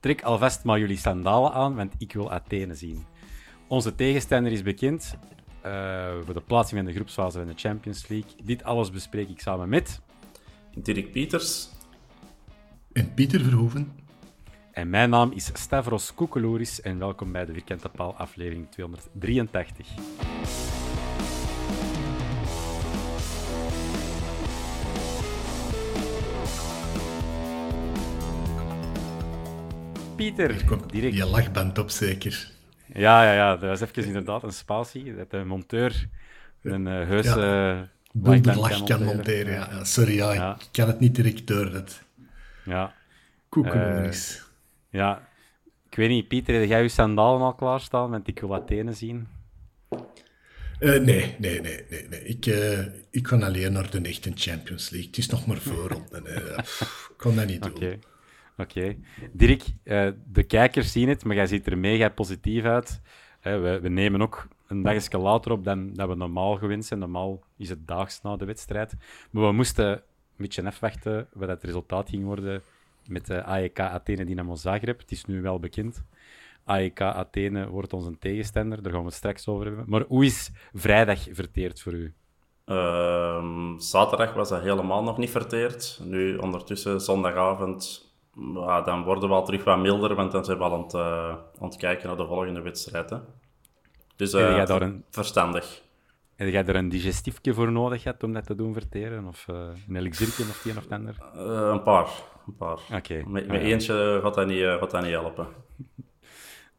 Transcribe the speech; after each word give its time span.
Trek 0.00 0.22
alvast 0.22 0.64
maar 0.64 0.78
jullie 0.78 0.96
sandalen 0.96 1.52
aan, 1.52 1.74
want 1.74 1.94
ik 1.98 2.12
wil 2.12 2.32
Athene 2.32 2.74
zien. 2.74 3.04
Onze 3.68 3.94
tegenstander 3.94 4.52
is 4.52 4.62
bekend 4.62 5.16
uh, 5.66 6.12
voor 6.24 6.34
de 6.34 6.40
plaatsing 6.40 6.80
van 6.80 6.88
de 6.88 6.94
groepsfase 6.94 7.38
van 7.38 7.46
de 7.46 7.52
Champions 7.56 8.08
League. 8.08 8.30
Dit 8.44 8.62
alles 8.62 8.90
bespreek 8.90 9.28
ik 9.28 9.40
samen 9.40 9.68
met... 9.68 10.00
Dirk 10.74 11.12
Pieters. 11.12 11.68
En 12.92 13.14
Pieter 13.14 13.40
Verhoeven. 13.40 13.92
En 14.72 14.90
mijn 14.90 15.10
naam 15.10 15.32
is 15.32 15.50
Stavros 15.52 16.14
Koekeloeris 16.14 16.80
en 16.80 16.98
welkom 16.98 17.32
bij 17.32 17.44
de 17.44 17.52
Vierkante 17.52 17.88
Paal 17.88 18.14
aflevering 18.14 18.70
283. 18.70 19.88
Pieter. 30.18 30.54
direct. 30.90 31.16
Je 31.16 31.26
lachband 31.26 31.78
op, 31.78 31.90
zeker. 31.90 32.50
Ja, 32.94 33.24
ja, 33.24 33.32
ja. 33.32 33.56
Dat 33.56 33.78
was 33.78 33.80
even 33.80 34.04
inderdaad 34.04 34.42
een 34.42 34.52
spatie. 34.52 35.16
Dat 35.16 35.30
de 35.30 35.44
monteur 35.44 36.08
een 36.62 36.86
uh, 36.86 37.06
heus... 37.06 37.24
Ja. 37.24 37.86
Uh, 38.12 38.56
lach 38.56 38.84
kan 38.84 39.04
monteren. 39.04 39.52
Ja. 39.52 39.68
ja. 39.70 39.84
Sorry, 39.84 40.16
ja, 40.16 40.54
ik 40.54 40.68
kan 40.72 40.86
het 40.86 41.00
niet 41.00 41.14
direct 41.14 41.46
door. 41.46 41.70
Dat... 41.70 42.02
Ja. 42.64 42.94
Koekeloeris. 43.48 44.36
Uh, 44.36 45.00
ja. 45.00 45.28
Ik 45.90 45.96
weet 45.96 46.08
niet, 46.08 46.28
Pieter, 46.28 46.54
heb 46.54 46.68
jij 46.68 46.82
je 46.82 46.88
sandalen 46.88 47.40
al 47.40 47.54
klaarstaan? 47.54 48.10
Want 48.10 48.28
ik 48.28 48.40
wil 48.40 48.54
Athene 48.54 48.92
zien. 48.92 49.28
Uh, 50.80 51.00
nee, 51.00 51.34
nee, 51.38 51.60
nee, 51.60 51.84
nee, 51.90 52.06
nee. 52.08 52.24
Ik, 52.24 52.46
uh, 52.46 52.78
ik 53.10 53.22
kan 53.22 53.42
alleen 53.42 53.72
naar 53.72 53.90
de 53.90 54.00
echte 54.00 54.32
Champions 54.34 54.90
League. 54.90 55.08
Het 55.08 55.18
is 55.18 55.28
nog 55.28 55.46
maar 55.46 55.58
voorronde. 55.58 56.22
ik 57.10 57.14
kan 57.16 57.36
dat 57.36 57.46
niet 57.46 57.62
doen. 57.62 58.02
Oké. 58.58 58.96
Dirk, 59.32 59.62
uh, 59.84 60.08
de 60.26 60.42
kijkers 60.42 60.92
zien 60.92 61.08
het, 61.08 61.24
maar 61.24 61.36
jij 61.36 61.46
ziet 61.46 61.66
er 61.66 61.78
mega 61.78 62.08
positief 62.08 62.64
uit. 62.64 63.00
Uh, 63.42 63.60
we, 63.60 63.80
we, 63.80 63.88
nemen 63.88 64.22
ook 64.22 64.48
een 64.66 64.82
dagje 64.82 65.18
later 65.18 65.52
op 65.52 65.64
dan 65.64 65.92
dat 65.92 66.08
we 66.08 66.14
normaal 66.14 66.56
gewend 66.56 66.84
zijn. 66.84 67.00
Normaal 67.00 67.42
is 67.56 67.68
het 67.68 67.86
daags 67.86 68.22
na 68.22 68.36
de 68.36 68.44
wedstrijd. 68.44 68.94
Maar 69.30 69.46
we 69.46 69.52
moesten 69.52 69.86
een 69.88 70.00
beetje 70.36 70.64
afwachten 70.64 71.28
wat 71.32 71.48
het 71.48 71.62
resultaat 71.62 72.08
ging 72.08 72.24
worden 72.24 72.62
met 73.06 73.26
de 73.26 73.42
AEK 73.42 73.80
Athene 73.80 74.24
Dynamo 74.24 74.54
Zagreb. 74.54 75.00
Het 75.00 75.10
is 75.10 75.24
nu 75.24 75.42
wel 75.42 75.58
bekend. 75.58 76.04
AEK 76.64 77.00
Athene 77.00 77.68
wordt 77.68 77.92
onze 77.92 78.18
tegenstander, 78.18 78.82
daar 78.82 78.92
gaan 78.92 79.00
we 79.00 79.06
het 79.06 79.16
straks 79.16 79.48
over 79.48 79.66
hebben. 79.66 79.84
Maar 79.88 80.04
hoe 80.08 80.24
is 80.24 80.50
vrijdag 80.72 81.26
verteerd 81.30 81.82
voor 81.82 81.92
u? 81.92 82.14
Uh, 82.66 83.44
zaterdag 83.78 84.34
was 84.34 84.48
dat 84.48 84.62
helemaal 84.62 85.02
nog 85.02 85.18
niet 85.18 85.30
verteerd. 85.30 86.00
Nu 86.04 86.36
ondertussen 86.36 87.00
zondagavond 87.00 88.07
dan 88.84 89.04
worden 89.04 89.28
we 89.28 89.34
al 89.34 89.44
terug 89.44 89.64
wat 89.64 89.78
milder, 89.78 90.14
want 90.14 90.32
dan 90.32 90.44
zijn 90.44 90.58
we 90.58 90.64
al 90.64 90.74
aan 90.74 90.82
het, 90.82 90.94
uh, 90.94 91.28
aan 91.60 91.68
het 91.68 91.76
kijken 91.76 92.08
naar 92.08 92.16
de 92.16 92.26
volgende 92.26 92.60
wedstrijd. 92.60 93.10
Hè. 93.10 93.16
Dus 94.16 94.34
uh, 94.34 94.66
daar 94.66 94.82
een, 94.82 95.04
verstandig. 95.10 95.82
Heb 96.36 96.48
jij 96.48 96.64
er 96.64 96.76
een 96.76 96.88
digestiefje 96.88 97.54
voor 97.54 97.72
nodig 97.72 98.02
gehad 98.02 98.22
om 98.22 98.32
dat 98.32 98.46
te 98.46 98.54
doen 98.54 98.72
verteren? 98.72 99.26
Of 99.26 99.46
uh, 99.50 99.56
een 99.88 99.96
elixiertje 99.96 100.42
of 100.42 100.60
die 100.62 100.72
een 100.72 100.78
of 100.78 100.90
ander? 100.90 101.16
een 101.70 101.82
paar. 101.82 102.08
Een 102.46 102.56
paar. 102.56 102.78
Okay. 102.92 103.24
Met, 103.26 103.46
met 103.46 103.60
eentje 103.60 104.20
gaat 104.22 104.34
dat 104.34 104.46
niet, 104.46 104.62
gaat 104.62 104.90
dat 104.90 105.02
niet 105.02 105.10
helpen. 105.10 105.46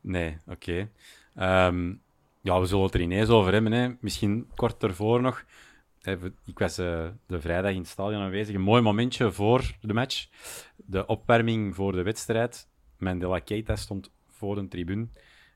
nee, 0.01 0.37
oké. 0.47 0.89
Okay. 1.35 1.67
Um, 1.67 1.79
ehm, 1.85 1.93
ja, 2.41 2.59
we 2.59 2.65
zullen 2.65 2.85
het 2.85 2.93
er 2.93 3.01
ineens 3.01 3.29
over 3.29 3.53
hebben. 3.53 3.71
Hè. 3.71 3.89
Misschien 3.99 4.49
kort 4.55 4.83
ervoor 4.83 5.21
nog. 5.21 5.43
Ik 6.45 6.59
was 6.59 6.79
uh, 6.79 7.07
de 7.27 7.41
vrijdag 7.41 7.71
in 7.71 7.77
het 7.77 7.87
stadion 7.87 8.21
aanwezig. 8.21 8.55
Een 8.55 8.61
mooi 8.61 8.81
momentje 8.81 9.31
voor 9.31 9.71
de 9.81 9.93
match. 9.93 10.27
De 10.75 11.05
opwarming 11.05 11.75
voor 11.75 11.91
de 11.91 12.03
wedstrijd. 12.03 12.67
Mandela 12.97 13.39
Keita 13.39 13.75
stond 13.75 14.11
voor 14.27 14.55
de 14.55 14.67
tribune 14.67 15.07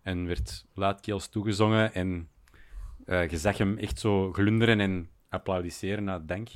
en 0.03 0.27
werd 0.27 0.65
luidkeels 0.73 1.27
toegezongen. 1.29 1.93
En 1.93 2.29
uh, 3.05 3.29
je 3.29 3.37
zag 3.37 3.57
hem 3.57 3.77
echt 3.77 3.99
zo 3.99 4.33
glunderen 4.33 4.79
en 4.79 5.09
applaudisseren 5.29 6.03
naar 6.03 6.25
dank. 6.25 6.49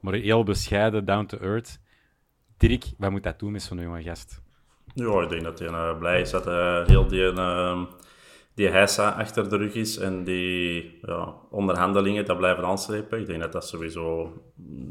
Maar 0.00 0.14
heel 0.14 0.42
bescheiden, 0.44 1.04
down 1.04 1.26
to 1.26 1.38
earth. 1.38 1.80
Dirk, 2.56 2.84
wat 2.98 3.10
moet 3.10 3.22
dat 3.22 3.38
doen 3.38 3.52
met 3.52 3.62
zo'n 3.62 3.80
jonge 3.80 4.02
gast? 4.02 4.42
Ja, 4.94 5.22
ik 5.22 5.28
denk 5.28 5.42
dat 5.42 5.58
hij 5.58 5.94
blij 5.98 6.20
is 6.20 6.30
dat 6.30 6.44
hij 6.44 6.84
heel 6.86 7.06
die 7.06 7.32
die 8.54 8.68
heisa 8.68 9.10
achter 9.10 9.48
de 9.48 9.56
rug 9.56 9.74
is 9.74 9.98
en 9.98 10.24
die 10.24 10.98
ja, 11.02 11.34
onderhandelingen 11.50 12.24
dat 12.24 12.36
blijven 12.36 12.64
aanslepen. 12.64 13.20
Ik 13.20 13.26
denk 13.26 13.40
dat 13.40 13.52
dat 13.52 13.68
sowieso 13.68 14.32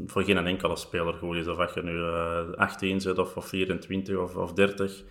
voor 0.06 0.22
geen 0.22 0.46
enkele 0.46 0.76
speler 0.76 1.14
goed 1.14 1.36
is. 1.36 1.48
Of 1.48 1.74
je 1.74 1.82
nu 1.82 1.92
uh, 1.92 2.38
eh, 2.38 2.56
18 2.56 3.00
zit 3.00 3.18
of, 3.18 3.36
of 3.36 3.46
24 3.46 4.16
of, 4.16 4.36
of 4.36 4.52
30. 4.52 5.02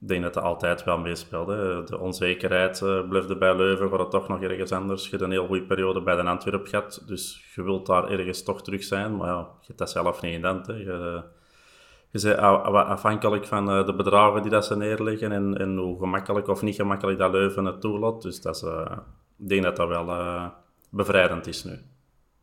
Ik 0.00 0.08
denk 0.08 0.22
dat 0.22 0.34
dat 0.34 0.42
altijd 0.42 0.84
wel 0.84 0.98
meespeelt. 0.98 1.48
Hè. 1.48 1.84
De 1.84 1.98
onzekerheid 1.98 2.80
uh, 2.80 3.08
blijft 3.08 3.38
bij 3.38 3.56
Leuven, 3.56 3.90
waar 3.90 3.98
het 3.98 4.10
toch 4.10 4.28
nog 4.28 4.42
ergens 4.42 4.72
anders. 4.72 5.04
Je 5.04 5.10
hebt 5.10 5.22
een 5.22 5.30
heel 5.30 5.46
goede 5.46 5.62
periode 5.62 6.02
bij 6.02 6.16
de 6.16 6.22
Antwerp 6.22 6.66
gehad, 6.66 7.02
dus 7.06 7.52
je 7.54 7.62
wilt 7.62 7.86
daar 7.86 8.10
ergens 8.10 8.42
toch 8.42 8.62
terug 8.62 8.84
zijn. 8.84 9.16
Maar 9.16 9.28
ja, 9.28 9.38
je 9.60 9.66
hebt 9.66 9.78
dat 9.78 9.90
zelf 9.90 10.22
niet 10.22 10.32
in 10.32 10.44
Hè. 10.44 10.72
Je, 10.72 11.22
je 12.10 12.20
bent 12.72 12.86
afhankelijk 12.86 13.46
van 13.46 13.70
eh, 13.70 13.86
de 13.86 13.94
bedragen 13.94 14.42
die 14.42 14.50
dat 14.50 14.66
ze 14.66 14.76
neerleggen 14.76 15.32
en, 15.32 15.58
en 15.58 15.76
hoe 15.76 15.98
gemakkelijk 15.98 16.48
of 16.48 16.62
niet 16.62 16.74
gemakkelijk 16.74 17.18
dat 17.18 17.32
Leuven 17.32 17.64
het 17.64 17.80
toelaat. 17.80 18.22
Dus 18.22 18.40
dat 18.40 18.56
is, 18.56 18.62
uh, 18.62 18.96
ik 19.38 19.48
denk 19.48 19.62
dat 19.62 19.76
dat 19.76 19.88
wel 19.88 20.08
uh, 20.08 20.46
bevrijdend 20.90 21.46
is 21.46 21.64
nu. 21.64 21.78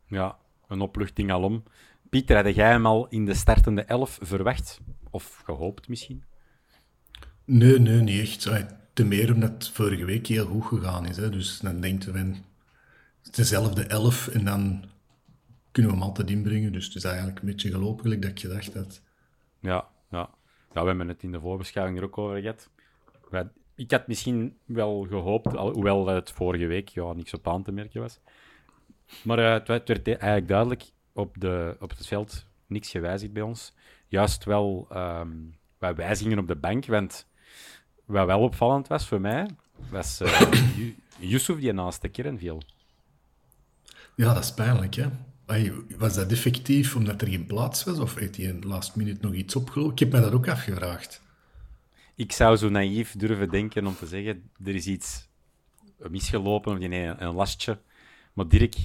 Ja, 0.06 0.36
een 0.68 0.80
opluchting 0.80 1.32
alom. 1.32 1.62
Pieter, 2.08 2.44
had 2.44 2.54
jij 2.54 2.70
hem 2.70 2.86
al 2.86 3.06
in 3.08 3.24
de 3.24 3.34
startende 3.34 3.82
elf 3.82 4.18
verwacht? 4.22 4.80
Of 5.10 5.42
gehoopt 5.44 5.88
misschien? 5.88 6.24
Nee, 7.44 7.78
nee, 7.78 8.00
niet 8.00 8.20
echt. 8.20 8.50
Te 8.92 9.04
meer 9.04 9.32
omdat 9.32 9.50
het 9.50 9.68
vorige 9.68 10.04
week 10.04 10.26
heel 10.26 10.46
goed 10.46 10.64
gegaan 10.64 11.06
is. 11.06 11.16
Hè. 11.16 11.30
Dus 11.30 11.58
dan 11.58 11.80
denkt 11.80 12.12
men, 12.12 12.36
het 13.22 13.34
dezelfde 13.34 13.82
elf 13.82 14.28
en 14.28 14.44
dan 14.44 14.84
kunnen 15.72 15.92
we 15.92 15.98
hem 15.98 16.06
altijd 16.06 16.30
inbrengen. 16.30 16.72
Dus 16.72 16.86
het 16.86 16.94
is 16.94 17.04
eigenlijk 17.04 17.38
een 17.38 17.46
beetje 17.46 17.70
gelopen 17.70 18.20
dat 18.20 18.30
ik 18.30 18.40
gedacht 18.40 18.74
had. 18.74 19.02
Ja, 19.60 19.88
ja. 20.10 20.30
ja, 20.72 20.80
we 20.82 20.88
hebben 20.88 21.08
het 21.08 21.22
in 21.22 21.32
de 21.32 21.40
voorbeschouwing 21.40 21.98
er 21.98 22.04
ook 22.04 22.18
over 22.18 22.40
gehad. 22.40 22.68
Ik 23.74 23.90
had 23.90 24.06
misschien 24.06 24.56
wel 24.64 25.06
gehoopt, 25.08 25.52
hoewel 25.52 26.06
het 26.06 26.30
vorige 26.30 26.66
week 26.66 26.88
ja, 26.88 27.12
niks 27.12 27.34
op 27.34 27.48
aan 27.48 27.62
te 27.62 27.72
merken 27.72 28.00
was, 28.00 28.20
Maar 29.22 29.38
uh, 29.38 29.52
het, 29.52 29.68
werd 29.88 30.08
eigenlijk 30.08 30.48
duidelijk 30.48 30.84
op, 31.12 31.40
de, 31.40 31.76
op 31.80 31.90
het 31.90 32.06
veld 32.06 32.46
niks 32.66 32.90
gewijzigd 32.90 33.32
bij 33.32 33.42
ons. 33.42 33.74
Juist 34.08 34.44
wel 34.44 34.88
um, 34.92 35.56
wat 35.78 35.96
wijzigingen 35.96 36.38
op 36.38 36.46
de 36.46 36.56
bank. 36.56 36.86
Want 36.86 37.26
wat 38.04 38.26
wel 38.26 38.40
opvallend 38.40 38.88
was 38.88 39.06
voor 39.06 39.20
mij, 39.20 39.48
was 39.90 40.20
uh, 40.22 40.52
Yusuf 41.18 41.58
die 41.58 41.72
naast 41.72 42.02
de 42.02 42.08
kern 42.08 42.38
viel. 42.38 42.62
Ja, 44.14 44.34
dat 44.34 44.44
is 44.44 44.54
pijnlijk, 44.54 44.94
hè? 44.94 45.08
Was 45.98 46.14
dat 46.14 46.30
effectief 46.30 46.96
omdat 46.96 47.22
er 47.22 47.28
geen 47.28 47.46
plaats 47.46 47.84
was? 47.84 47.98
Of 47.98 48.14
heeft 48.14 48.36
hij 48.36 48.44
in 48.44 48.60
de 48.60 48.66
laatste 48.66 48.98
minuut 48.98 49.20
nog 49.20 49.32
iets 49.32 49.56
opgelopen? 49.56 49.92
Ik 49.92 49.98
heb 49.98 50.12
me 50.12 50.20
dat 50.20 50.32
ook 50.32 50.48
afgevraagd. 50.48 51.22
Ik 52.14 52.32
zou 52.32 52.56
zo 52.56 52.68
naïef 52.68 53.14
durven 53.16 53.50
denken 53.50 53.86
om 53.86 53.96
te 53.96 54.06
zeggen, 54.06 54.50
er 54.64 54.74
is 54.74 54.86
iets 54.86 55.28
misgelopen 55.96 56.72
of 56.72 56.78
nee, 56.78 57.06
een 57.18 57.34
lastje. 57.34 57.78
Maar 58.32 58.48
Dirk, 58.48 58.76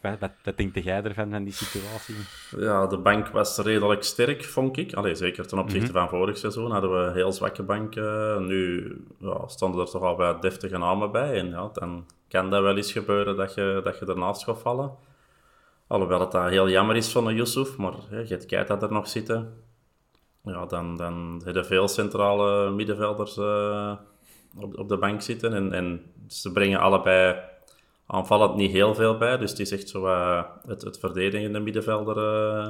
wat, 0.00 0.18
wat, 0.18 0.30
wat 0.44 0.56
denk 0.56 0.74
jij 0.74 1.02
ervan, 1.02 1.30
van 1.30 1.44
die 1.44 1.52
situatie? 1.52 2.14
Ja, 2.58 2.86
de 2.86 2.98
bank 2.98 3.28
was 3.28 3.58
redelijk 3.58 4.02
sterk, 4.02 4.44
vond 4.44 4.76
ik. 4.76 4.94
Allee, 4.94 5.14
zeker 5.14 5.46
ten 5.46 5.58
opzichte 5.58 5.92
mhm. 5.92 5.98
van 5.98 6.08
vorig 6.08 6.38
seizoen 6.38 6.70
hadden 6.70 6.92
we 6.92 7.06
een 7.06 7.14
heel 7.14 7.32
zwakke 7.32 7.62
bank. 7.62 7.94
Nu 8.40 8.92
ja, 9.18 9.48
stonden 9.48 9.80
er 9.80 9.90
toch 9.90 10.02
al 10.02 10.16
wat 10.16 10.42
deftige 10.42 10.78
namen 10.78 11.12
bij. 11.12 11.38
En 11.38 11.48
ja, 11.48 11.70
dan 11.72 12.06
kan 12.28 12.50
dat 12.50 12.62
wel 12.62 12.76
eens 12.76 12.92
gebeuren 12.92 13.36
dat 13.36 13.54
je, 13.54 13.80
dat 13.84 13.98
je 13.98 14.06
ernaast 14.06 14.44
gaat 14.44 14.58
vallen. 14.58 14.90
Alhoewel 15.86 16.20
het 16.20 16.32
dat 16.32 16.48
heel 16.48 16.68
jammer 16.68 16.96
is 16.96 17.12
van 17.12 17.34
Yusuf, 17.34 17.76
maar 17.76 17.94
hè, 18.08 18.18
je 18.18 18.26
hebt 18.26 18.46
Keita 18.46 18.80
er 18.80 18.92
nog 18.92 19.08
zitten. 19.08 19.64
Ja, 20.42 20.66
dan, 20.66 20.96
dan 20.96 21.40
hebben 21.44 21.66
veel 21.66 21.88
centrale 21.88 22.70
middenvelders 22.70 23.36
uh, 23.36 23.92
op, 24.56 24.78
op 24.78 24.88
de 24.88 24.98
bank 24.98 25.22
zitten. 25.22 25.52
En, 25.52 25.72
en 25.72 26.12
ze 26.28 26.52
brengen 26.52 26.80
allebei 26.80 27.40
aanvallend 28.06 28.54
niet 28.54 28.70
heel 28.70 28.94
veel 28.94 29.18
bij. 29.18 29.36
Dus 29.36 29.50
het 29.50 29.58
is 29.58 29.72
echt 29.72 29.88
zo 29.88 30.06
uh, 30.06 30.42
het, 30.66 30.82
het 30.82 30.98
verdedigende 30.98 31.58
middenvelder. 31.60 32.16
Uh, 32.16 32.68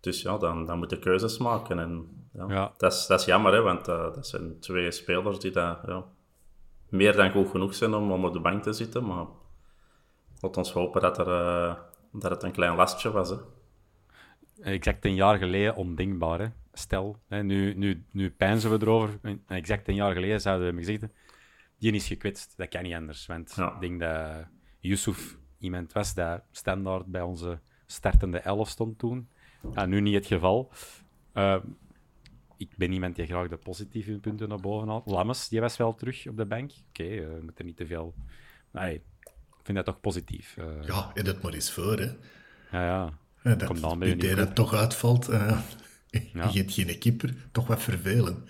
dus 0.00 0.22
ja, 0.22 0.38
dan, 0.38 0.66
dan 0.66 0.78
moet 0.78 0.90
je 0.90 0.98
keuzes 0.98 1.38
maken. 1.38 1.78
En, 1.78 2.08
ja, 2.32 2.44
ja. 2.48 2.72
Dat, 2.76 2.92
is, 2.92 3.06
dat 3.06 3.20
is 3.20 3.26
jammer, 3.26 3.52
hè, 3.52 3.60
want 3.60 3.84
dat 3.84 4.26
zijn 4.26 4.60
twee 4.60 4.90
spelers 4.90 5.38
die 5.38 5.50
dat, 5.50 5.78
ja, 5.86 6.04
meer 6.88 7.16
dan 7.16 7.30
goed 7.30 7.48
genoeg 7.50 7.74
zijn 7.74 7.94
om, 7.94 8.12
om 8.12 8.24
op 8.24 8.32
de 8.32 8.40
bank 8.40 8.62
te 8.62 8.72
zitten. 8.72 9.06
Maar 9.06 9.26
laat 10.40 10.56
ons 10.56 10.72
hopen 10.72 11.00
dat, 11.00 11.18
er, 11.18 11.78
dat 12.18 12.30
het 12.30 12.42
een 12.42 12.52
klein 12.52 12.76
lastje 12.76 13.10
was. 13.10 13.30
Hè. 13.30 13.36
Exact 14.62 15.04
een 15.04 15.14
jaar 15.14 15.38
geleden 15.38 15.76
ondenkbaar. 15.76 16.40
Hè? 16.40 16.46
Stel, 16.72 17.16
hè, 17.28 17.42
nu, 17.42 17.74
nu, 17.74 18.04
nu 18.10 18.30
pijnzen 18.30 18.70
we 18.70 18.78
erover. 18.80 19.20
Exact 19.46 19.88
een 19.88 19.94
jaar 19.94 20.12
geleden 20.12 20.40
zouden 20.40 20.74
we 20.74 20.78
gezegd 20.78 21.06
die 21.78 21.92
is 21.92 22.06
gekwetst. 22.06 22.54
Dat 22.56 22.68
kan 22.68 22.82
niet 22.82 22.94
anders. 22.94 23.26
Want 23.26 23.56
ik 23.56 23.80
denk 23.80 24.00
dat 24.00 24.46
Yusuf 24.80 25.36
iemand 25.58 25.92
was 25.92 26.14
dat 26.14 26.42
standaard 26.50 27.06
bij 27.06 27.22
onze 27.22 27.60
startende 27.86 28.38
elf 28.38 28.68
stond 28.68 28.98
toen. 28.98 29.28
nu 29.86 30.00
niet 30.00 30.14
het 30.14 30.26
geval. 30.26 30.72
Uh, 31.34 31.56
ik 32.56 32.76
ben 32.76 32.92
iemand 32.92 33.16
die 33.16 33.26
graag 33.26 33.48
de 33.48 33.56
positieve 33.56 34.18
punten 34.18 34.48
naar 34.48 34.60
boven 34.60 34.88
haalt. 34.88 35.06
Lammes, 35.06 35.48
die 35.48 35.60
was 35.60 35.76
wel 35.76 35.94
terug 35.94 36.28
op 36.28 36.36
de 36.36 36.46
bank. 36.46 36.70
Oké, 36.88 37.02
okay, 37.02 37.18
uh, 37.18 37.42
moet 37.42 37.58
er 37.58 37.64
niet 37.64 37.76
te 37.76 37.86
veel... 37.86 38.14
Nee, 38.70 39.02
vind 39.66 39.76
dat 39.76 39.86
toch 39.86 40.00
positief. 40.00 40.56
Uh, 40.58 40.64
ja, 40.86 41.10
en 41.14 41.24
dat 41.24 41.42
maar 41.42 41.52
eens 41.52 41.70
voor, 41.70 41.98
hè. 41.98 42.10
Ja, 42.72 43.10
ja. 43.42 43.54
dat, 43.54 43.64
Kom 43.64 43.80
dan 43.80 43.98
bij 43.98 44.34
dat 44.34 44.54
toch 44.54 44.74
uitvalt, 44.74 45.30
uh, 45.30 45.58
ja. 46.10 46.48
je 46.52 46.58
hebt 46.58 46.72
geen 46.72 46.98
keeper, 46.98 47.34
toch 47.52 47.66
wat 47.66 47.82
vervelen. 47.82 48.48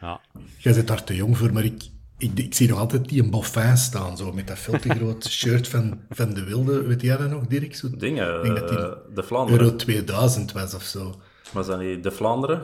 Ja. 0.00 0.20
Jij 0.56 0.72
zit 0.72 0.86
daar 0.86 1.04
te 1.04 1.14
jong 1.14 1.36
voor, 1.36 1.52
maar 1.52 1.64
ik, 1.64 1.82
ik, 2.18 2.38
ik, 2.38 2.54
zie 2.54 2.68
nog 2.68 2.78
altijd 2.78 3.08
die 3.08 3.22
een 3.22 3.30
Boffin 3.30 3.76
staan, 3.76 4.16
zo, 4.16 4.32
met 4.32 4.46
dat 4.46 4.58
veel 4.58 4.78
te 4.78 4.88
groot 4.88 5.26
shirt 5.40 5.68
van, 5.68 6.00
van 6.10 6.34
de 6.34 6.44
Wilde. 6.44 6.82
Weet 6.82 7.00
jij 7.00 7.16
dat 7.16 7.30
nog, 7.30 7.46
Dirk? 7.46 7.74
Zo, 7.74 7.88
Dingen, 7.96 8.42
denk 8.42 8.58
dat 8.58 8.68
die 8.68 8.78
uh, 8.78 8.92
de 9.14 9.22
Vlaanderen. 9.22 9.60
Euro 9.60 9.76
2000 9.76 10.52
was 10.52 10.74
of 10.74 10.82
zo. 10.82 11.20
Was 11.52 11.66
dat 11.66 11.78
niet 11.80 12.02
de 12.02 12.10
Vlaanderen? 12.10 12.62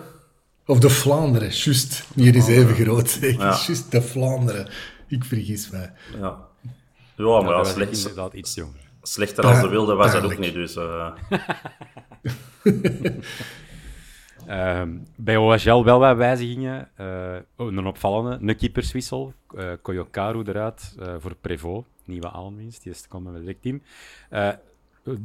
Of 0.67 0.79
de 0.79 0.91
Vlaanderen, 0.91 1.51
juist. 1.51 2.05
Hier 2.15 2.37
is 2.37 2.47
even 2.47 2.75
groot, 2.75 3.11
zeker. 3.11 3.41
Ja. 3.47 3.59
Juist 3.67 3.91
de 3.91 4.03
Vlaanderen. 4.03 4.69
Ik 5.09 5.25
vergis 5.25 5.71
mij. 5.71 5.93
Ja, 6.19 6.46
ja 7.17 7.41
maar 7.41 7.55
ja, 7.55 7.65
slecht, 7.65 7.97
inderdaad 7.97 8.33
iets 8.33 8.55
jonger. 8.55 8.91
Slechter 9.03 9.47
als 9.47 9.61
de 9.61 9.69
Wilde 9.69 9.95
was 9.95 10.13
dat 10.13 10.25
ook 10.25 10.39
niet, 10.39 10.55
dus... 10.55 10.77
Uh... 10.77 11.13
Uh, 14.47 14.83
bij 15.17 15.37
OHL 15.37 15.85
wel 15.85 15.99
wat 15.99 16.17
wijzigingen. 16.17 16.91
Uh, 17.01 17.37
een 17.57 17.87
opvallende, 17.87 18.39
een 18.47 18.57
keeperswissel. 18.57 19.33
Uh, 19.55 19.73
Koyokaru 19.83 20.43
eruit 20.47 20.97
uh, 20.99 21.15
voor 21.19 21.35
Prevost, 21.35 21.87
nieuwe 22.05 22.31
aanwinst. 22.31 22.83
Die 22.83 22.93
is 22.93 23.01
te 23.01 23.09
komen 23.09 23.33
met 23.33 23.47
het 23.47 23.63
team. 23.63 23.83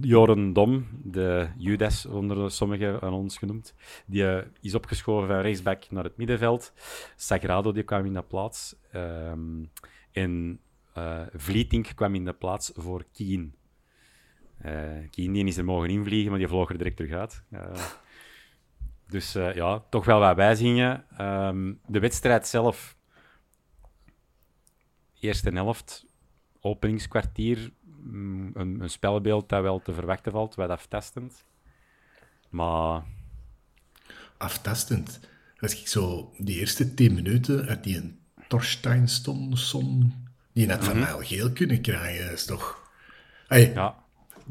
Joren 0.02 0.54
Dom, 0.54 0.88
de 1.04 1.48
Judas 1.58 2.06
onder 2.06 2.52
sommigen 2.52 3.00
van 3.00 3.14
ons 3.14 3.38
genoemd, 3.38 3.74
die 4.06 4.44
is 4.62 4.76
opgeschoven 4.76 5.28
van 5.28 5.40
rechtsback 5.40 5.84
naar 5.90 6.04
het 6.04 6.18
middenveld. 6.18 6.74
Sagrado 7.16 7.72
die 7.72 7.84
kwam 7.84 8.06
in 8.06 8.14
de 8.14 8.22
plaats. 8.22 8.76
Ehm, 8.92 9.64
en 10.94 11.30
Vlietink 11.34 11.92
kwam 11.96 12.16
in 12.16 12.26
de 12.26 12.34
plaats 12.34 12.72
voor 12.76 13.06
Kien. 13.12 13.56
Kien 15.10 15.34
die 15.34 15.46
is 15.46 15.58
er 15.58 15.66
mogen 15.66 15.90
invliegen, 15.90 16.30
maar 16.30 16.40
die 16.40 16.48
vloog 16.48 16.70
er 16.70 16.78
direct 16.78 16.96
terug 16.96 17.12
uit. 17.12 17.44
Dus 19.12 19.36
uh, 19.36 19.56
ja, 19.56 19.84
toch 19.90 20.06
wel 20.06 20.20
wat 20.20 20.36
wijzigingen. 20.36 21.06
Um, 21.22 21.80
de 21.88 22.00
wedstrijd 22.00 22.48
zelf, 22.48 22.96
eerste 25.20 25.50
helft, 25.50 26.06
openingskwartier, 26.60 27.72
mm, 27.82 28.52
een, 28.54 28.82
een 28.82 28.90
spelbeeld 28.90 29.50
dat 29.50 29.62
wel 29.62 29.82
te 29.82 29.94
verwachten 29.94 30.32
valt, 30.32 30.56
wat 30.56 30.70
aftastend. 30.70 31.46
Maar... 32.50 33.04
Aftastend? 34.38 35.20
Als 35.60 35.80
ik 35.80 35.88
zo 35.88 36.34
die 36.38 36.60
eerste 36.60 36.94
tien 36.94 37.14
minuten 37.14 37.68
uit 37.68 37.84
die 37.84 38.20
Torstein 38.48 39.08
stond, 39.08 40.21
die 40.54 40.68
net 40.68 40.84
van 40.84 40.86
mm 40.86 40.92
-hmm. 40.92 41.02
mij 41.02 41.14
al 41.14 41.26
geel 41.26 41.52
kunnen 41.52 41.82
krijgen, 41.82 42.32
is 42.32 42.46
toch... 42.46 42.90
Hey, 43.48 43.72
ja 43.74 44.02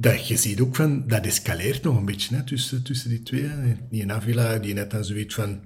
dat 0.01 0.29
je 0.29 0.37
ziet 0.37 0.61
ook 0.61 0.77
van, 0.77 1.07
dat 1.07 1.25
escaleert 1.27 1.83
nog 1.83 1.97
een 1.97 2.05
beetje 2.05 2.37
hè, 2.37 2.45
tussen, 2.45 2.83
tussen 2.83 3.11
die 3.11 3.23
twee. 3.23 3.51
Die 3.91 4.03
in 4.03 4.13
Avila, 4.13 4.59
die 4.59 4.75
net 4.75 4.91
dan 4.91 5.05
zoiets 5.05 5.35
van, 5.35 5.61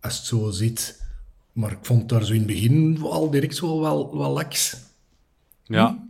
als 0.00 0.16
het 0.16 0.26
zo 0.26 0.50
zit. 0.50 1.04
Maar 1.52 1.72
ik 1.72 1.78
vond 1.82 2.08
daar 2.08 2.24
zo 2.24 2.32
in 2.32 2.38
het 2.38 2.46
begin 2.46 2.98
al 3.02 3.30
direct 3.30 3.56
zo 3.56 3.80
wel, 3.80 4.18
wel 4.18 4.30
laks. 4.30 4.76
Ja. 5.64 6.06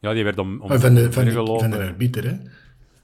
ja, 0.00 0.12
die 0.12 0.24
werd 0.24 0.38
om, 0.38 0.60
om 0.60 0.68
van, 0.68 0.94
de, 0.94 1.12
van, 1.12 1.24
de, 1.24 1.32
van 1.32 1.70
de 1.70 1.78
arbiter, 1.78 2.24
hè? 2.24 2.36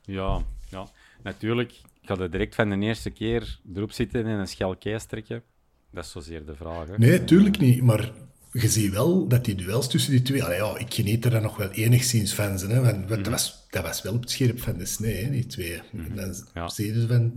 Ja, 0.04 0.42
ja, 0.70 0.86
natuurlijk. 1.22 1.72
Ik 2.02 2.08
had 2.08 2.18
het 2.18 2.32
direct 2.32 2.54
van 2.54 2.70
de 2.70 2.78
eerste 2.78 3.10
keer 3.10 3.58
erop 3.74 3.92
zitten 3.92 4.26
en 4.26 4.38
een 4.38 4.48
schel 4.48 4.78
trekken. 5.06 5.42
Dat 5.90 6.04
is 6.04 6.10
zozeer 6.10 6.44
de 6.44 6.54
vraag. 6.54 6.88
Hè? 6.88 6.98
Nee, 6.98 7.24
tuurlijk 7.24 7.58
niet. 7.58 7.82
Maar 7.82 8.12
je 8.60 8.68
ziet 8.68 8.92
wel 8.92 9.28
dat 9.28 9.44
die 9.44 9.54
duels 9.54 9.88
tussen 9.88 10.10
die 10.10 10.22
twee... 10.22 10.42
ja, 10.42 10.78
ik 10.78 10.94
geniet 10.94 11.24
er 11.24 11.30
dan 11.30 11.42
nog 11.42 11.56
wel 11.56 11.70
enigszins 11.70 12.34
van. 12.34 12.52
Hè, 12.52 12.80
want 12.80 13.08
dat, 13.08 13.18
mhm. 13.18 13.30
was, 13.30 13.66
dat 13.70 13.82
was 13.82 14.02
wel 14.02 14.14
op 14.14 14.20
het 14.20 14.30
scherp 14.30 14.60
van 14.60 14.78
de 14.78 14.86
snee, 14.86 15.24
hè, 15.24 15.30
die 15.30 15.46
twee. 15.46 15.80
Mm 15.92 16.14
Dan 16.14 16.34
ja. 16.54 16.68
van... 17.06 17.32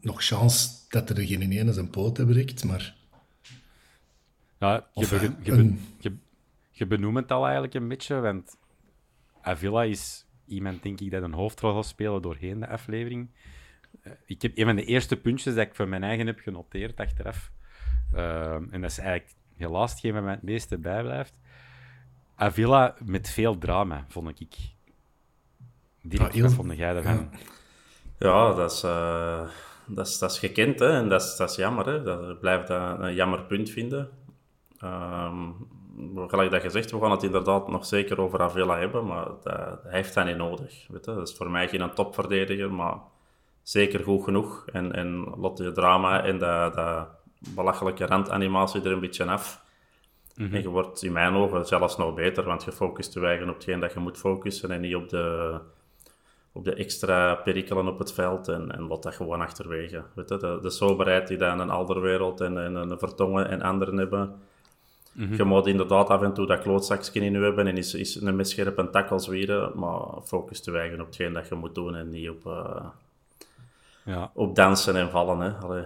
nog 0.00 0.28
kans 0.28 0.86
dat 0.88 1.10
er 1.10 1.26
geen 1.26 1.52
ene 1.52 1.72
zijn 1.72 1.90
poot 1.90 2.26
breekt, 2.26 2.64
maar... 2.64 2.96
Ja, 4.58 4.86
je, 4.94 5.30
je, 5.42 5.74
je, 5.98 6.16
je, 6.70 6.86
benoemt 6.86 7.16
het 7.16 7.30
al 7.30 7.44
eigenlijk 7.44 7.74
een 7.74 7.88
beetje, 7.88 8.20
want 8.20 8.56
Avila 9.40 9.82
is 9.82 10.26
iemand, 10.46 10.82
denk 10.82 11.00
ik, 11.00 11.10
dat 11.10 11.22
een 11.22 11.32
hoofdrol 11.32 11.72
zal 11.72 11.82
spelen 11.82 12.22
doorheen 12.22 12.60
de 12.60 12.68
aflevering. 12.68 13.28
Eh, 14.02 14.12
ik 14.26 14.42
heb 14.42 14.58
een 14.58 14.64
van 14.64 14.76
de 14.76 14.84
eerste 14.84 15.16
puntjes 15.16 15.54
dat 15.54 15.66
ik 15.66 15.74
voor 15.74 15.88
mijn 15.88 16.04
eigen 16.04 16.26
heb 16.26 16.38
genoteerd 16.38 17.00
achteraf. 17.00 17.50
Uh, 18.14 18.52
en 18.54 18.80
dat 18.80 18.90
is 18.90 18.98
eigenlijk 18.98 19.37
helaas 19.58 19.90
hetgeen 19.90 20.12
wat 20.12 20.22
mij 20.22 20.32
het 20.32 20.42
meeste 20.42 20.78
bijblijft. 20.78 21.34
Avila 22.34 22.94
met 23.04 23.30
veel 23.30 23.58
drama, 23.58 24.04
vond 24.08 24.40
ik. 24.40 24.56
Direct, 26.02 26.34
ah, 26.34 26.40
wat 26.40 26.52
vond 26.52 26.76
jij 26.76 26.92
daarvan? 26.92 27.30
Ja, 28.18 28.54
dat 28.54 28.72
is, 28.72 28.84
uh, 28.84 29.48
dat 29.86 30.06
is, 30.06 30.18
dat 30.18 30.30
is 30.30 30.38
gekend 30.38 30.78
hè? 30.78 30.90
en 30.90 31.08
dat 31.08 31.22
is, 31.22 31.36
dat 31.36 31.50
is 31.50 31.56
jammer. 31.56 31.86
Hè? 31.86 32.02
Dat 32.02 32.40
blijft 32.40 32.68
een 32.68 33.14
jammer 33.14 33.42
punt 33.42 33.70
vinden. 33.70 34.08
Um, 34.84 35.54
gelijk 36.16 36.50
dat 36.50 36.60
gezegd, 36.60 36.90
we 36.90 37.00
gaan 37.00 37.10
het 37.10 37.22
inderdaad 37.22 37.68
nog 37.68 37.86
zeker 37.86 38.20
over 38.20 38.40
Avila 38.40 38.78
hebben, 38.78 39.06
maar 39.06 39.24
dat, 39.24 39.82
hij 39.82 39.92
heeft 39.92 40.14
dat 40.14 40.26
niet 40.26 40.36
nodig. 40.36 40.86
Weet 40.88 41.04
je? 41.04 41.14
Dat 41.14 41.28
is 41.28 41.34
voor 41.34 41.50
mij 41.50 41.68
geen 41.68 41.94
topverdediger, 41.94 42.72
maar 42.72 42.96
zeker 43.62 44.04
goed 44.04 44.24
genoeg. 44.24 44.66
En, 44.72 44.92
en 44.92 45.34
lot 45.36 45.74
drama 45.74 46.24
en 46.24 46.38
dat, 46.38 46.74
dat 46.74 47.08
belachelijke 47.38 48.06
randanimatie 48.06 48.82
er 48.82 48.92
een 48.92 49.00
beetje 49.00 49.24
af. 49.24 49.66
Mhm. 50.34 50.54
En 50.54 50.62
je 50.62 50.68
wordt 50.68 51.02
in 51.02 51.12
mijn 51.12 51.34
ogen 51.34 51.66
zelfs 51.66 51.96
nog 51.96 52.14
beter, 52.14 52.44
want 52.44 52.64
je 52.64 52.72
focust 52.72 53.14
je 53.14 53.26
eigen 53.26 53.48
op 53.48 53.54
hetgeen 53.54 53.80
dat 53.80 53.92
je 53.92 54.00
moet 54.00 54.18
focussen 54.18 54.70
en 54.70 54.80
niet 54.80 54.94
op 54.94 55.08
de, 55.08 55.58
op 56.52 56.64
de 56.64 56.74
extra 56.74 57.34
perikelen 57.34 57.88
op 57.88 57.98
het 57.98 58.12
veld 58.12 58.48
en, 58.48 58.72
en 58.72 58.86
wat 58.86 59.02
dat 59.02 59.14
gewoon 59.14 59.40
achterwege. 59.40 60.02
Weet 60.14 60.28
je, 60.28 60.36
de, 60.36 60.58
de 60.62 60.70
soberheid 60.70 61.28
die 61.28 61.36
dan 61.36 61.60
een 61.60 61.70
Alderwereld 61.70 62.40
en, 62.40 62.64
en 62.64 62.74
een 62.74 62.98
Vertongen 62.98 63.48
en 63.48 63.62
anderen 63.62 63.96
hebben, 63.96 64.40
Je 65.36 65.44
moet 65.44 65.66
inderdaad 65.66 66.08
af 66.08 66.22
en 66.22 66.32
toe 66.32 66.46
dat 66.46 66.60
klootzakje 66.60 67.20
in 67.20 67.32
je 67.32 67.38
hebben 67.38 67.66
en 67.66 67.76
is, 67.76 67.94
is 67.94 68.14
een 68.14 68.36
misscherp 68.36 68.78
een 68.78 68.90
tackle 68.90 69.18
zwieren, 69.18 69.72
maar 69.74 70.00
focus 70.24 70.60
te 70.60 70.70
wijgen 70.70 71.00
op 71.00 71.06
hetgeen 71.06 71.32
dat 71.32 71.48
je 71.48 71.54
moet 71.54 71.74
doen 71.74 71.94
en 71.94 72.08
niet 72.08 72.28
op, 72.28 72.44
uh, 72.46 72.84
Ja, 74.04 74.30
op 74.34 74.54
dansen 74.54 74.96
en 74.96 75.10
vallen. 75.10 75.40
Hè. 75.40 75.50
Allee. 75.50 75.84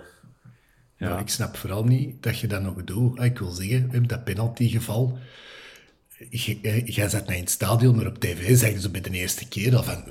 Ja. 1.08 1.18
Ik 1.18 1.28
snap 1.28 1.56
vooral 1.56 1.84
niet 1.84 2.22
dat 2.22 2.38
je 2.38 2.46
dat 2.46 2.62
nog 2.62 2.84
doet. 2.84 3.18
Ah, 3.18 3.24
Ik 3.24 3.38
wil 3.38 3.50
zeggen, 3.50 3.88
in 3.92 4.02
dat 4.06 4.24
penaltygeval, 4.24 5.18
eh, 6.30 6.86
jij 6.86 7.08
zat 7.08 7.26
naar 7.26 7.34
in 7.36 7.40
het 7.42 7.50
stadion, 7.50 7.96
maar 7.96 8.06
op 8.06 8.18
tv 8.18 8.56
zeggen 8.56 8.80
ze 8.80 8.90
bij 8.90 9.00
de 9.00 9.10
eerste 9.10 9.48
keer 9.48 9.76
al 9.76 9.82
van, 9.82 10.04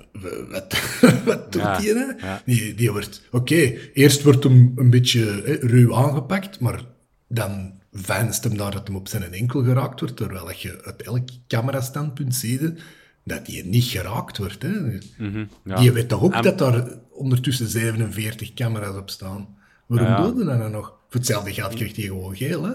wat, 0.49 0.79
wat 1.25 1.51
doet 1.51 1.61
Ja, 1.61 1.77
die? 1.79 1.93
Hè? 1.93 2.05
ja. 2.27 2.41
Die, 2.45 2.75
die 2.75 2.91
wordt, 2.91 3.21
oké, 3.31 3.73
eerst 3.93 4.23
wordt 4.23 4.43
hem 4.43 4.71
een 4.75 4.89
beetje 4.89 5.41
hè, 5.45 5.53
ruw 5.53 5.95
aangepakt, 5.95 6.59
maar 6.59 6.83
dan 7.27 7.73
veinst 7.93 8.43
hem 8.43 8.57
daar 8.57 8.71
dat 8.71 8.87
hem 8.87 8.95
op 8.95 9.07
zijn 9.07 9.33
enkel 9.33 9.63
geraakt 9.63 9.99
wordt, 9.99 10.15
terwijl 10.17 10.51
je 10.57 10.81
uit 10.83 11.01
elk 11.01 11.27
camerastandpunt 11.47 12.35
ziet 12.35 12.81
dat 13.23 13.45
die 13.45 13.65
niet 13.65 13.83
geraakt 13.83 14.37
wordt. 14.37 14.61
Hè? 14.61 14.69
Mhm, 15.17 15.45
ja. 15.65 15.75
Die 15.79 15.91
weet 15.91 16.07
toch 16.09 16.21
ook 16.21 16.33
En- 16.33 16.41
dat 16.41 16.57
daar 16.57 16.87
ondertussen 17.11 17.67
47 17.67 18.53
camera's 18.53 18.95
op 18.95 19.09
staan. 19.09 19.59
Waarom 19.91 20.07
Ja, 20.07 20.39
je 20.39 20.45
dat 20.45 20.59
dan 20.59 20.71
nog? 20.71 20.87
Voor 20.87 21.19
hetzelfde 21.19 21.53
geld 21.53 21.73
krijgt 21.73 21.95
hij 21.95 22.05
gewoon 22.05 22.35
geel, 22.35 22.63
hè? 22.63 22.71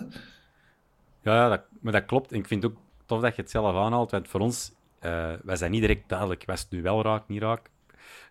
Ja, 1.23 1.35
ja 1.35 1.49
dat, 1.49 1.63
maar 1.81 1.93
dat 1.93 2.05
klopt. 2.05 2.33
En 2.33 2.39
ik 2.39 2.47
vind 2.47 2.63
het 2.63 2.73
ook 2.73 2.79
tof 3.07 3.21
dat 3.21 3.37
je 3.37 3.43
het 3.43 3.51
zelf 3.51 3.77
aanhaalt, 3.77 4.11
want 4.11 4.29
voor 4.29 4.41
ons, 4.41 4.73
eh, 4.99 5.33
wij 5.43 5.57
zijn 5.57 5.71
niet 5.71 5.81
direct 5.81 6.09
duidelijk, 6.09 6.45
was 6.47 6.61
het 6.61 6.71
nu 6.71 6.83
wel 6.83 7.03
raak, 7.03 7.29
niet 7.29 7.43
raak. 7.43 7.71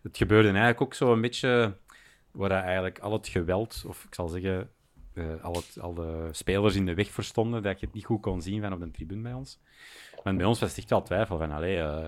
Het 0.04 0.18
gebeurde 0.18 0.48
eigenlijk 0.48 0.82
ook 0.82 0.94
zo 0.94 1.14
een 1.14 1.22
beetje, 1.22 1.78
waar 2.32 2.52
eigenlijk 2.52 3.00
al 3.00 3.12
het 3.12 3.28
geweld, 3.28 3.84
of 3.88 4.04
ik 4.04 4.16
zal 4.16 4.28
zeggen, 4.28 4.70
eh, 5.14 5.44
al, 5.44 5.54
het, 5.54 5.78
al 5.82 5.94
de 5.94 6.28
spelers 6.32 6.76
in 6.76 6.86
de 6.86 6.94
weg 6.94 7.12
verstonden, 7.12 7.64
dat 7.64 7.80
je 7.80 7.86
het 7.86 7.96
niet 7.96 8.06
goed 8.06 8.22
kon 8.22 8.42
zien 8.42 8.62
van 8.62 8.74
op 8.74 8.80
de 8.80 8.92
tribune 8.92 9.22
bij 9.22 9.34
ons. 9.34 9.60
Want 10.24 10.38
bij 10.38 10.46
ons 10.46 10.60
was 10.60 10.70
het 10.70 10.78
echt 10.78 10.90
wel 10.90 11.02
twijfel 11.04 11.38
van, 11.38 11.52
allee, 11.52 11.78
eh 11.78 12.06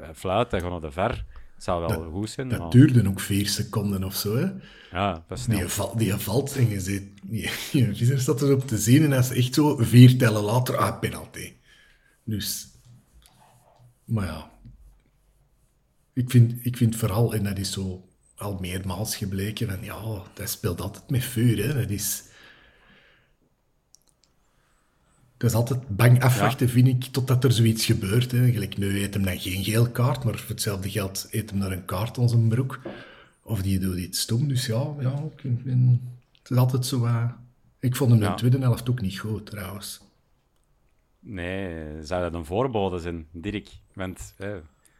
eh, 0.00 0.08
fluit, 0.14 0.50
dat 0.50 0.62
gaat 0.62 0.70
naar 0.70 0.80
de 0.80 0.90
ver. 0.90 1.24
Het 1.60 1.68
zou 1.68 1.86
wel 1.86 2.10
goed 2.10 2.30
zijn, 2.30 2.48
Dat 2.48 2.58
maar 2.58 2.70
duurde 2.70 3.08
ook 3.08 3.20
vier 3.20 3.48
seconden 3.48 4.04
of 4.04 4.14
zo, 4.14 4.36
hè? 4.36 4.46
ja, 4.90 5.24
dat 5.28 5.38
is 5.38 5.44
snel. 5.44 5.58
Die, 5.58 5.68
val, 5.68 5.96
die 5.96 6.14
valt 6.14 6.56
en 6.56 6.68
je. 6.68 6.82
Die, 7.22 7.50
die 7.72 7.94
visser 7.94 8.20
staat 8.20 8.42
erop 8.42 8.66
te 8.66 8.78
zien 8.78 9.02
en 9.02 9.10
dat 9.10 9.24
is 9.24 9.30
echt 9.30 9.54
zo 9.54 9.76
vier 9.76 10.18
tellen 10.18 10.42
later, 10.42 10.76
ah, 10.76 11.00
penalty. 11.00 11.52
Dus... 12.24 12.68
Maar 14.04 14.26
ja... 14.26 14.50
Ik 16.12 16.30
vind, 16.30 16.64
ik 16.64 16.76
vind 16.76 16.96
vooral, 16.96 17.34
en 17.34 17.44
dat 17.44 17.58
is 17.58 17.72
zo 17.72 18.08
al 18.36 18.58
meermaals 18.60 19.16
gebleken, 19.16 19.68
van 19.68 19.84
ja, 19.84 20.22
dat 20.34 20.48
speelt 20.50 20.80
altijd 20.80 21.10
met 21.10 21.24
vuur, 21.24 21.66
hè. 21.66 21.74
Dat 21.74 21.90
is... 21.90 22.22
Dat 25.40 25.50
is 25.50 25.56
altijd 25.56 25.96
bang 25.96 26.22
afwachten, 26.22 26.68
vind 26.68 26.88
ik, 26.88 27.04
totdat 27.04 27.44
er 27.44 27.52
zoiets 27.52 27.84
gebeurt. 27.86 28.30
Hè. 28.32 28.50
Gelijk 28.52 28.76
nu 28.78 29.02
eet 29.02 29.14
hem 29.14 29.24
dan 29.24 29.38
geen 29.38 29.64
geel 29.64 29.90
kaart, 29.90 30.24
maar 30.24 30.38
voor 30.38 30.48
hetzelfde 30.48 30.90
geld 30.90 31.28
eet 31.30 31.50
hem 31.50 31.58
naar 31.58 31.72
een 31.72 31.84
kaart 31.84 32.18
aan 32.18 32.28
zijn 32.28 32.48
broek. 32.48 32.80
Of 33.42 33.62
die 33.62 33.78
doet 33.78 33.96
iets 33.96 34.20
stom. 34.20 34.48
Dus 34.48 34.66
ja, 34.66 34.94
ja 34.98 35.22
ik 35.42 35.64
ben, 35.64 36.00
het 36.42 36.50
is 36.50 36.56
altijd 36.56 36.86
zo... 36.86 37.04
eh, 37.04 37.24
ik 37.78 37.96
vond 37.96 38.10
hem 38.10 38.18
in 38.20 38.24
Ja. 38.26 38.30
de 38.32 38.38
tweede 38.38 38.58
helft 38.58 38.90
ook 38.90 39.00
niet 39.00 39.18
goed, 39.18 39.46
trouwens. 39.46 40.00
Nee, 41.20 41.84
zou 42.02 42.22
dat 42.22 42.34
een 42.34 42.44
voorbode 42.44 42.98
zijn, 42.98 43.26
Dirk? 43.32 43.68
Want 43.94 44.34
eh, 44.38 44.48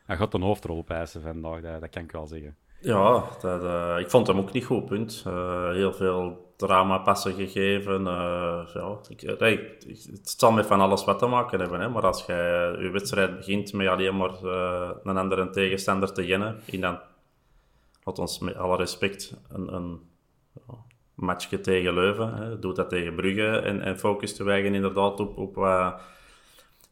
hij 0.07 0.17
gaat 0.17 0.35
een 0.35 0.43
hoofdrol 0.43 0.77
opeisen 0.77 1.23
vandaag, 1.23 1.61
dat, 1.61 1.81
dat 1.81 1.91
kan 1.91 2.03
ik 2.03 2.13
wel 2.13 2.27
zeggen. 2.27 2.57
Ja, 2.81 3.25
dat, 3.41 3.63
eh, 3.63 3.97
ik 3.99 4.11
vond 4.11 4.27
hem 4.27 4.39
ook 4.39 4.53
niet 4.53 4.65
goed, 4.65 4.87
punt. 4.87 5.23
Eh, 5.27 5.71
heel 5.71 5.93
veel 5.93 6.50
dramapassen 6.61 7.35
gegeven. 7.35 8.07
eh, 8.07 8.75
ja, 8.75 8.99
ik, 9.09 9.23
eh, 9.23 9.38
nee, 9.38 9.59
het 9.87 10.35
zal 10.38 10.52
met 10.52 10.67
van 10.67 10.81
alles 10.81 11.05
wat 11.05 11.19
te 11.19 11.26
maken 11.26 11.61
hebben. 11.61 11.81
Hè, 11.81 11.88
maar 11.88 12.07
als 12.07 12.26
jij 12.26 12.76
je 12.79 12.90
wedstrijd 12.90 13.37
begint 13.37 13.73
met 13.73 13.88
alleen 13.88 14.17
maar 14.17 14.45
eh, 14.45 14.90
een 15.02 15.17
andere 15.17 15.50
tegenstander 15.50 16.12
te 16.12 16.26
jennen, 16.26 16.61
in 16.64 16.81
dan, 16.81 16.99
had 18.02 18.19
ons 18.19 18.38
met 18.38 18.57
alle 18.57 18.76
respect, 18.76 19.35
een, 19.49 19.75
een 19.75 20.00
matchje 21.14 21.61
tegen 21.61 21.95
Leuven. 21.95 22.35
Hè, 22.35 22.59
doet 22.59 22.76
dat 22.76 22.88
tegen 22.88 23.14
Brugge 23.14 23.59
en, 23.59 23.81
en 23.81 23.99
focus 23.99 24.37
te 24.37 24.45
wijgen 24.45 24.75
inderdaad 24.75 25.21
op, 25.21 25.37
op 25.37 25.55
wat 25.55 26.00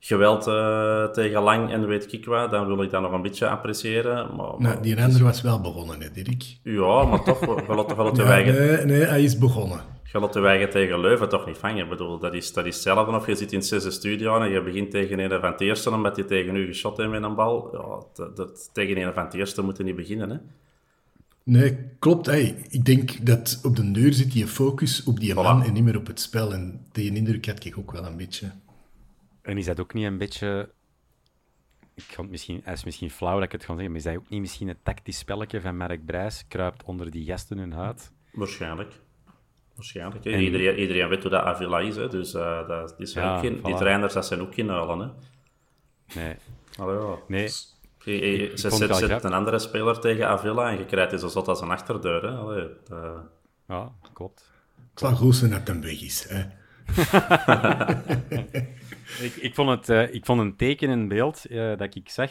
geweld 0.00 0.47
eh, 0.47 1.05
tegen 1.05 1.43
Lang 1.43 1.71
en 1.73 1.87
weet 1.87 2.12
ik 2.12 2.25
wat. 2.25 2.50
Dan 2.50 2.67
wil 2.67 2.83
ik 2.83 2.90
dat 2.90 3.02
nog 3.02 3.12
een 3.12 3.23
beetje 3.23 3.49
appreciëren. 3.49 4.37
Maar, 4.37 4.55
Nou, 4.59 4.83
die 4.83 5.02
ander 5.02 5.23
was 5.23 5.43
wel 5.43 5.61
begonnen, 5.61 6.00
hè, 6.00 6.11
Dirk. 6.11 6.45
ja, 6.62 7.05
maar 7.05 7.25
toch, 7.25 7.40
we 7.40 7.75
laten 7.75 7.97
we 7.97 8.02
laten 8.02 8.23
Ja, 8.25 8.28
wijgen. 8.28 8.55
nee, 8.55 8.85
nee, 8.85 9.07
hij 9.07 9.23
is 9.23 9.38
begonnen. 9.38 9.81
Je 10.12 10.19
laat 10.19 10.33
de 10.33 10.69
tegen 10.71 11.00
Leuven 11.00 11.28
toch 11.28 11.47
niet 11.47 11.57
vangen. 11.57 11.83
Ik 11.85 11.88
bedoel, 11.88 12.19
dat 12.19 12.35
is, 12.35 12.52
dat 12.52 12.67
is 12.67 12.75
hetzelfde 12.75 13.17
of 13.17 13.26
je 13.26 13.35
zit 13.35 13.52
in 13.52 13.59
het 13.59 13.67
zesde 13.67 13.90
studio 13.90 14.40
en 14.40 14.50
je 14.50 14.62
begint 14.62 14.90
tegen 14.90 15.19
een 15.19 15.40
van 15.40 15.50
het 15.52 15.61
eerste 15.61 15.90
omdat 15.90 16.17
je 16.17 16.25
tegen 16.25 16.57
u 16.57 16.67
geschot 16.67 16.97
heeft 16.97 17.11
met 17.11 17.23
een 17.23 17.35
bal. 17.35 17.69
Ja, 17.73 18.07
dat, 18.14 18.37
dat, 18.37 18.71
tegen 18.73 18.97
een 18.97 19.12
van 19.14 19.25
het 19.25 19.35
eerste 19.35 19.62
moet 19.62 19.76
je 19.76 19.85
niet 19.85 19.97
beginnen. 19.97 20.31
Hè? 20.31 20.37
Nee, 21.43 21.78
klopt. 21.99 22.26
Hey, 22.26 22.62
ik 22.71 22.85
denk 22.85 23.26
dat 23.26 23.61
op 23.62 23.76
de 23.76 23.90
deur 23.90 24.12
zit 24.12 24.33
je 24.33 24.47
focus 24.47 25.05
op 25.05 25.21
die 25.21 25.35
man 25.35 25.62
en 25.62 25.73
niet 25.73 25.85
meer 25.85 25.97
op 25.97 26.07
het 26.07 26.21
spel. 26.21 26.52
En 26.52 26.81
die 26.93 27.14
indruk 27.14 27.47
had 27.47 27.64
ik 27.64 27.78
ook 27.78 27.93
wel 27.93 28.05
een 28.07 28.17
beetje. 28.17 28.47
En 29.49 29.59
is 29.59 29.64
dat 29.67 29.81
ook 29.81 29.93
niet 29.95 30.05
een 30.05 30.19
beetje... 30.19 30.71
Ik 31.95 32.05
kan 32.14 32.23
het 32.25 32.31
misschien, 32.31 32.61
hij 32.64 32.73
is 32.73 32.85
misschien 32.85 33.11
flauw 33.11 33.35
dat 33.35 33.43
ik 33.45 33.52
het 33.52 33.64
ga 33.64 33.73
zeggen, 33.73 33.87
maar 33.90 33.97
is 33.99 34.05
dat 34.05 34.17
ook 34.17 34.28
niet 34.28 34.40
misschien 34.40 34.69
een 34.69 34.78
tactisch 34.83 35.19
spelletje 35.19 35.61
van 35.61 35.76
Mark 35.76 36.07
Brijs? 36.07 36.45
Kruipt 36.49 36.83
onder 36.85 37.11
die 37.11 37.25
gasten 37.26 37.59
hun 37.59 37.73
huid? 37.73 38.12
Waarschijnlijk. 38.33 38.93
Waarschijnlijk. 39.75 40.25
En- 40.25 40.40
Iedereen, 40.40 40.78
iedereen 40.78 41.09
weet 41.09 41.23
hoe 41.23 41.31
dat 41.31 41.43
Avila 41.45 41.78
is. 41.81 41.97
Hè? 41.97 42.09
Dus 42.09 42.35
eh, 42.35 42.69
dat, 42.69 42.95
die, 42.97 43.07
zijn 43.07 43.25
Ja, 43.26 43.35
ook 43.35 43.40
geen, 43.40 43.61
die 43.62 43.75
trainers 43.75 44.12
dat 44.12 44.26
zijn 44.26 44.40
ook 44.40 44.55
geen 44.55 44.71
uilen. 44.71 44.99
Hè? 44.99 45.09
Nee. 46.21 46.35
Allee. 46.78 47.17
Nee. 47.28 47.49
Je, 48.05 48.12
je- 48.12 48.26
je- 48.26 48.50
Ik 48.50 48.59
ze 48.59 48.67
het 48.69 48.97
zet, 48.97 49.25
een 49.25 49.33
andere 49.33 49.59
speler 49.59 50.00
tegen 50.00 50.28
Avila 50.28 50.71
en 50.71 50.78
je 50.78 50.85
krijgt 50.87 51.11
die 51.11 51.19
zo 51.19 51.28
zot 51.28 51.49
als 51.49 51.61
een 51.61 51.71
achterdeur. 51.71 52.23
Hè? 52.23 52.37
Allee, 52.37 52.69
Ja, 53.69 53.93
klopt. 54.12 54.50
Het 54.90 54.99
zal 55.00 55.14
goed 55.17 55.35
zijn 55.37 55.50
dat 55.50 55.67
hem 55.67 55.81
weg 55.81 56.00
is. 56.02 56.26
Hè. 56.28 56.43
Ik, 59.20 59.34
ik, 59.36 59.54
vond 59.54 59.68
het, 59.68 59.88
eh, 59.88 60.14
ik 60.14 60.24
vond 60.24 60.40
een 60.40 60.56
tekenend 60.56 61.08
beeld 61.08 61.44
eh, 61.46 61.76
dat 61.76 61.94
ik 61.94 62.08
zag. 62.08 62.30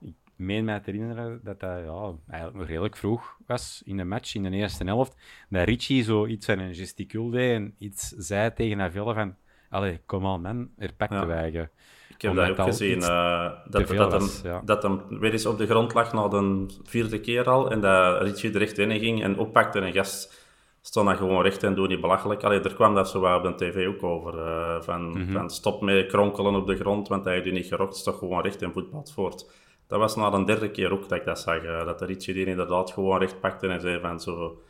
Ik 0.00 0.14
meen 0.36 0.64
mij 0.64 0.80
te 0.80 0.90
herinneren 0.90 1.40
dat 1.42 1.60
dat 1.60 1.78
ja, 1.84 2.14
eigenlijk 2.28 2.58
nog 2.58 2.68
redelijk 2.68 2.96
vroeg 2.96 3.36
was 3.46 3.82
in 3.84 3.96
de 3.96 4.04
match, 4.04 4.34
in 4.34 4.42
de 4.42 4.50
eerste 4.50 4.84
helft. 4.84 5.16
Dat 5.48 5.64
Richie 5.64 6.02
zo 6.02 6.26
iets 6.26 6.48
aan 6.48 6.58
een 6.58 6.74
gesticuul 6.74 7.30
deed 7.30 7.54
en 7.54 7.74
iets 7.78 8.08
zei 8.08 8.52
tegen 8.52 8.80
Avila 8.80 9.14
van... 9.14 9.36
Allee, 9.70 10.00
kom 10.06 10.26
aan 10.26 10.40
man, 10.40 10.70
er 10.78 10.94
pak 10.94 11.10
Ja. 11.10 11.20
te 11.20 11.26
wijgen. 11.26 11.70
Ik 12.08 12.22
heb 12.22 12.34
dat 12.34 12.50
ook 12.50 12.58
al 12.58 12.66
gezien, 12.66 13.02
eh, 13.02 13.52
dat, 13.70 13.88
dat, 13.88 14.12
hem, 14.12 14.20
was, 14.20 14.40
ja. 14.44 14.62
dat 14.64 14.82
hem 14.82 15.02
weer 15.08 15.32
eens 15.32 15.46
op 15.46 15.58
de 15.58 15.66
grond 15.66 15.94
lag 15.94 16.12
na 16.12 16.28
de 16.28 16.66
vierde 16.82 17.20
keer 17.20 17.44
al. 17.44 17.70
En 17.70 17.80
dat 17.80 18.22
Richie 18.22 18.52
er 18.52 18.62
echt 18.62 18.78
in 18.78 18.98
ging 18.98 19.22
en 19.22 19.38
oppakte. 19.38 19.78
En 19.78 19.86
een 19.86 19.92
gast 19.92 20.46
stond 20.88 21.06
dan 21.06 21.16
gewoon 21.16 21.42
recht 21.42 21.62
en 21.62 21.74
doe 21.74 21.86
niet 21.86 22.00
belachelijk. 22.00 22.44
Allee, 22.44 22.60
er 22.60 22.74
kwam 22.74 22.94
dat 22.94 23.08
zo 23.08 23.20
wat 23.20 23.36
op 23.46 23.58
de 23.58 23.64
tv 23.70 23.86
ook 23.88 24.02
over. 24.02 24.38
eh, 24.38 24.80
van, 24.80 25.08
Mhm. 25.08 25.32
van 25.32 25.50
stop 25.50 25.80
met 25.82 26.06
kronkelen 26.06 26.54
op 26.54 26.66
de 26.66 26.76
grond, 26.76 27.08
want 27.08 27.24
hij 27.24 27.34
heeft 27.34 27.46
u 27.46 27.50
niet 27.50 27.66
gerokt. 27.66 27.94
Is 27.94 28.02
toch 28.02 28.18
gewoon 28.18 28.42
recht 28.42 28.62
en 28.62 28.72
voetbalt 28.72 29.12
voort. 29.12 29.50
Dat 29.86 29.98
was 29.98 30.16
na 30.16 30.30
de 30.30 30.44
derde 30.44 30.70
keer 30.70 30.92
ook 30.92 31.08
dat 31.08 31.18
ik 31.18 31.24
dat 31.24 31.38
zag. 31.38 31.62
eh, 31.62 31.84
dat 31.84 31.98
de 31.98 32.04
Richie 32.04 32.34
die 32.34 32.46
inderdaad 32.46 32.90
gewoon 32.90 33.18
recht 33.18 33.40
pakte 33.40 33.66
en 33.68 33.80
zei 33.80 34.00
van 34.00 34.20
zo... 34.20 34.62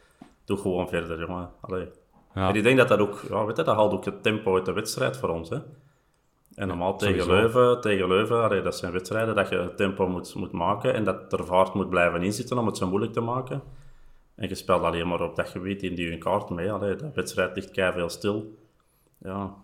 Doe 0.45 0.57
gewoon 0.57 0.89
verder, 0.89 1.19
jongen. 1.19 1.51
Allee. 1.61 1.89
Ja. 2.35 2.49
En 2.49 2.55
ik 2.55 2.63
denk 2.63 2.77
dat 2.79 2.89
dat 2.89 2.99
ook... 2.99 3.21
Ja, 3.29 3.45
weet 3.45 3.57
je, 3.57 3.63
dat 3.63 3.75
haalt 3.77 3.93
ook 3.93 4.05
het 4.05 4.23
tempo 4.23 4.55
uit 4.55 4.65
de 4.65 4.73
wedstrijd 4.73 5.17
voor 5.17 5.29
ons, 5.29 5.49
hè. 5.49 5.57
En 6.55 6.69
normaal 6.69 6.97
tegen. 6.99 7.27
Leuven, 7.27 7.81
tegen 7.81 8.09
Leuven 8.09 8.43
allee, 8.43 8.63
dat 8.63 8.77
zijn 8.77 8.93
wedstrijden 8.93 9.35
dat 9.35 9.49
je 9.49 9.57
het 9.57 9.77
tempo 9.77 10.09
moet, 10.09 10.35
moet 10.35 10.53
maken 10.53 10.95
en 10.95 11.05
dat 11.05 11.33
er 11.33 11.45
vaart 11.45 11.75
moet 11.75 11.91
blijven 11.91 12.23
inzitten 12.23 12.59
om 12.59 12.67
het 12.67 12.77
zo 12.77 12.87
moeilijk 12.89 13.13
te 13.13 13.21
maken. 13.21 13.63
En 14.39 14.49
je 14.49 14.55
speelt 14.55 14.83
alleen 14.83 15.09
maar 15.09 15.21
op 15.21 15.37
dat 15.37 15.49
gebied 15.49 15.83
in 15.83 15.95
die 15.95 16.13
een 16.13 16.19
kaart 16.19 16.51
mee. 16.51 16.73
Allee, 16.73 16.97
de 16.97 17.11
wedstrijd 17.15 17.55
ligt 17.55 17.71
veel 17.73 18.09
stil. 18.09 18.59
Ja. 19.19 19.55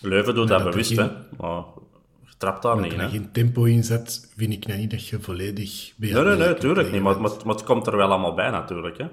Leuven 0.00 0.34
doet 0.34 0.48
Maar 0.48 0.58
dat 0.58 0.64
dat 0.64 0.70
bewust, 0.70 0.96
hè. 0.96 1.08
Maar 1.38 1.64
je 2.20 2.36
trapt 2.38 2.62
daar 2.62 2.72
Als 2.72 2.82
niet, 2.82 2.92
hè. 2.92 3.08
geen 3.08 3.32
tempo 3.32 3.64
in 3.64 3.84
zet, 3.84 4.32
vind 4.36 4.52
ik 4.52 4.66
nou 4.66 4.78
niet 4.80 4.90
dat 4.90 5.06
je 5.06 5.20
volledig... 5.20 5.92
Nee, 5.96 6.12
nee, 6.12 6.36
nee, 6.36 6.54
tuurlijk 6.54 6.92
niet. 6.92 7.02
Maar, 7.02 7.18
bent. 7.18 7.34
maar, 7.34 7.46
maar 7.46 7.54
het 7.54 7.64
komt 7.64 7.86
er 7.86 7.96
wel 7.96 8.08
allemaal 8.10 8.34
bij, 8.34 8.50
natuurlijk, 8.50 8.98
hè. 8.98 9.06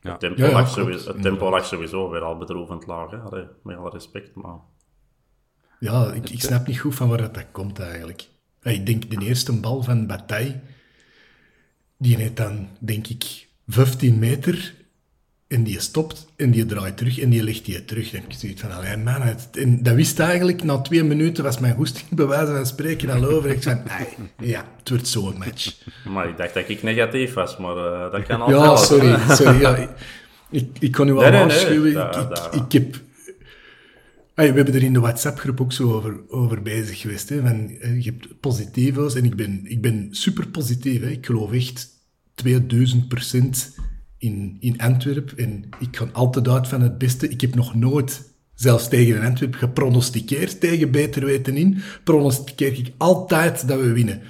Ja. 0.00 0.10
Het 0.10 0.20
tempo, 0.20 0.42
Ja, 0.42 0.48
ja, 0.48 0.52
lag, 0.52 0.72
klopt, 0.72 0.88
sowieso, 0.88 1.12
het 1.12 1.22
tempo 1.22 1.50
lag 1.50 1.64
sowieso 1.64 2.10
weer 2.10 2.22
al 2.22 2.36
bedroevend 2.36 2.86
laag, 2.86 3.10
hè. 3.10 3.16
Allee, 3.16 3.46
met 3.62 3.76
alle 3.76 3.90
respect, 3.90 4.34
maar... 4.34 4.58
Ja, 5.78 6.12
ik, 6.12 6.30
ik 6.30 6.40
snap 6.40 6.66
niet 6.66 6.80
goed 6.80 6.94
van 6.94 7.08
waar 7.08 7.18
dat, 7.18 7.34
dat 7.34 7.46
komt 7.52 7.78
eigenlijk. 7.78 8.28
Ik 8.62 8.86
denk 8.86 9.10
de 9.10 9.26
eerste 9.26 9.60
bal 9.60 9.82
van 9.82 10.06
Bataille, 10.06 10.60
die 11.96 12.16
heeft 12.16 12.36
dan, 12.36 12.68
denk 12.80 13.06
ik, 13.06 13.50
15 13.68 14.18
meter 14.18 14.74
en 15.48 15.62
die 15.62 15.80
stopt 15.80 16.26
en 16.36 16.50
die 16.50 16.66
draait 16.66 16.96
terug 16.96 17.18
en 17.20 17.30
die 17.30 17.42
legt 17.42 17.64
die 17.64 17.84
terug. 17.84 18.10
Dan 18.10 18.20
heb 18.20 18.30
ik 18.32 18.38
zoiets 18.38 18.60
van, 18.60 18.70
allee 18.72 18.96
man, 18.96 19.22
het, 19.22 19.48
en 19.52 19.82
dat 19.82 19.94
wist 19.94 20.18
eigenlijk, 20.18 20.62
na 20.62 20.78
twee 20.80 21.02
minuten 21.04 21.44
was 21.44 21.58
mijn 21.58 21.74
goesting 21.74 22.08
bij 22.10 22.26
wijze 22.26 22.52
van 22.52 22.66
spreken 22.66 23.10
al 23.10 23.24
over. 23.24 23.50
Ik 23.50 23.62
zei, 23.62 23.80
nee, 23.86 24.48
ja, 24.50 24.64
het 24.78 24.88
wordt 24.88 25.08
zo'n 25.08 25.38
match. 25.38 25.76
Maar 26.08 26.28
ik 26.28 26.36
dacht 26.36 26.54
dat 26.54 26.68
ik 26.68 26.82
negatief 26.82 27.34
was, 27.34 27.56
maar 27.56 27.76
eh, 27.76 28.12
dat 28.12 28.22
kan 28.26 28.40
altijd. 28.40 28.60
Ja, 28.60 28.76
sorry, 28.76 29.18
sorry. 29.36 29.60
Ja, 29.60 29.76
ik, 29.76 29.88
ik, 30.50 30.68
ik 30.80 30.92
kon 30.92 31.08
u 31.08 31.12
wel 31.12 31.20
Nee, 31.22 31.30
nee, 31.30 31.38
nee, 31.40 31.48
waarschuwen. 31.48 31.92
dat- 31.94 32.54
ik, 32.54 32.72
heb 32.72 33.00
we 34.34 34.42
hebben 34.42 34.74
er 34.74 34.82
in 34.82 34.92
de 34.92 35.00
WhatsApp-groep 35.00 35.60
ook 35.60 35.72
zo 35.72 35.92
over, 35.92 36.20
over 36.28 36.62
bezig 36.62 37.00
geweest. 37.00 37.28
Hè, 37.28 37.40
van, 37.40 37.68
je 37.80 38.02
hebt 38.10 38.40
positivo's 38.40 39.14
en 39.14 39.24
ik 39.24 39.36
ben, 39.36 39.60
ik 39.64 39.80
ben 39.80 40.08
super 40.10 40.48
positief. 40.48 41.00
Hè. 41.00 41.08
Ik 41.08 41.26
geloof 41.26 41.52
echt 41.52 41.88
2000 42.34 43.08
procent 43.08 43.74
in, 44.18 44.56
in 44.60 44.80
Antwerpen. 44.80 45.38
En 45.38 45.64
ik 45.78 45.96
ga 45.96 46.08
altijd 46.12 46.48
uit 46.48 46.68
van 46.68 46.80
het 46.80 46.98
beste. 46.98 47.28
Ik 47.28 47.40
heb 47.40 47.54
nog 47.54 47.74
nooit, 47.74 48.22
zelfs 48.54 48.88
tegen 48.88 49.16
een 49.16 49.26
Antwerp, 49.26 49.54
gepronosticeerd 49.54 50.60
tegen 50.60 50.90
beter 50.90 51.24
weten 51.24 51.56
in. 51.56 51.82
Pronosticeer 52.04 52.78
ik 52.78 52.92
altijd 52.96 53.68
dat 53.68 53.80
we 53.80 53.92
winnen. 53.92 54.22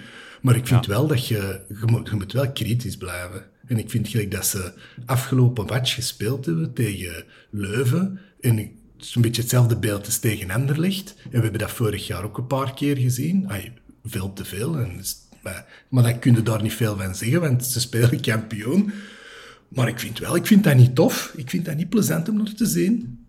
Maar 0.42 0.56
ik 0.56 0.66
vind 0.66 0.86
wel 0.86 1.06
dat 1.06 1.26
je, 1.26 1.60
je 1.68 1.86
moet, 1.86 2.08
je 2.08 2.14
moet 2.14 2.32
wel 2.32 2.52
kritisch 2.52 2.96
blijven. 2.96 3.44
En 3.66 3.78
ik 3.78 3.90
vind 3.90 4.08
gelijk 4.08 4.30
dat 4.30 4.46
ze 4.46 4.72
afgelopen 5.06 5.66
match 5.66 5.94
gespeeld 5.94 6.46
hebben 6.46 6.72
tegen 6.72 7.24
Leuven. 7.50 8.20
En 8.40 8.56
het 8.56 8.70
is 8.98 9.14
een 9.14 9.22
beetje 9.22 9.42
hetzelfde 9.42 9.76
beeld 9.76 10.06
als 10.06 10.18
tegen 10.18 10.50
Anderlecht. 10.50 11.14
En 11.24 11.30
we 11.30 11.40
hebben 11.40 11.60
dat 11.60 11.70
vorig 11.70 12.06
jaar 12.06 12.24
ook 12.24 12.38
een 12.38 12.46
paar 12.46 12.74
keer 12.74 12.96
gezien. 12.96 13.48
Ay, 13.48 13.72
veel 14.04 14.32
te 14.32 14.44
veel. 14.44 14.78
En, 14.78 15.00
maar, 15.42 15.84
maar 15.88 16.02
dan 16.02 16.18
kun 16.18 16.34
je 16.34 16.42
daar 16.42 16.62
niet 16.62 16.74
veel 16.74 16.96
van 16.96 17.14
zeggen, 17.14 17.40
want 17.40 17.64
ze 17.64 17.80
spelen 17.80 18.20
kampioen. 18.20 18.92
Maar 19.68 19.88
ik 19.88 19.98
vind 19.98 20.18
wel, 20.18 20.36
ik 20.36 20.46
vind 20.46 20.64
dat 20.64 20.76
niet 20.76 20.94
tof. 20.94 21.32
Ik 21.36 21.50
vind 21.50 21.64
dat 21.64 21.76
niet 21.76 21.88
plezant 21.88 22.28
om 22.28 22.36
nog 22.36 22.48
te 22.48 22.66
zien. 22.66 23.26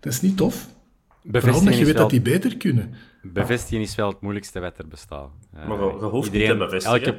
Dat 0.00 0.12
is 0.12 0.20
niet 0.20 0.36
tof. 0.36 0.68
Vooral 1.30 1.64
dat 1.64 1.78
je 1.78 1.84
weet 1.84 1.96
dat 1.96 2.10
die 2.10 2.20
beter 2.20 2.56
kunnen. 2.56 2.94
Bevestigen 3.22 3.80
is 3.80 3.94
wel 3.94 4.08
het 4.08 4.20
moeilijkste 4.20 4.60
wat 4.60 4.78
er 4.78 4.88
bestaat. 4.88 5.30
Uh, 5.54 5.68
maar 5.68 5.78
je, 5.78 5.84
je 5.84 6.04
hoeft 6.04 6.32
iedereen, 6.32 6.48
niet 6.48 6.58
te 6.58 6.64
bevestigen. 6.64 7.06
Elke, 7.06 7.18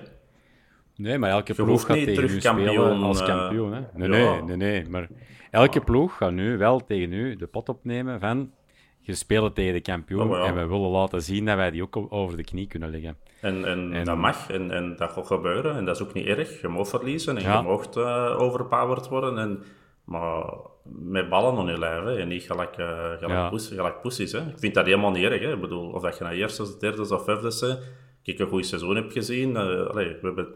nee, 0.95 1.17
maar 1.17 1.29
elke 1.29 1.53
je 1.55 1.63
ploeg 1.63 1.85
gaat 1.85 1.95
tegen 1.95 2.23
u 2.23 2.39
spelen 2.41 3.01
als 3.01 3.23
kampioen. 3.23 3.73
Hè? 3.73 3.81
Nee, 3.93 4.21
ja. 4.21 4.33
nee, 4.33 4.41
nee, 4.41 4.57
nee, 4.57 4.89
maar 4.89 5.07
elke 5.51 5.81
ploeg 5.81 6.17
gaat 6.17 6.31
nu 6.31 6.57
wel 6.57 6.85
tegen 6.85 7.13
u 7.13 7.35
de 7.35 7.47
pot 7.47 7.69
opnemen 7.69 8.19
van 8.19 8.51
je 8.99 9.13
speelt 9.13 9.55
tegen 9.55 9.73
de 9.73 9.81
kampioen 9.81 10.29
oh, 10.29 10.37
ja. 10.37 10.45
en 10.45 10.55
we 10.55 10.67
willen 10.67 10.89
laten 10.89 11.21
zien 11.21 11.45
dat 11.45 11.55
wij 11.55 11.71
die 11.71 11.83
ook 11.83 12.07
over 12.09 12.37
de 12.37 12.43
knie 12.43 12.67
kunnen 12.67 12.89
leggen. 12.89 13.17
En, 13.41 13.65
en, 13.65 13.93
en 13.93 14.05
dat 14.05 14.17
mag 14.17 14.49
en, 14.49 14.71
en 14.71 14.95
dat 14.95 15.11
gaat 15.11 15.27
gebeuren 15.27 15.75
en 15.75 15.85
dat 15.85 15.95
is 15.95 16.01
ook 16.01 16.13
niet 16.13 16.25
erg. 16.25 16.61
Je 16.61 16.67
mag 16.67 16.87
verliezen 16.87 17.37
en 17.37 17.43
ja. 17.43 17.57
je 17.57 17.67
mag 17.67 17.95
uh, 17.95 18.41
overpowered 18.41 19.07
worden. 19.07 19.37
En, 19.37 19.63
maar 20.03 20.43
met 20.83 21.29
ballen 21.29 21.57
op 21.57 21.67
je 21.67 21.79
lijf 21.79 22.03
hè, 22.03 22.17
en 22.17 22.27
niet 22.27 22.43
gelijk, 22.43 22.77
uh, 22.77 22.87
gelijk, 22.87 23.27
ja. 23.27 23.49
poes, 23.49 23.67
gelijk 23.67 24.01
poesies. 24.01 24.31
Hè. 24.31 24.39
Ik 24.39 24.59
vind 24.59 24.73
dat 24.73 24.85
helemaal 24.85 25.11
niet 25.11 25.23
erg. 25.23 25.41
Hè. 25.41 25.53
Ik 25.53 25.61
bedoel, 25.61 25.91
of 25.91 26.01
dat 26.01 26.17
je 26.17 26.23
naar 26.23 26.33
eerste, 26.33 26.77
derde 26.79 27.15
of 27.15 27.23
vijfde 27.23 27.79
ik 28.23 28.39
een 28.39 28.47
goed 28.47 28.65
seizoen 28.65 28.95
heb 28.95 29.11
gezien. 29.11 29.49
Uh, 29.49 29.87
allee, 29.87 30.07
we 30.07 30.19
hebben 30.21 30.47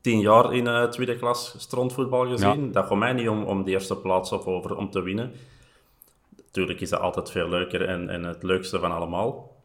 tien 0.00 0.20
jaar 0.20 0.54
in 0.54 0.66
uh, 0.66 0.84
tweede 0.84 1.16
klas 1.16 1.54
strandvoetbal 1.58 2.26
gezien. 2.26 2.64
Ja. 2.66 2.72
Dat 2.72 2.86
gaat 2.86 2.98
mij 2.98 3.12
niet 3.12 3.28
om, 3.28 3.42
om 3.42 3.64
de 3.64 3.70
eerste 3.70 3.96
plaats 3.96 4.32
of 4.32 4.44
over, 4.44 4.76
om 4.76 4.90
te 4.90 5.02
winnen. 5.02 5.32
Natuurlijk 6.58 6.80
is 6.80 6.90
dat 6.90 7.00
altijd 7.00 7.30
veel 7.30 7.48
leuker 7.48 7.88
en, 7.88 8.08
en 8.08 8.22
het 8.22 8.42
leukste 8.42 8.78
van 8.78 8.92
allemaal. 8.92 9.56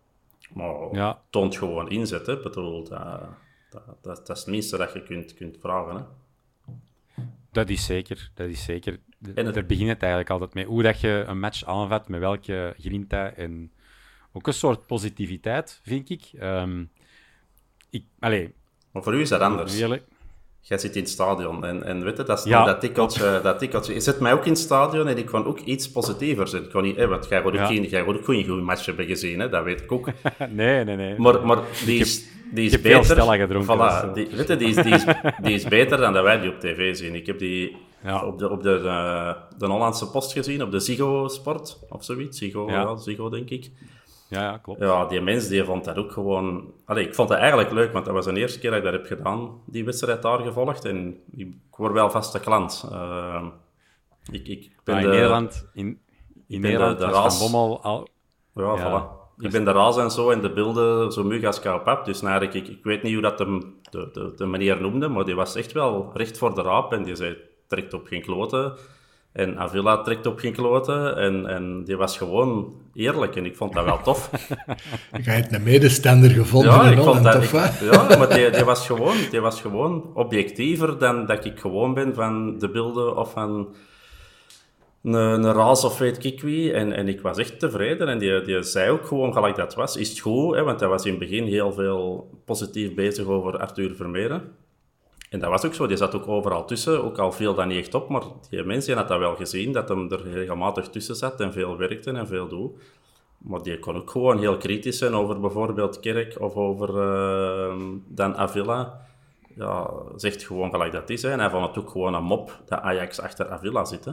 Maar 0.53 0.75
ja. 0.91 1.21
toont 1.29 1.57
gewoon 1.57 1.89
inzet. 1.89 2.25
Hè. 2.25 2.41
Bedoel, 2.41 2.83
dat, 2.83 3.21
dat, 3.69 3.83
dat, 4.01 4.27
dat, 4.27 4.37
is 4.37 4.43
het 4.43 4.47
minste 4.53 4.77
dat 4.77 4.93
je 4.93 5.03
kunt, 5.03 5.33
kunt 5.33 5.57
vragen. 5.59 5.95
Hè. 5.95 6.03
Dat 7.51 7.69
is 7.69 7.85
zeker, 7.85 8.31
dat 8.33 8.47
is 8.47 8.63
zeker. 8.63 8.99
En 9.35 9.45
het... 9.45 9.53
Daar 9.53 9.65
begint 9.65 9.89
het 9.89 10.01
eigenlijk 10.01 10.31
altijd 10.31 10.53
mee. 10.53 10.65
Hoe 10.65 10.83
dat 10.83 10.99
je 10.99 11.23
een 11.27 11.39
match 11.39 11.65
aanvat, 11.65 12.07
met 12.07 12.19
welke 12.19 12.75
grinta 12.77 13.33
en 13.33 13.71
ook 14.31 14.47
een 14.47 14.53
soort 14.53 14.85
positiviteit, 14.85 15.79
vind 15.83 16.09
ik. 16.09 16.31
Um, 16.41 16.91
ik 17.89 18.05
maar 18.91 19.03
voor 19.03 19.13
u 19.13 19.21
is 19.21 19.29
dat 19.29 19.41
anders. 19.41 19.79
Eerlijk. 19.79 20.03
Jij 20.65 20.77
zit 20.77 20.95
in 20.95 21.01
het 21.01 21.11
stadion 21.11 21.65
en, 21.65 21.83
en 21.83 22.03
weet 22.03 22.17
je, 22.17 22.23
dat, 22.23 22.43
ja. 22.45 22.65
dat, 22.65 22.79
tikkeltje, 22.79 23.39
dat 23.43 23.59
tikkeltje. 23.59 23.93
Je 23.93 23.99
zet 23.99 24.19
mij 24.19 24.33
ook 24.33 24.45
in 24.45 24.51
het 24.51 24.59
stadion 24.59 25.07
en 25.07 25.17
ik 25.17 25.25
kan 25.25 25.45
ook 25.45 25.59
iets 25.59 25.91
positiever 25.91 26.47
zijn. 26.47 26.63
Ik 26.63 26.69
kan 26.69 26.83
niet, 26.83 26.95
hè, 26.95 27.07
want 27.07 27.27
jij 27.29 27.41
wordt 27.41 27.59
ook, 27.59 27.65
geen, 27.65 27.83
jij 27.83 28.03
wordt 28.03 28.19
ook 28.19 28.25
geen 28.25 28.45
goede 28.45 28.61
match 28.61 28.85
hebben 28.85 29.05
gezien, 29.05 29.39
hè, 29.39 29.49
dat 29.49 29.63
weet 29.63 29.81
ik 29.81 29.91
ook. 29.91 30.09
nee, 30.49 30.83
nee, 30.83 30.95
nee. 30.95 31.19
Maar, 31.19 31.45
maar 31.45 31.57
die 31.85 31.99
is, 31.99 32.25
die 32.51 32.65
is 32.65 32.81
beter. 32.81 33.21
gedronken. 33.21 33.77
Voilà, 33.77 34.13
die, 34.13 34.27
weet 34.31 34.47
je, 34.47 34.55
die, 34.55 34.67
is, 34.67 34.75
die, 34.75 34.93
is, 34.93 35.05
die 35.41 35.53
is 35.53 35.63
beter 35.63 35.97
dan 35.97 36.13
dat 36.13 36.23
wij 36.23 36.39
die 36.39 36.49
op 36.49 36.59
tv 36.59 36.95
zien. 36.95 37.15
Ik 37.15 37.25
heb 37.25 37.39
die 37.39 37.75
ja. 38.03 38.25
op, 38.25 38.39
de, 38.39 38.49
op 38.49 38.63
de, 38.63 38.81
de, 38.81 39.35
de 39.57 39.65
Hollandse 39.65 40.09
Post 40.09 40.31
gezien, 40.31 40.63
op 40.63 40.71
de 40.71 40.79
Ziggo 40.79 41.27
Sport 41.27 41.79
of 41.89 42.03
zoiets. 42.03 42.37
Ziggo, 42.37 42.69
ja. 42.69 42.95
Ziggo 42.95 43.29
denk 43.29 43.49
ik. 43.49 43.71
Ja, 44.33 44.41
ja, 44.41 44.57
klopt. 44.57 44.79
Ja, 44.79 45.05
die 45.05 45.21
mens 45.21 45.47
die 45.47 45.63
vond 45.63 45.85
dat 45.85 45.97
ook 45.97 46.11
gewoon... 46.11 46.73
Allee, 46.85 47.07
ik 47.07 47.15
vond 47.15 47.29
het 47.29 47.37
eigenlijk 47.37 47.71
leuk, 47.71 47.93
want 47.93 48.05
dat 48.05 48.13
was 48.13 48.25
de 48.25 48.33
eerste 48.33 48.59
keer 48.59 48.69
dat 48.69 48.79
ik 48.79 48.85
dat 48.85 48.93
heb 48.93 49.05
gedaan, 49.05 49.61
die 49.65 49.85
wedstrijd 49.85 50.21
daar 50.21 50.39
gevolgd. 50.39 50.85
En 50.85 51.17
ik 51.35 51.55
word 51.77 51.93
wel 51.93 52.09
vaste 52.09 52.39
klant. 52.39 52.89
Uh, 52.91 53.45
ik, 54.31 54.47
ik 54.47 54.79
ben 54.83 54.95
ah, 54.95 55.01
in 55.01 55.07
de, 55.07 55.13
Nederland, 55.13 55.69
in, 55.73 55.99
in 56.47 56.61
Nederland 56.61 56.99
de, 56.99 57.05
de 57.05 57.11
raas, 57.11 57.39
Bommel 57.39 57.83
al... 57.83 58.07
Ja, 58.53 58.75
ja 58.75 58.77
voilà. 58.77 59.21
Ik 59.37 59.51
ben 59.51 59.65
de 59.65 59.71
raas 59.71 59.97
en 59.97 60.11
zo 60.11 60.29
en 60.29 60.41
de 60.41 60.53
beelden 60.53 61.11
zo 61.11 61.23
mug 61.23 61.43
als 61.43 61.59
pap. 61.59 62.05
Dus 62.05 62.21
nou, 62.21 62.43
ik, 62.43 62.53
ik 62.53 62.83
weet 62.83 63.03
niet 63.03 63.13
hoe 63.13 63.21
dat 63.21 63.37
de, 63.37 63.73
de, 63.89 64.09
de, 64.13 64.33
de 64.35 64.45
meneer 64.45 64.81
noemde, 64.81 65.07
maar 65.07 65.25
die 65.25 65.35
was 65.35 65.55
echt 65.55 65.71
wel 65.71 66.11
recht 66.13 66.37
voor 66.37 66.55
de 66.55 66.61
raap. 66.61 66.93
En 66.93 67.03
die 67.03 67.15
zei, 67.15 67.37
trekt 67.67 67.93
op 67.93 68.07
geen 68.07 68.21
kloten. 68.21 68.73
En 69.33 69.57
Avila 69.57 70.01
trekt 70.01 70.25
op 70.25 70.39
geen 70.39 70.53
kloten. 70.53 71.17
En, 71.17 71.45
en 71.47 71.83
die 71.83 71.97
was 71.97 72.17
gewoon 72.17 72.73
eerlijk. 72.93 73.35
En 73.35 73.45
ik 73.45 73.55
vond 73.55 73.73
dat 73.73 73.85
wel 73.85 74.01
tof. 74.01 74.29
Je 75.23 75.29
hebt 75.29 75.53
een 75.53 75.63
medestander 75.63 76.29
gevonden. 76.29 76.71
Ja, 76.71 76.89
ik 76.89 76.97
vond 76.97 77.23
dat 77.23 77.49
tof, 77.49 77.79
Ja, 77.91 78.17
maar 78.17 78.29
die, 78.33 78.49
die, 78.49 78.63
was 78.63 78.85
gewoon, 78.85 79.15
die 79.31 79.39
was 79.39 79.61
gewoon 79.61 80.11
objectiever 80.13 80.97
dan 80.97 81.25
dat 81.25 81.45
ik 81.45 81.59
gewoon 81.59 81.93
ben 81.93 82.13
van 82.13 82.57
de 82.59 82.69
beelden 82.69 83.17
of 83.17 83.31
van 83.31 83.67
een, 85.03 85.13
een 85.13 85.53
raas 85.53 85.83
of 85.83 85.97
weet 85.97 86.23
ik 86.23 86.41
wie. 86.41 86.73
En, 86.73 86.93
en 86.93 87.07
ik 87.07 87.21
was 87.21 87.37
echt 87.37 87.59
tevreden. 87.59 88.07
En 88.07 88.17
die, 88.17 88.41
die 88.41 88.63
zei 88.63 88.89
ook 88.89 89.05
gewoon 89.05 89.33
gelijk 89.33 89.55
dat 89.55 89.75
was. 89.75 89.97
Is 89.97 90.09
het 90.09 90.19
goed? 90.19 90.55
Hè? 90.55 90.63
Want 90.63 90.79
hij 90.79 90.89
was 90.89 91.05
in 91.05 91.11
het 91.11 91.19
begin 91.19 91.45
heel 91.45 91.71
veel 91.71 92.29
positief 92.45 92.93
bezig 92.93 93.25
over 93.25 93.57
Arthur 93.57 93.95
Vermeeren. 93.95 94.41
En 95.33 95.39
dat 95.39 95.49
was 95.49 95.65
ook 95.65 95.73
zo, 95.73 95.87
die 95.87 95.97
zat 95.97 96.15
ook 96.15 96.27
overal 96.27 96.65
tussen, 96.65 97.03
ook 97.03 97.17
al 97.17 97.31
viel 97.31 97.53
dat 97.53 97.65
niet 97.65 97.77
echt 97.77 97.93
op, 97.93 98.09
maar 98.09 98.21
die 98.49 98.63
mensen 98.63 98.97
had 98.97 99.07
dat 99.07 99.19
wel 99.19 99.35
gezien, 99.35 99.71
dat 99.71 99.89
hem 99.89 100.11
er 100.11 100.31
regelmatig 100.31 100.89
tussen 100.89 101.15
zat 101.15 101.39
en 101.39 101.53
veel 101.53 101.77
werkte 101.77 102.11
en 102.11 102.27
veel 102.27 102.47
doet. 102.47 102.71
Maar 103.37 103.61
die 103.61 103.79
kon 103.79 103.95
ook 103.95 104.09
gewoon 104.09 104.39
heel 104.39 104.57
kritisch 104.57 104.97
zijn 104.97 105.13
over 105.13 105.39
bijvoorbeeld 105.39 105.99
Kerk 105.99 106.41
of 106.41 106.55
over 106.55 106.89
uh, 106.89 107.75
Dan 108.07 108.35
Avila. 108.35 109.01
Ja, 109.55 109.89
zegt 110.15 110.43
gewoon 110.43 110.69
gelijk 110.69 110.91
dat 110.91 111.09
is. 111.09 111.21
Hè. 111.21 111.29
En 111.29 111.39
hij 111.39 111.49
vond 111.49 111.65
het 111.65 111.77
ook 111.77 111.89
gewoon 111.89 112.13
een 112.13 112.23
mop 112.23 112.61
dat 112.65 112.79
Ajax 112.79 113.19
achter 113.19 113.49
Avila 113.49 113.85
zit. 113.85 114.07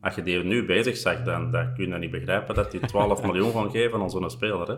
Als 0.00 0.14
je 0.14 0.22
die 0.22 0.44
nu 0.44 0.66
bezig 0.66 0.96
zag, 0.96 1.22
dan, 1.22 1.50
dan 1.50 1.74
kun 1.74 1.88
je 1.88 1.98
niet 1.98 2.10
begrijpen 2.10 2.54
dat 2.54 2.72
hij 2.72 2.80
12 2.88 3.22
miljoen 3.22 3.52
gaan 3.52 3.70
geven 3.70 4.00
aan 4.00 4.10
zo'n 4.10 4.30
speler. 4.30 4.68
Hè. 4.68 4.76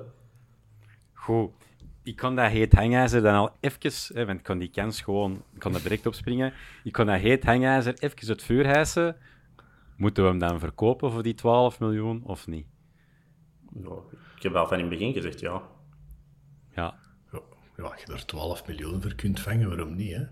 Goed 1.14 1.52
ik 2.02 2.16
kan 2.16 2.36
dat 2.36 2.50
heet 2.50 2.72
hangijzer 2.72 3.22
dan 3.22 3.34
al 3.34 3.56
even, 3.60 4.14
hè, 4.14 4.26
want 4.26 4.38
ik 4.38 4.44
kan 4.44 4.58
die 4.58 4.70
kans 4.70 5.00
gewoon, 5.00 5.42
ik 5.54 5.58
kan 5.58 5.74
er 5.74 5.82
direct 5.82 6.06
opspringen. 6.06 6.52
Ik 6.84 6.92
kan 6.92 7.06
dat 7.06 7.20
heet 7.20 7.44
hangijzer 7.44 7.94
even 7.98 8.26
het 8.26 8.42
vuur 8.42 8.66
hijsen. 8.66 9.16
Moeten 9.96 10.22
we 10.22 10.28
hem 10.28 10.38
dan 10.38 10.58
verkopen 10.58 11.12
voor 11.12 11.22
die 11.22 11.34
12 11.34 11.80
miljoen 11.80 12.22
of 12.24 12.46
niet? 12.46 12.66
Ja, 13.74 13.96
ik 14.36 14.42
heb 14.42 14.52
wel 14.52 14.66
van 14.66 14.78
in 14.78 14.84
het 14.84 14.98
begin 14.98 15.12
gezegd 15.12 15.40
ja. 15.40 15.62
Ja. 16.74 16.94
Ja, 17.76 17.86
als 17.86 18.02
je 18.02 18.12
er 18.12 18.26
12 18.26 18.66
miljoen 18.66 19.02
voor 19.02 19.14
kunt 19.14 19.40
vangen, 19.40 19.68
waarom 19.68 19.94
niet, 19.94 20.12
hè? 20.12 20.24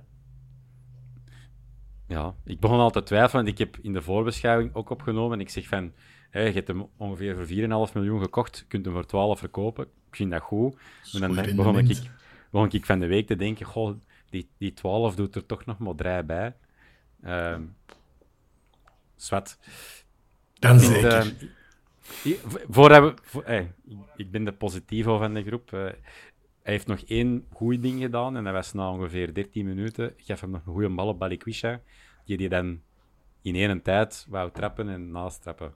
Ja, 2.07 2.35
ik 2.44 2.61
begon 2.61 2.78
al 2.78 2.90
te 2.90 3.02
twijfelen, 3.02 3.44
want 3.44 3.59
ik 3.59 3.66
heb 3.66 3.85
in 3.85 3.92
de 3.92 4.02
voorbeschouwing 4.02 4.74
ook 4.74 4.90
opgenomen. 4.90 5.33
En 5.33 5.40
ik 5.40 5.50
zeg 5.50 5.66
van, 5.66 5.92
je 6.31 6.38
hebt 6.38 6.68
hem 6.68 6.88
ongeveer 6.96 7.37
voor 7.37 7.88
4,5 7.88 7.94
miljoen 7.94 8.20
gekocht, 8.20 8.59
je 8.59 8.64
kunt 8.64 8.85
hem 8.85 8.94
voor 8.94 9.07
12 9.07 9.38
verkopen. 9.38 9.87
Ik 10.11 10.16
vind 10.16 10.31
dat 10.31 10.42
goed. 10.42 10.77
Maar 11.12 11.35
dan 11.35 11.57
begon 11.57 11.79
ik, 11.79 12.11
begon 12.51 12.68
ik 12.71 12.87
van 12.87 13.01
de 13.01 13.07
week 13.07 13.27
te 13.27 13.37
denken, 13.37 13.66
goh, 13.66 13.97
die, 14.31 14.49
die 14.59 14.73
12 14.73 15.14
doet 15.14 15.35
er 15.35 15.47
toch 15.47 15.64
nog 15.64 15.79
maar 15.79 15.94
drie 15.94 16.23
bij. 16.23 16.55
Um, 17.25 17.77
zwart. 19.16 19.59
Dan 20.59 20.81
zeker. 20.81 21.27
Uh, 21.27 22.38
voor, 22.68 22.88
we, 22.88 23.14
voor, 23.23 23.44
hey, 23.44 23.73
ik 24.16 24.31
ben 24.31 24.44
de 24.44 24.53
positivo 24.53 25.18
van 25.18 25.35
de 25.35 25.42
groep. 25.42 25.73
Uh, 25.73 25.81
hij 26.62 26.77
heeft 26.77 26.87
nog 26.87 27.01
één 27.01 27.47
goed 27.53 27.83
ding 27.83 28.01
gedaan 28.01 28.37
en 28.37 28.44
dat 28.44 28.53
was 28.53 28.73
na 28.73 28.90
ongeveer 28.90 29.35
13 29.35 29.66
minuten. 29.66 30.12
Ik 30.16 30.25
gaf 30.25 30.40
hem 30.40 30.51
nog 30.51 30.66
een 30.66 30.73
goede 30.73 30.88
bal 30.88 31.09
op 31.09 31.18
Balikwisha, 31.18 31.81
die 32.25 32.37
die 32.37 32.49
dan 32.49 32.81
in 33.42 33.55
één 33.55 33.83
tijd 33.83 34.27
wou 34.29 34.51
trappen 34.53 34.88
en 34.88 35.11
naast 35.11 35.42
trappen 35.42 35.75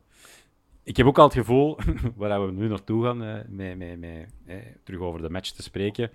ik 0.84 0.96
heb 0.96 1.06
ook 1.06 1.18
al 1.18 1.24
het 1.24 1.34
gevoel, 1.34 1.78
waar 2.16 2.46
we 2.46 2.52
nu 2.52 2.68
naartoe 2.68 3.04
gaan, 3.04 3.18
met, 3.56 3.80
eh, 4.46 4.56
terug 4.84 5.00
over 5.00 5.22
de 5.22 5.30
match 5.30 5.50
te 5.50 5.62
spreken, 5.62 6.10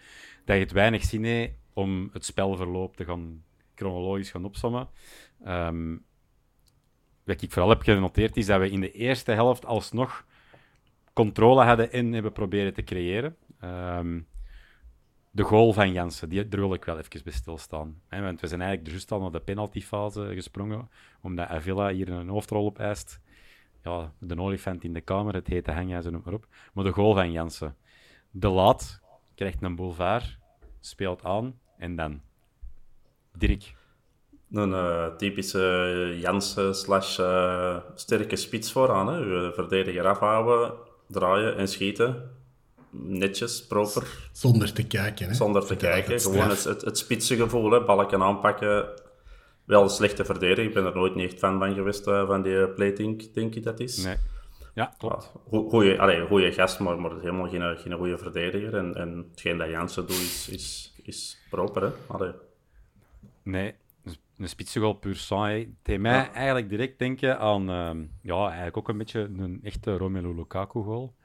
dat 0.46 0.56
je 0.56 0.62
het 0.62 0.72
weinig 0.72 1.04
zin 1.04 1.24
heeft 1.24 1.54
om 1.74 2.10
het 2.14 2.26
spelverloop 2.26 2.96
te 2.96 3.06
gaan 3.06 3.44
chronologisch 3.76 4.32
gaan 4.32 4.46
opsommen. 4.46 4.90
Um, 5.48 6.06
wat 7.24 7.42
ik 7.42 7.52
vooral 7.52 7.70
heb 7.70 7.82
genoteerd 7.82 8.38
is 8.38 8.46
dat 8.46 8.60
we 8.60 8.70
in 8.70 8.80
de 8.80 8.92
eerste 8.92 9.32
helft 9.32 9.66
alsnog 9.66 10.26
controle 11.14 11.64
hadden 11.64 11.92
en 11.92 12.14
hebben 12.14 12.32
proberen 12.32 12.74
te 12.74 12.84
creëren. 12.84 13.36
Um, 13.64 14.28
de 15.32 15.44
goal 15.44 15.74
van 15.74 15.92
Jansen, 15.92 16.30
die, 16.30 16.48
daar 16.48 16.60
wil 16.60 16.74
ik 16.74 16.86
wel 16.86 16.98
even 16.98 17.24
bij 17.24 17.34
stilstaan. 17.34 18.02
Hè, 18.08 18.22
want 18.22 18.42
we 18.42 18.48
zijn 18.48 18.62
eigenlijk 18.62 18.92
juist 18.92 19.12
al 19.12 19.20
naar 19.20 19.32
de 19.32 19.40
penaltyfase 19.40 20.30
gesprongen, 20.34 20.90
omdat 21.22 21.48
Avila 21.48 21.90
hier 21.90 22.10
een 22.10 22.30
hoofdrol 22.30 22.66
op 22.66 22.80
eist 22.80 23.20
ja, 23.84 24.14
de 24.20 24.40
olifant 24.40 24.84
in 24.84 24.94
de 24.94 25.02
kamer, 25.02 25.34
het 25.34 25.48
hete 25.48 25.72
hangijzer, 25.72 26.12
noem 26.12 26.22
maar 26.26 26.34
op. 26.34 26.48
Maar 26.74 26.84
de 26.84 26.92
goal 26.92 27.14
van 27.14 27.32
Jansen. 27.32 27.76
De 28.32 28.48
Laat 28.48 29.02
krijgt 29.36 29.62
een 29.62 29.76
boulevard, 29.76 30.38
speelt 30.80 31.24
aan 31.24 31.60
en 31.78 31.96
dan. 31.96 32.22
Dirk. 33.38 33.76
Een 34.52 34.70
uh, 34.70 35.16
typische 35.16 36.18
Jansen 36.20 36.76
slash 36.76 37.20
uh, 37.20 37.78
sterke 37.96 38.36
spits 38.36 38.72
vooraan. 38.72 39.08
Hè. 39.08 39.18
Je 39.18 39.52
verdediger 39.54 40.08
afhouden, 40.08 40.74
draaien 41.08 41.58
en 41.58 41.68
schieten. 41.68 42.32
Netjes, 42.90 43.68
proper. 43.68 44.30
Zonder 44.32 44.74
te 44.74 44.88
kijken. 44.88 45.28
Hè? 45.28 45.34
Zonder 45.34 45.66
te 45.66 45.76
kijken. 45.76 46.20
Gewoon 46.20 46.50
het, 46.50 46.64
het, 46.64 46.82
het 46.82 46.98
spitse 46.98 47.36
gevoel, 47.36 47.72
hè. 47.72 47.84
balken 47.84 48.22
aanpakken. 48.22 48.90
Wel 49.68 49.84
een 49.84 49.90
slechte 49.90 50.26
verdediger. 50.26 50.64
Ik 50.64 50.74
ben 50.74 50.86
er 50.86 50.96
nooit 50.96 51.16
niet 51.16 51.32
echt 51.32 51.40
fan 51.40 51.60
van 51.60 51.74
geweest, 51.74 52.08
uh, 52.08 52.28
van 52.28 52.42
die 52.42 52.68
plating, 52.68 53.32
denk 53.32 53.56
ik 53.56 53.64
dat 53.64 53.80
is. 53.80 54.04
Nee. 54.04 54.16
Ja, 54.74 54.94
klopt. 54.98 55.32
Goeie, 55.50 56.00
allee, 56.00 56.28
goeie 56.28 56.52
gast, 56.52 56.80
maar, 56.80 57.00
maar 57.02 57.12
helemaal 57.12 57.50
geen, 57.50 57.78
geen 57.78 57.94
goede 57.94 58.18
verdediger. 58.18 58.76
En, 58.76 58.96
en 58.96 59.28
hetgeen 59.32 59.58
dat 59.58 59.70
Jansen 59.70 60.08
doet, 60.08 60.20
is, 60.20 60.50
is, 60.50 60.94
is 61.04 61.38
proper. 61.50 61.82
Hè? 61.82 61.90
Allee. 62.08 62.32
Nee, 63.44 63.76
een 64.38 64.50
spitsengoal 64.50 64.94
puur. 64.94 65.26
Het 65.30 65.68
deed 65.82 66.00
mij 66.00 66.12
ja. 66.12 66.34
eigenlijk 66.34 66.70
direct 66.70 67.00
denken 67.00 67.40
aan, 67.40 67.70
uh, 67.70 68.06
ja, 68.22 68.46
eigenlijk 68.46 68.78
ook 68.78 68.90
een 68.90 68.98
beetje 68.98 69.20
een 69.20 69.60
echte 69.64 69.98
Romelu 69.98 70.36
Lukaku-goal. 70.36 71.16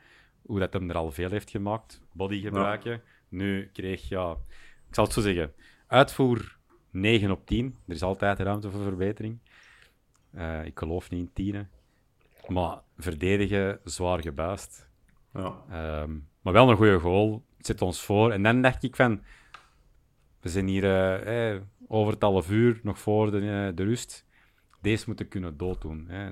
Hoe 0.43 0.59
dat 0.59 0.73
hem 0.73 0.91
er 0.91 0.97
al 0.97 1.13
veel 1.13 1.31
heeft 1.31 1.51
gemaakt, 1.51 2.03
body 2.13 2.41
gebruiken. 2.41 2.91
Ja. 2.91 3.01
Nu 3.29 3.71
kreeg, 3.73 4.09
ja, 4.09 4.37
ik 4.89 4.95
zal 4.95 5.05
het 5.05 5.13
zo 5.13 5.21
zeggen, 5.21 5.53
uitvoer 5.87 6.57
9 6.93 7.31
op 7.31 7.47
10. 7.47 7.77
Er 7.87 7.95
is 7.95 8.03
altijd 8.03 8.39
ruimte 8.39 8.71
voor 8.71 8.83
verbetering. 8.83 9.39
Uh, 10.35 10.65
ik 10.65 10.79
geloof 10.79 11.11
niet 11.11 11.21
in 11.21 11.33
tienen. 11.33 11.71
Maar 12.49 12.83
verdedigen, 12.99 13.81
zwaar 13.85 14.21
gebuist. 14.23 14.89
Ja. 15.33 15.63
Um, 16.03 16.29
maar 16.41 16.53
wel 16.53 16.71
een 16.71 16.77
goede 16.77 16.99
goal. 16.99 17.45
Zet 17.59 17.83
ons 17.83 18.03
voor. 18.03 18.33
En 18.33 18.43
dan 18.43 18.63
dacht 18.63 18.83
ik 18.83 18.97
van... 18.97 19.23
We 20.41 20.49
zijn 20.49 20.67
hier 20.67 20.85
uh, 20.85 21.55
eh, 21.55 21.63
over 21.89 22.13
het 22.13 22.23
half 22.23 22.51
uur, 22.51 22.81
nog 22.83 22.99
voor 22.99 23.31
de, 23.31 23.41
uh, 23.41 23.77
de 23.77 23.83
rust. 23.83 24.27
Deze 24.81 25.05
moeten 25.07 25.29
kunnen 25.29 25.57
dooddoen. 25.57 26.07
Hè. 26.09 26.31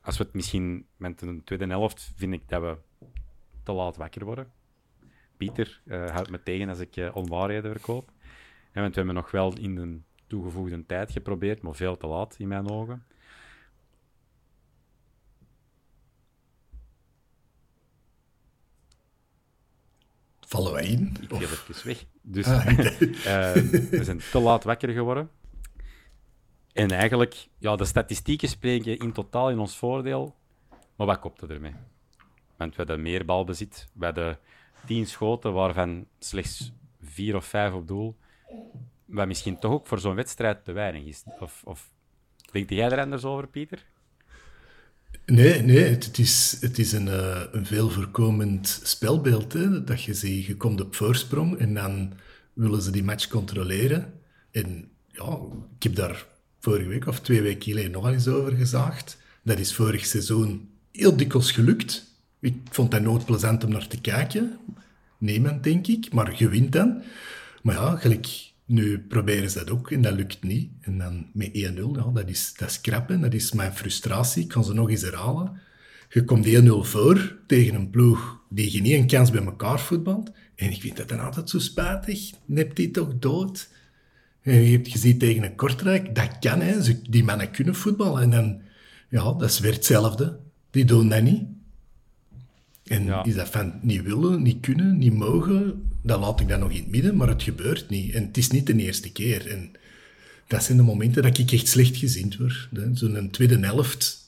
Als 0.00 0.18
we 0.18 0.24
het 0.24 0.34
misschien 0.34 0.86
met 0.96 1.18
de 1.18 1.40
tweede 1.44 1.66
helft, 1.66 2.12
vind 2.16 2.32
ik 2.32 2.48
dat 2.48 2.62
we 2.62 2.76
te 3.62 3.72
laat 3.72 3.96
wakker 3.96 4.24
worden. 4.24 4.52
Pieter 5.36 5.82
houdt 5.86 6.30
me 6.30 6.42
tegen 6.42 6.68
als 6.68 6.78
ik 6.78 7.10
onwaarheden 7.14 7.70
verkoop. 7.70 8.12
En 8.72 8.82
want 8.82 8.94
we 8.94 9.00
hebben 9.00 9.14
nog 9.14 9.30
wel 9.30 9.58
in 9.58 9.74
de 9.74 9.98
toegevoegde 10.26 10.86
tijd 10.86 11.10
geprobeerd, 11.10 11.62
maar 11.62 11.74
veel 11.74 11.96
te 11.96 12.06
laat 12.06 12.34
in 12.38 12.48
mijn 12.48 12.70
ogen. 12.70 13.04
Vallen 20.40 20.72
wij 20.72 20.86
in? 20.86 21.16
Ik 21.20 21.28
geef 21.28 21.68
even 21.68 21.86
weg. 21.86 22.04
Dus 22.22 22.46
ah, 22.54 22.66
uh, 22.66 23.52
we 23.90 24.04
zijn 24.04 24.20
te 24.30 24.38
laat 24.38 24.64
wakker 24.64 24.88
geworden. 24.88 25.30
En 26.72 26.90
eigenlijk, 26.90 27.48
ja, 27.58 27.76
de 27.76 27.84
statistieken 27.84 28.48
spreken 28.48 28.98
in 28.98 29.12
totaal 29.12 29.50
in 29.50 29.58
ons 29.58 29.76
voordeel. 29.76 30.36
Maar 30.96 31.06
wat 31.06 31.18
kopte 31.18 31.46
ermee? 31.46 31.74
Want 32.56 32.70
we 32.70 32.76
hadden 32.76 33.02
meer 33.02 33.24
balbezit. 33.24 33.88
We 33.92 34.04
hadden 34.04 34.38
tien 34.86 35.06
schoten, 35.06 35.52
waarvan 35.52 36.06
slechts 36.18 36.72
vier 37.00 37.36
of 37.36 37.44
vijf 37.44 37.72
op 37.72 37.88
doel. 37.88 38.16
Wat 39.04 39.26
misschien 39.26 39.58
toch 39.58 39.72
ook 39.72 39.86
voor 39.86 39.98
zo'n 39.98 40.14
wedstrijd 40.14 40.64
te 40.64 40.72
weinig 40.72 41.04
is. 41.04 41.22
Of, 41.38 41.62
of 41.64 41.90
denk 42.52 42.70
jij 42.70 42.90
er 42.90 43.00
anders 43.00 43.24
over, 43.24 43.48
Pieter? 43.48 43.86
Nee, 45.26 45.62
nee 45.62 45.84
het, 45.84 46.18
is, 46.18 46.56
het 46.60 46.78
is 46.78 46.92
een, 46.92 47.06
uh, 47.06 47.42
een 47.52 47.66
veel 47.66 47.90
voorkomend 47.90 48.80
spelbeeld. 48.82 49.52
Hè? 49.52 49.84
Dat 49.84 50.02
je 50.02 50.14
ziet, 50.14 50.44
je 50.44 50.56
komt 50.56 50.80
op 50.80 50.94
voorsprong 50.94 51.58
en 51.58 51.74
dan 51.74 52.12
willen 52.52 52.82
ze 52.82 52.90
die 52.90 53.04
match 53.04 53.28
controleren. 53.28 54.12
En 54.50 54.88
ja, 55.06 55.38
ik 55.76 55.82
heb 55.82 55.94
daar 55.94 56.26
vorige 56.58 56.88
week 56.88 57.06
of 57.06 57.20
twee 57.20 57.42
weken 57.42 57.62
geleden 57.62 57.90
nog 57.90 58.08
eens 58.08 58.28
over 58.28 58.52
gezaagd. 58.52 59.18
Dat 59.42 59.58
is 59.58 59.74
vorig 59.74 60.06
seizoen 60.06 60.70
heel 60.92 61.16
dikwijls 61.16 61.52
gelukt. 61.52 62.04
Ik 62.40 62.56
vond 62.70 62.90
dat 62.90 63.02
nooit 63.02 63.24
plezant 63.24 63.64
om 63.64 63.70
naar 63.70 63.86
te 63.86 64.00
kijken. 64.00 64.58
Niemand, 65.18 65.62
denk 65.62 65.86
ik. 65.86 66.12
Maar 66.12 66.34
je 66.36 66.48
wint 66.48 66.72
dan. 66.72 67.02
Maar 67.62 67.74
ja, 67.74 67.96
gelijk 67.96 68.52
nu 68.64 68.98
proberen 68.98 69.50
ze 69.50 69.58
dat 69.58 69.70
ook 69.70 69.90
en 69.90 70.00
dat 70.00 70.12
lukt 70.12 70.42
niet. 70.42 70.70
En 70.80 70.98
dan 70.98 71.26
met 71.32 71.48
1-0, 71.48 71.52
ja, 71.52 72.10
dat, 72.12 72.28
is, 72.28 72.54
dat 72.56 72.70
is 72.70 72.80
krap 72.80 73.08
dat 73.08 73.34
is 73.34 73.52
mijn 73.52 73.72
frustratie. 73.72 74.42
Ik 74.42 74.48
kan 74.48 74.64
ze 74.64 74.74
nog 74.74 74.90
eens 74.90 75.02
herhalen. 75.02 75.60
Je 76.08 76.24
komt 76.24 76.46
1-0 76.46 76.50
voor 76.68 77.36
tegen 77.46 77.74
een 77.74 77.90
ploeg 77.90 78.40
die 78.48 78.72
je 78.72 78.80
niet 78.80 78.92
een 78.92 79.06
kans 79.06 79.30
bij 79.30 79.44
elkaar 79.44 79.80
voetbalt. 79.80 80.30
En 80.54 80.70
ik 80.70 80.80
vind 80.80 80.96
dat 80.96 81.08
dan 81.08 81.20
altijd 81.20 81.50
zo 81.50 81.58
spijtig. 81.58 82.30
Nept 82.44 82.76
die 82.76 82.90
toch 82.90 83.18
dood? 83.18 83.68
En 84.42 84.62
je 84.62 84.72
hebt 84.72 84.88
gezien 84.88 85.18
tegen 85.18 85.42
een 85.42 85.54
Kortrijk, 85.54 86.14
dat 86.14 86.38
kan, 86.38 86.60
hè. 86.60 87.00
die 87.10 87.24
mannen 87.24 87.50
kunnen 87.50 87.74
voetballen. 87.74 88.22
En 88.22 88.30
dan, 88.30 88.60
ja, 89.08 89.32
dat 89.32 89.50
is 89.50 89.58
weer 89.58 89.72
hetzelfde. 89.72 90.38
Die 90.70 90.84
doen 90.84 91.08
dat 91.08 91.22
niet. 91.22 91.42
En 92.84 93.04
ja. 93.04 93.24
is 93.24 93.34
dat 93.34 93.48
van 93.48 93.78
niet 93.82 94.02
willen, 94.02 94.42
niet 94.42 94.60
kunnen, 94.60 94.98
niet 94.98 95.14
mogen, 95.14 95.89
dan 96.02 96.20
laat 96.20 96.40
ik 96.40 96.48
dat 96.48 96.58
nog 96.58 96.70
in 96.70 96.76
het 96.76 96.90
midden, 96.90 97.16
maar 97.16 97.28
het 97.28 97.42
gebeurt 97.42 97.88
niet. 97.88 98.14
En 98.14 98.26
het 98.26 98.36
is 98.36 98.50
niet 98.50 98.66
de 98.66 98.76
eerste 98.76 99.12
keer. 99.12 99.50
En 99.50 99.72
dat 100.46 100.62
zijn 100.62 100.76
de 100.76 100.84
momenten 100.84 101.22
dat 101.22 101.38
ik 101.38 101.52
echt 101.52 101.68
slecht 101.68 101.96
gezien 101.96 102.34
word. 102.38 102.68
Zo'n 102.92 103.30
tweede 103.30 103.58
helft, 103.58 104.18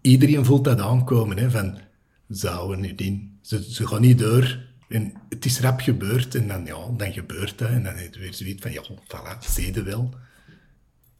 iedereen 0.00 0.44
voelt 0.44 0.64
dat 0.64 0.80
aankomen, 0.80 1.38
hè, 1.38 1.50
van, 1.50 1.78
zouden 2.28 2.80
niet 2.80 3.00
in. 3.00 3.38
Ze, 3.42 3.72
ze 3.72 3.86
gaan 3.86 4.00
niet 4.00 4.18
door. 4.18 4.66
En 4.88 5.12
het 5.28 5.44
is 5.44 5.60
rap 5.60 5.80
gebeurd, 5.80 6.34
en 6.34 6.48
dan, 6.48 6.64
ja, 6.64 6.88
dan 6.96 7.12
gebeurt 7.12 7.58
dat. 7.58 7.68
En 7.68 7.82
dan 7.82 7.94
heb 7.94 8.14
je 8.14 8.20
weer 8.20 8.34
zoiets 8.34 8.62
van, 8.62 8.72
ja, 8.72 8.82
voilà, 8.82 9.46
zie 9.50 9.72
wel. 9.72 10.10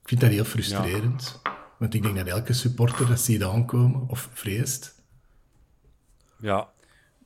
Ik 0.02 0.08
vind 0.08 0.20
dat 0.20 0.30
heel 0.30 0.44
frustrerend. 0.44 1.40
Ja. 1.44 1.56
Want 1.78 1.94
ik 1.94 2.02
denk 2.02 2.16
dat 2.16 2.26
elke 2.26 2.52
supporter 2.52 3.06
dat 3.06 3.20
ziet 3.20 3.42
aankomen, 3.42 4.08
of 4.08 4.28
vreest. 4.32 4.94
Ja, 6.40 6.68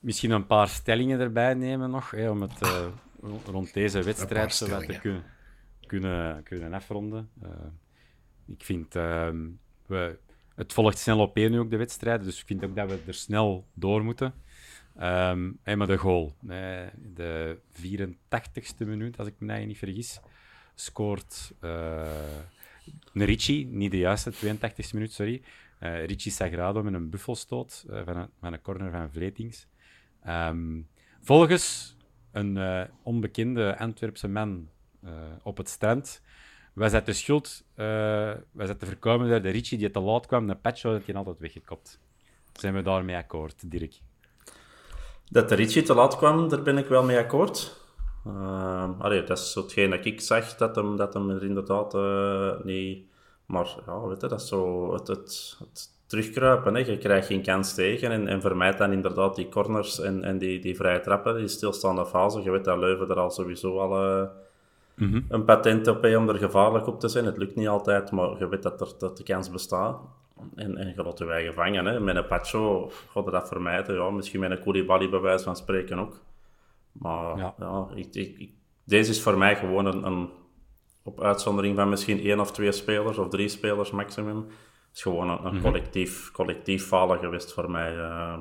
misschien 0.03 0.31
een 0.31 0.47
paar 0.47 0.67
stellingen 0.67 1.19
erbij 1.19 1.53
nemen 1.53 1.89
nog, 1.89 2.11
hè, 2.11 2.29
om 2.29 2.41
het 2.41 2.61
uh, 2.61 2.85
rond 3.45 3.73
deze 3.73 4.03
wedstrijd 4.03 4.57
te 4.57 4.99
kunnen, 5.01 5.23
kunnen, 5.85 6.43
kunnen 6.43 6.73
afronden. 6.73 7.29
Uh, 7.43 7.49
ik 8.47 8.63
vind, 8.63 8.95
uh, 8.95 9.29
we, 9.85 10.17
het 10.55 10.73
volgt 10.73 10.97
snel 10.97 11.19
op 11.19 11.37
één 11.37 11.51
nu 11.51 11.59
ook 11.59 11.69
de 11.69 11.77
wedstrijd, 11.77 12.23
dus 12.23 12.39
ik 12.39 12.45
vind 12.45 12.63
ook 12.63 12.75
dat 12.75 12.89
we 12.89 12.99
er 13.05 13.13
snel 13.13 13.65
door 13.73 14.03
moeten. 14.03 14.33
Um, 15.01 15.59
en 15.63 15.77
met 15.77 15.87
de 15.87 15.97
goal, 15.97 16.35
de 17.13 17.57
84ste 17.71 18.85
minuut, 18.85 19.17
als 19.17 19.27
ik 19.27 19.35
me 19.37 19.53
niet 19.53 19.77
vergis, 19.77 20.19
scoort 20.75 21.53
uh, 21.61 22.07
Ricci, 23.13 23.65
niet 23.65 23.91
de 23.91 23.97
juiste, 23.97 24.33
82ste 24.33 24.93
minuut, 24.93 25.11
sorry. 25.11 25.41
Ricci 25.79 26.29
Sagrado 26.29 26.83
met 26.83 26.93
een 26.93 27.09
buffelstoot 27.09 27.85
van, 27.87 28.17
een, 28.17 28.29
van 28.39 28.53
een 28.53 28.61
corner 28.61 28.91
van 28.91 29.11
Vletings. 29.11 29.67
Um, 30.27 30.87
volgens 31.21 31.95
een 32.31 32.55
uh, 32.55 32.83
onbekende 33.03 33.77
Antwerpse 33.77 34.27
man 34.27 34.69
uh, 35.03 35.11
op 35.43 35.57
het 35.57 35.69
strand 35.69 36.21
was 36.73 36.91
het 36.91 37.05
de 37.05 37.13
schuld, 37.13 37.63
uh, 37.75 38.31
was 38.51 38.69
het 38.69 38.79
de 38.79 38.85
voorkomen 38.85 39.41
de 39.41 39.49
Ricci 39.49 39.77
die 39.77 39.91
te 39.91 39.99
laat 39.99 40.25
kwam, 40.25 40.47
de 40.47 40.55
patch 40.55 40.81
dat 40.81 41.05
hij 41.05 41.15
altijd 41.15 41.39
weggekopt. 41.39 41.99
Zijn 42.53 42.73
we 42.73 42.81
daarmee 42.81 43.15
akkoord, 43.15 43.71
Dirk? 43.71 43.99
Dat 45.29 45.49
de 45.49 45.55
Ricci 45.55 45.81
te 45.81 45.93
laat 45.93 46.17
kwam, 46.17 46.49
daar 46.49 46.61
ben 46.61 46.77
ik 46.77 46.87
wel 46.87 47.03
mee 47.03 47.17
akkoord. 47.17 47.81
Uh, 48.27 48.99
allee, 48.99 49.23
dat 49.23 49.37
is 49.37 49.53
hetgeen 49.53 49.89
dat 49.89 50.05
ik 50.05 50.21
zag, 50.21 50.55
dat 50.55 50.75
hem, 50.75 50.95
dat 50.95 51.13
hem 51.13 51.29
er 51.29 51.43
inderdaad 51.43 51.93
uh, 51.93 52.63
niet... 52.63 53.11
Maar 53.45 53.75
ja, 53.85 53.99
weet 53.99 54.21
je, 54.21 54.27
dat 54.27 54.41
is 54.41 54.47
zo 54.47 54.93
het, 54.93 55.07
het, 55.07 55.57
het 55.59 55.89
terugkruipen. 56.05 56.75
Hè. 56.75 56.79
Je 56.79 56.97
krijgt 56.97 57.27
geen 57.27 57.43
kans 57.43 57.73
tegen 57.73 58.11
en, 58.11 58.27
en 58.27 58.41
vermijdt 58.41 58.77
dan 58.77 58.91
inderdaad 58.91 59.35
die 59.35 59.49
corners 59.49 59.99
en, 59.99 60.23
en 60.23 60.37
die, 60.37 60.59
die 60.59 60.75
vrije 60.75 60.99
trappen, 60.99 61.35
die 61.35 61.47
stilstaande 61.47 62.05
fase. 62.05 62.41
Je 62.43 62.51
weet 62.51 62.65
dat 62.65 62.77
Leuven 62.77 63.09
er 63.09 63.19
al 63.19 63.29
sowieso 63.29 63.79
al 63.79 64.21
uh, 64.21 64.27
mm 64.95 65.11
-hmm. 65.11 65.25
een 65.29 65.45
patent 65.45 65.87
op 65.87 66.01
heeft 66.01 66.17
om 66.17 66.29
er 66.29 66.37
gevaarlijk 66.37 66.87
op 66.87 66.99
te 66.99 67.07
zijn. 67.07 67.25
Het 67.25 67.37
lukt 67.37 67.55
niet 67.55 67.67
altijd, 67.67 68.11
maar 68.11 68.37
je 68.39 68.47
weet 68.47 68.63
dat, 68.63 68.81
er, 68.81 68.91
dat 68.97 69.17
de 69.17 69.23
kans 69.23 69.49
bestaat. 69.49 69.99
En, 70.55 70.77
en 70.77 70.93
je 70.95 71.03
laat 71.03 71.17
je 71.17 71.25
wij 71.25 71.45
gevangen. 71.45 71.85
Hè. 71.85 71.99
Met 71.99 72.15
een 72.15 72.27
Pacho 72.27 72.91
gaat 73.09 73.31
dat 73.31 73.47
vermijden. 73.47 73.95
Ja, 73.95 74.09
misschien 74.09 74.39
met 74.39 74.51
een 74.51 74.61
Koulibaly 74.61 75.09
bij 75.09 75.19
wijze 75.19 75.43
van 75.43 75.55
spreken 75.55 75.99
ook. 75.99 76.21
Maar 76.91 77.37
ja, 77.37 77.53
ja 77.59 77.87
ik, 77.95 78.15
ik, 78.15 78.49
deze 78.83 79.09
is 79.09 79.21
voor 79.21 79.37
mij 79.37 79.55
gewoon 79.55 79.85
een, 79.85 80.05
een, 80.05 80.29
op 81.03 81.21
uitzondering 81.21 81.75
van 81.75 81.89
misschien 81.89 82.19
één 82.19 82.39
of 82.39 82.51
twee 82.51 82.71
spelers 82.71 83.17
of 83.17 83.29
drie 83.29 83.47
spelers 83.47 83.91
maximum 83.91 84.45
is 84.93 85.01
gewoon 85.01 85.29
een, 85.29 85.45
een 85.45 85.53
mhm. 85.53 85.63
collectief, 85.63 86.31
collectief 86.31 86.85
falen 86.85 87.19
geweest 87.19 87.53
voor 87.53 87.71
mij. 87.71 87.95
Uh, 87.95 88.37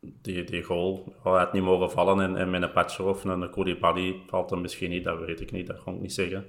die, 0.00 0.44
die 0.44 0.62
goal 0.62 1.14
had 1.22 1.40
het 1.40 1.52
niet 1.52 1.62
mogen 1.62 1.90
vallen 1.90 2.20
en, 2.20 2.36
en 2.36 2.50
met 2.50 2.62
een 2.62 2.72
Pacho 2.72 3.08
of 3.08 3.24
een 3.24 3.50
Koulibaly 3.50 4.20
valt 4.26 4.50
hem 4.50 4.60
misschien 4.60 4.90
niet, 4.90 5.04
dat 5.04 5.18
weet 5.18 5.40
ik 5.40 5.52
niet, 5.52 5.66
dat 5.66 5.82
kan 5.82 5.94
ik 5.94 6.00
niet 6.00 6.12
zeggen. 6.12 6.46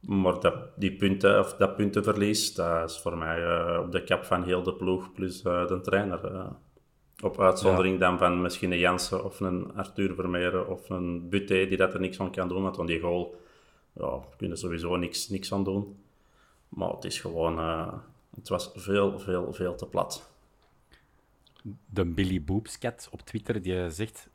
Maar 0.00 0.40
dat, 0.40 0.54
die 0.76 0.92
punten, 0.92 1.38
of 1.38 1.54
dat 1.54 1.76
puntenverlies, 1.76 2.54
dat 2.54 2.90
is 2.90 2.98
voor 2.98 3.18
mij 3.18 3.38
uh, 3.42 3.78
op 3.80 3.92
de 3.92 4.04
kap 4.04 4.24
van 4.24 4.42
heel 4.42 4.62
de 4.62 4.74
ploeg 4.74 5.12
plus 5.12 5.44
uh, 5.44 5.66
de 5.66 5.80
trainer. 5.80 6.32
Uh, 6.32 6.46
op 7.22 7.40
uitzondering 7.40 7.98
ja. 7.98 8.08
dan 8.08 8.18
van 8.18 8.40
misschien 8.40 8.72
een 8.72 8.78
Jansen 8.78 9.24
of 9.24 9.40
een 9.40 9.74
Arthur 9.74 10.14
Vermeeren 10.14 10.68
of 10.68 10.90
een 10.90 11.28
Buté 11.28 11.66
die 11.66 11.76
dat 11.76 11.94
er 11.94 12.00
niks 12.00 12.20
aan 12.20 12.32
kan 12.32 12.48
doen. 12.48 12.62
Want 12.62 12.78
aan 12.78 12.86
die 12.86 13.00
goal 13.00 13.36
ja, 13.94 14.18
kunnen 14.36 14.58
sowieso 14.58 14.96
niks, 14.96 15.28
niks 15.28 15.52
aan 15.52 15.64
doen. 15.64 16.01
Maar 16.74 16.90
het 16.90 17.04
is 17.04 17.20
gewoon... 17.20 17.58
het 18.36 18.48
was 18.48 18.70
veel, 18.74 19.18
veel, 19.18 19.52
veel 19.52 19.74
te 19.74 19.86
plat. 19.86 20.30
De 21.86 22.04
Billy 22.04 22.42
Boobscat 22.44 23.08
op 23.10 23.20
Twitter 23.20 23.62
die 23.62 23.90
zegt 23.90 24.28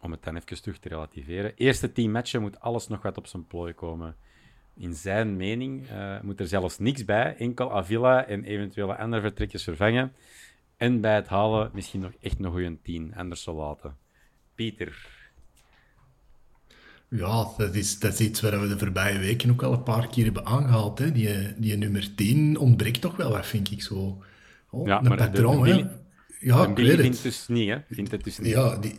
om 0.00 0.10
het 0.10 0.22
dan 0.22 0.36
even 0.36 0.62
terug 0.62 0.78
te 0.78 0.88
relativeren. 0.88 1.52
Eerste 1.56 1.92
tien 1.92 2.10
matchen 2.10 2.40
moet 2.40 2.60
alles 2.60 2.88
nog 2.88 3.02
wat 3.02 3.18
op 3.18 3.26
zijn 3.26 3.46
plooi 3.46 3.72
komen. 3.72 4.16
In 4.74 4.94
zijn 4.94 5.36
mening 5.36 5.90
uh, 5.90 6.20
moet 6.20 6.40
er 6.40 6.46
zelfs 6.46 6.78
niks 6.78 7.04
bij, 7.04 7.36
enkel 7.36 7.72
Avila 7.72 8.26
en 8.26 8.44
eventuele 8.44 8.96
andere 8.96 9.22
vertrekjes 9.22 9.64
vervangen. 9.64 10.12
En 10.76 11.00
bij 11.00 11.14
het 11.14 11.28
halen 11.28 11.70
misschien 11.74 12.00
nog 12.00 12.12
echt 12.20 12.38
nog 12.38 12.54
een 12.54 12.82
tien, 12.82 13.14
anders 13.14 13.42
zo 13.42 13.54
laten. 13.54 13.96
Pieter. 14.54 15.15
Ja, 17.08 17.48
dat 17.56 17.74
is, 17.74 17.98
dat 17.98 18.12
is 18.12 18.26
iets 18.26 18.40
waar 18.40 18.60
we 18.60 18.68
de 18.68 18.78
voorbije 18.78 19.18
weken 19.18 19.50
ook 19.50 19.62
al 19.62 19.72
een 19.72 19.82
paar 19.82 20.08
keer 20.08 20.24
hebben 20.24 20.46
aangehaald. 20.46 20.98
Hè. 20.98 21.12
Die, 21.12 21.28
die 21.56 21.76
nummer 21.76 22.14
10 22.14 22.58
ontbreekt 22.58 23.00
toch 23.00 23.16
wel 23.16 23.30
wat, 23.30 23.46
vind 23.46 23.70
ik 23.70 23.82
zo. 23.82 24.22
Oh, 24.70 24.86
ja, 24.86 25.00
maar 25.00 25.16
patroon, 25.16 25.62
de, 25.62 25.88
ja, 26.40 26.66
ik 26.66 26.76
weet 26.76 27.00
vindt 27.00 27.22
dus 27.22 27.48
niet, 27.48 27.68
hè? 27.68 27.78
Vindt 27.90 28.10
het 28.10 28.24
dus 28.24 28.38
niet. 28.38 28.52
Ja, 28.52 28.76
die, 28.76 28.94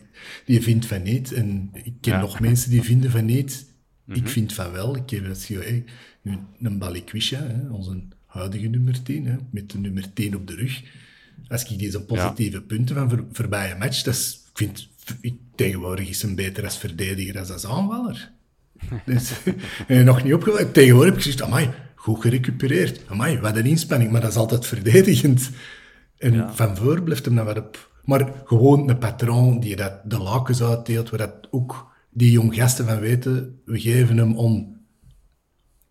die 0.45 0.61
vindt 0.61 0.85
van 0.85 1.03
niet. 1.03 1.33
En 1.33 1.69
ik 1.83 1.93
ken 2.01 2.19
nog 2.19 2.39
mensen 2.39 2.69
die 2.69 2.81
vinden 2.81 3.11
van 3.11 3.25
niet. 3.25 3.65
Ik 4.07 4.21
mhm. 4.21 4.27
vind 4.27 4.53
van 4.53 4.71
wel. 4.71 4.95
Ik 4.95 5.09
heb 5.09 5.25
het, 5.25 5.47
hey, 5.47 5.83
nu 6.21 6.37
een 6.61 6.77
Balikwisha, 6.77 7.67
onze 7.71 8.03
huidige 8.25 8.67
nummer 8.67 9.03
10, 9.03 9.25
hè, 9.25 9.35
met 9.51 9.71
de 9.71 9.77
nummer 9.77 10.13
10 10.13 10.35
op 10.35 10.47
de 10.47 10.55
rug. 10.55 10.83
Als 11.47 11.63
ik 11.65 11.79
deze 11.79 12.01
positieve 12.01 12.61
punten 12.61 12.95
van 12.95 13.09
voor, 13.09 13.25
voorbije 13.31 13.75
match, 13.75 14.03
dat 14.03 14.13
is, 14.13 14.41
ik 14.51 14.57
vind 14.57 14.89
tegenwoordig 15.55 16.09
is 16.09 16.21
hem 16.21 16.35
beter 16.35 16.63
als 16.63 16.77
verdediger 16.77 17.39
als 17.39 17.51
als 17.51 17.65
aanvaller. 17.65 18.31
dus, 19.05 19.31
nog 19.87 20.23
niet 20.23 20.33
opgevallen. 20.33 20.71
Tegenwoordig 20.71 21.09
heb 21.09 21.19
ik 21.19 21.23
gezegd, 21.23 21.41
amai, 21.41 21.69
goed 21.95 22.21
gerecupereerd. 22.21 23.01
Amai, 23.07 23.39
wat 23.39 23.55
een 23.55 23.65
inspanning, 23.65 24.11
maar 24.11 24.21
dat 24.21 24.29
is 24.29 24.35
altijd 24.35 24.65
verdedigend. 24.65 25.49
En 26.17 26.55
van 26.55 26.77
voor 26.77 27.03
blijft 27.03 27.25
hem 27.25 27.35
dan 27.35 27.45
wat 27.45 27.57
op. 27.57 27.91
Maar 28.03 28.33
gewoon 28.45 28.89
een 28.89 28.97
patroon 28.97 29.59
die 29.59 29.75
dat 29.75 29.99
de 30.05 30.17
lakens 30.17 30.63
uitdeelt, 30.63 31.09
waar 31.09 31.19
dat 31.19 31.47
ook 31.51 31.95
die 32.09 32.31
jong 32.31 32.55
gasten 32.55 32.85
van 32.85 32.99
weten, 32.99 33.61
we 33.65 33.79
geven 33.79 34.17
hem 34.17 34.37
om... 34.37 34.75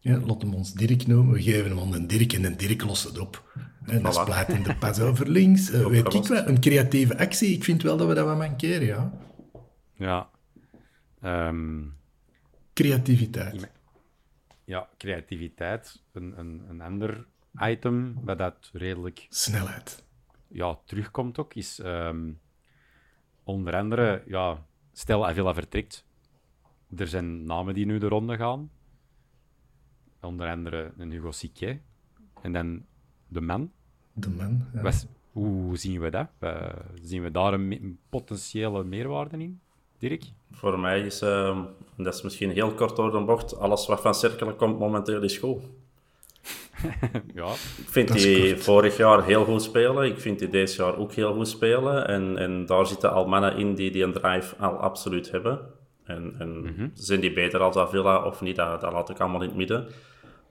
Ja, 0.00 0.20
laat 0.26 0.42
hem 0.42 0.55
ons 0.55 0.72
Dirk 0.72 1.07
noemen. 1.07 1.35
We 1.35 1.42
geven 1.42 1.70
hem 1.70 1.79
om 1.79 1.92
een 1.92 2.07
Dirk 2.07 2.33
en 2.33 2.44
een 2.44 2.57
Dirk 2.57 2.85
lost 2.85 3.05
het 3.05 3.18
op. 3.18 3.44
En 3.87 4.03
dan 4.03 4.12
splaat 4.12 4.46
hem 4.46 4.62
de 4.62 4.77
pas 4.77 5.01
over 5.01 5.29
links. 5.29 5.70
Uh, 5.75 5.87
weet 5.87 6.14
ik 6.14 6.25
wel, 6.25 6.46
een 6.46 6.61
creatieve 6.61 7.18
actie. 7.18 7.55
Ik 7.55 7.64
vind 7.64 7.83
wel 7.83 7.96
dat 7.96 8.09
we 8.09 8.14
dat 8.14 8.27
wat 8.27 8.37
mankeren, 8.37 8.87
ja. 8.87 9.12
Ja. 9.94 10.31
Um... 11.49 11.94
Creativiteit. 12.72 13.70
Ja, 14.64 14.88
creativiteit. 14.99 16.03
Een, 16.12 16.38
een, 16.38 16.62
een 16.68 16.81
ander 16.81 17.27
item, 17.59 18.14
wat 18.25 18.38
dat 18.38 18.70
redelijk... 18.72 19.27
Snelheid 19.29 20.05
ja, 20.49 20.79
terugkomt 20.85 21.38
ook, 21.38 21.55
is 21.55 21.79
um, 21.79 22.40
onder 23.44 23.77
andere, 23.77 24.22
ja, 24.27 24.66
stel 24.92 25.27
Avila 25.27 25.55
vertrekt. 25.55 26.07
Er 26.96 27.09
zijn 27.09 27.44
namen 27.44 27.75
die 27.75 27.87
nu 27.87 27.99
de 27.99 28.09
ronde 28.09 28.37
gaan. 28.37 28.70
Onder 30.20 30.51
andere 30.51 30.92
een 30.96 31.11
Hugo 31.11 31.31
Sique. 31.31 31.81
En 32.42 32.53
dan 32.53 32.87
de 33.29 33.41
man. 33.41 33.71
De 34.12 34.29
man, 34.29 34.67
ja. 34.83 34.93
hoe 35.33 35.77
zien 35.77 36.01
we 36.01 36.11
dat? 36.11 36.29
Uh, 36.41 36.67
zien 37.03 37.23
we 37.23 37.31
daar 37.31 37.53
een 37.53 37.99
potentiële 38.09 38.85
meerwaarde 38.85 39.39
in, 39.39 39.61
Dirk? 39.99 40.23
Voor 40.53 40.79
mij 40.79 41.01
is, 41.01 41.23
uh, 41.23 41.59
dat 41.97 42.15
is 42.15 42.23
misschien 42.23 42.51
heel 42.51 42.75
kort 42.75 42.97
door 42.97 43.11
de 43.11 43.21
bocht, 43.21 43.59
alles 43.59 43.87
wat 43.87 44.01
van 44.01 44.15
cirkelen 44.15 44.57
komt 44.57 44.79
momenteel 44.79 45.23
is 45.23 45.39
goed. 45.39 45.62
ja. 47.35 47.51
Ik 47.53 47.89
vind 47.89 48.12
die 48.12 48.57
vorig 48.57 48.97
jaar 48.97 49.25
heel 49.25 49.45
goed 49.45 49.62
spelen. 49.62 50.05
Ik 50.05 50.19
vind 50.19 50.39
die 50.39 50.49
deze 50.49 50.83
jaar 50.83 50.97
ook 50.97 51.12
heel 51.12 51.35
goed 51.35 51.49
spelen. 51.49 52.09
En, 52.09 52.39
en 52.39 52.67
daar 52.67 52.87
zitten 52.87 53.12
al 53.12 53.27
mannen 53.27 53.57
in 53.57 53.75
die 53.75 53.91
die 53.91 54.03
een 54.03 54.12
drive 54.12 54.57
al 54.57 54.73
absoluut 54.77 55.31
hebben. 55.31 55.61
En, 56.05 56.35
en 56.39 56.61
mhm. 56.61 56.89
zijn 56.95 57.21
die 57.21 57.33
beter 57.33 57.61
als 57.61 57.77
Avila 57.77 58.25
of 58.25 58.41
niet, 58.41 58.57
dat, 58.57 58.81
dat 58.81 58.93
laat 58.93 59.11
ik 59.11 59.21
allemaal 59.21 59.43
in 59.43 59.49
het 59.49 59.57
midden. 59.57 59.87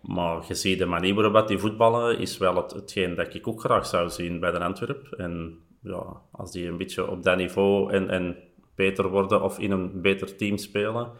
Maar 0.07 0.43
je 0.47 0.53
ziet 0.53 0.79
de 0.79 0.85
manier 0.85 1.13
waarop 1.13 1.47
die 1.47 1.57
voetballen, 1.57 2.19
is 2.19 2.37
wel 2.37 2.55
het, 2.55 2.71
hetgeen 2.71 3.15
dat 3.15 3.33
ik 3.33 3.47
ook 3.47 3.59
graag 3.59 3.85
zou 3.85 4.09
zien 4.09 4.39
bij 4.39 4.51
de 4.51 4.59
Antwerp. 4.59 5.07
En 5.11 5.59
ja, 5.81 6.21
als 6.31 6.51
die 6.51 6.67
een 6.67 6.77
beetje 6.77 7.09
op 7.09 7.23
dat 7.23 7.37
niveau 7.37 7.91
en, 7.91 8.09
en 8.09 8.37
beter 8.75 9.09
worden 9.09 9.41
of 9.41 9.59
in 9.59 9.71
een 9.71 10.01
beter 10.01 10.35
team 10.35 10.57
spelen 10.57 11.11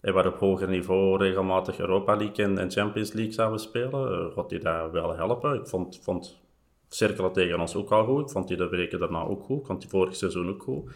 en 0.00 0.14
waar 0.14 0.26
op 0.26 0.38
hoger 0.38 0.68
niveau 0.68 1.18
regelmatig 1.18 1.78
Europa 1.78 2.16
League 2.16 2.56
en, 2.56 2.70
Champions 2.70 3.12
League 3.12 3.32
zouden 3.32 3.60
spelen, 3.60 4.12
uh, 4.12 4.34
gaat 4.34 4.50
hij 4.50 4.58
dat 4.58 4.90
wel 4.90 5.16
helpen. 5.16 5.54
Ik 5.54 5.66
vond, 5.66 6.00
vond 6.02 6.40
cirkelen 6.88 7.32
tegen 7.32 7.60
ons 7.60 7.74
ook 7.74 7.90
al 7.90 8.04
goed. 8.04 8.22
Ik 8.22 8.30
vond 8.30 8.48
die 8.48 8.56
de 8.56 8.68
weken 8.68 8.98
daarna 8.98 9.22
ook 9.22 9.42
goed. 9.42 9.60
Ik 9.60 9.66
vond 9.66 9.80
die 9.80 9.90
vorig 9.90 10.16
seizoen 10.16 10.48
ook 10.48 10.62
goed. 10.62 10.90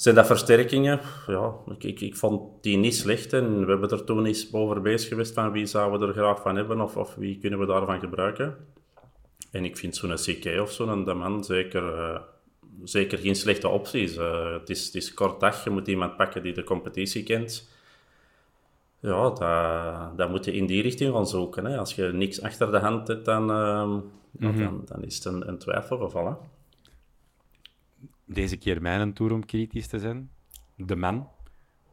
Zijn 0.00 0.14
dat 0.14 0.26
versterkingen? 0.26 1.00
Ja, 1.26 1.54
ik, 1.68 1.84
ik, 1.84 2.00
ik, 2.00 2.16
vond 2.16 2.62
die 2.62 2.76
niet 2.76 2.94
slecht. 2.94 3.32
En 3.32 3.64
we 3.64 3.70
hebben 3.70 3.90
er 3.90 4.04
toen 4.04 4.26
eens 4.26 4.52
over 4.52 4.80
bezig 4.80 5.08
geweest 5.08 5.34
van 5.34 5.52
wie 5.52 5.66
zouden 5.66 6.00
we 6.00 6.06
er 6.06 6.12
graag 6.12 6.40
van 6.40 6.56
hebben 6.56 6.80
of, 6.80 6.96
of 6.96 7.14
wie 7.14 7.38
kunnen 7.38 7.58
we 7.58 7.66
daarvan 7.66 8.00
gebruiken. 8.00 8.56
En 9.50 9.64
ik 9.64 9.76
vind 9.76 9.96
zo'n 9.96 10.14
CK 10.14 10.60
of 10.60 10.72
zo'n 10.72 11.18
man 11.18 11.44
zeker, 11.44 11.98
uh, 11.98 12.20
zeker 12.84 13.18
geen 13.18 13.34
slechte 13.34 13.68
opties. 13.68 14.16
Uh, 14.16 14.52
het, 14.52 14.70
is, 14.70 14.86
het 14.86 14.94
is 14.94 15.14
kort 15.14 15.40
dag, 15.40 15.64
je 15.64 15.70
moet 15.70 15.88
iemand 15.88 16.16
pakken 16.16 16.42
die 16.42 16.52
de 16.52 16.64
competitie 16.64 17.22
kent. 17.22 17.68
Ja, 19.00 19.30
dat, 19.30 20.16
dat 20.16 20.30
moet 20.30 20.44
je 20.44 20.52
in 20.52 20.66
die 20.66 20.82
richting 20.82 21.14
gaan 21.14 21.26
zoeken. 21.26 21.64
Hè. 21.64 21.78
Als 21.78 21.94
je 21.94 22.02
niks 22.02 22.42
achter 22.42 22.70
de 22.70 22.78
hand 22.78 23.08
hebt, 23.08 23.24
dan, 23.24 23.50
uh, 23.50 23.96
dan, 24.32 24.82
dan, 24.84 25.04
is 25.04 25.14
het 25.14 25.24
een, 25.24 25.48
een 25.48 25.58
twijfelgeval. 25.58 26.26
Hè. 26.26 26.32
Deze 28.32 28.56
keer 28.56 28.82
mijn 28.82 29.12
tour 29.12 29.32
om 29.32 29.46
kritisch 29.46 29.86
te 29.86 29.98
zijn. 29.98 30.30
De 30.76 30.96
man 30.96 31.28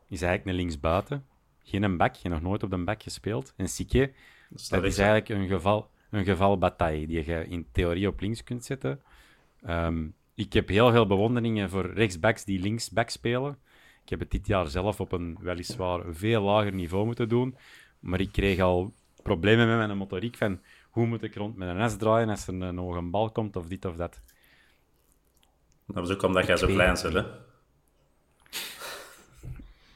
is 0.08 0.21
eigenlijk 0.21 0.45
een 0.45 0.56
linksbuiten. 0.56 1.26
Geen 1.63 1.84
een 1.84 1.97
bak, 1.97 2.15
je 2.15 2.30
nog 2.30 2.41
nooit 2.41 2.63
op 2.63 2.69
de 2.69 2.84
bak 2.84 3.04
gespeeld. 3.04 3.54
En 3.56 3.67
Sique, 3.67 4.13
dat, 4.50 4.67
dat 4.69 4.84
is 4.84 4.97
eigenlijk 4.97 5.30
een 5.30 5.47
geval, 5.47 5.89
een 6.10 6.26
geval 6.26 6.58
bataille 6.58 7.08
die 7.08 7.26
je 7.26 7.47
in 7.47 7.67
theorie 7.71 8.08
op 8.08 8.19
links 8.19 8.43
kunt 8.43 8.65
zetten. 8.65 9.02
Um, 9.69 10.13
ik 10.34 10.54
heb 10.54 10.67
heel 10.67 10.91
veel 10.91 11.08
bewonderingen 11.08 11.69
voor 11.69 11.93
rechtsbacks 11.93 12.45
die 12.45 12.60
linksback 12.60 13.10
spelen. 13.10 13.58
Ik 14.04 14.10
heb 14.10 14.19
het 14.19 14.32
dit 14.32 14.47
jaar 14.47 14.67
zelf 14.67 15.00
op 15.00 15.12
een 15.12 15.38
weliswaar 15.41 16.02
veel 16.10 16.41
lager 16.41 16.73
niveau 16.73 17.06
moeten 17.06 17.30
doen. 17.30 17.58
Maar 18.00 18.19
ik 18.19 18.32
kreeg 18.32 18.60
al 18.60 18.93
problemen 19.23 19.67
met 19.67 19.78
mijn 19.78 19.97
motoriek 19.97 20.38
van 20.38 20.60
hoe 20.89 21.06
moet 21.06 21.23
ik 21.23 21.36
rond 21.36 21.56
met 21.56 21.76
een 21.76 21.89
S 21.89 21.97
draaien 21.97 22.30
als 22.30 22.47
er 22.47 22.73
nog 22.73 22.95
een 22.95 23.12
bal 23.12 23.32
komt 23.32 23.56
of 23.56 23.67
dit 23.67 23.86
of 23.86 23.95
dat. 23.95 24.21
Dat 25.88 26.08
was 26.08 26.12
ook 26.12 26.23
omdat 26.23 26.45
jij 26.45 26.58
zo 26.58 26.67
klein 26.67 26.97
bent, 27.02 27.13
hè? 27.13 27.21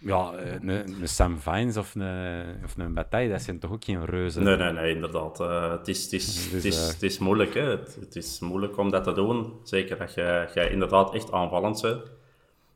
Ja, 0.02 0.34
eh, 0.34 0.54
een, 0.54 0.70
een 0.70 1.08
Sam 1.08 1.40
Vines 1.40 1.78
of 1.78 1.96
een, 1.96 2.62
of 2.64 2.78
een 2.78 2.94
Bataille, 2.94 3.32
dat 3.32 3.42
zijn 3.42 3.60
toch 3.60 3.72
ook 3.72 3.84
geen 3.84 4.06
reuzen? 4.06 4.44
Nee, 4.44 4.58
nee, 4.58 4.72
nee, 4.72 4.96
inderdaad. 4.96 5.40
Uh, 5.40 5.72
het, 5.72 5.88
is, 5.88 6.04
het, 6.04 6.14
is, 6.14 6.26
dus, 6.26 6.52
het, 6.52 6.66
is, 6.66 6.82
uh... 6.82 6.88
het 6.88 7.04
is 7.04 7.20
moeilijk, 7.20 7.54
hè. 7.54 7.62
Het, 7.62 7.98
het, 8.00 8.16
is 8.16 8.40
moeilijk 8.40 8.78
om 8.78 8.90
dat 8.90 9.04
te 9.04 9.14
doen. 9.14 9.54
Zeker 9.64 10.02
als 10.02 10.14
je, 10.14 10.70
inderdaad 10.72 11.14
echt 11.14 11.32
aanvallend 11.32 11.82
bent. 11.82 12.02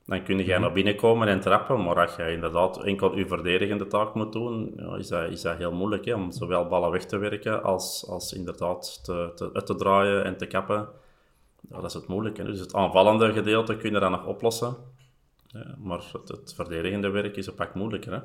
Dan 0.05 0.23
kun 0.23 0.37
je 0.37 0.43
mm 0.43 0.49
-hmm. 0.49 0.61
naar 0.61 0.71
binnen 0.71 0.95
komen 0.95 1.27
en 1.27 1.39
trappen. 1.39 1.83
Maar 1.83 1.99
als 1.99 2.15
je 2.15 2.31
inderdaad 2.31 2.83
enkel 2.83 3.17
je 3.17 3.27
verdedigende 3.27 3.87
taak 3.87 4.13
moet 4.13 4.33
doen, 4.33 4.73
ja, 4.77 4.95
is, 4.95 5.07
dat, 5.07 5.31
is 5.31 5.41
dat 5.41 5.57
heel 5.57 5.71
moeilijk. 5.71 6.05
Hè, 6.05 6.13
om 6.13 6.31
zowel 6.31 6.67
ballen 6.67 6.91
weg 6.91 7.05
te 7.05 7.17
werken 7.17 7.63
als, 7.63 8.05
als 8.09 8.33
inderdaad 8.33 9.03
te, 9.03 9.31
te, 9.35 9.49
uit 9.53 9.65
te 9.65 9.75
draaien 9.75 10.23
en 10.23 10.37
te 10.37 10.45
kappen. 10.45 10.87
Ja, 11.69 11.75
dat 11.75 11.85
is 11.85 11.93
het 11.93 12.07
moeilijke. 12.07 12.43
Dus 12.43 12.59
het 12.59 12.73
aanvallende 12.73 13.33
gedeelte 13.33 13.77
kun 13.77 13.91
je 13.91 13.99
dan 13.99 14.11
nog 14.11 14.25
oplossen. 14.25 14.75
Ja, 15.47 15.75
maar 15.77 15.97
het, 16.11 16.27
het, 16.27 16.53
verdedigende 16.53 17.09
werk 17.09 17.35
is 17.35 17.47
een 17.47 17.55
pak 17.55 17.73
moeilijker. 17.73 18.13
Hè? 18.13 18.19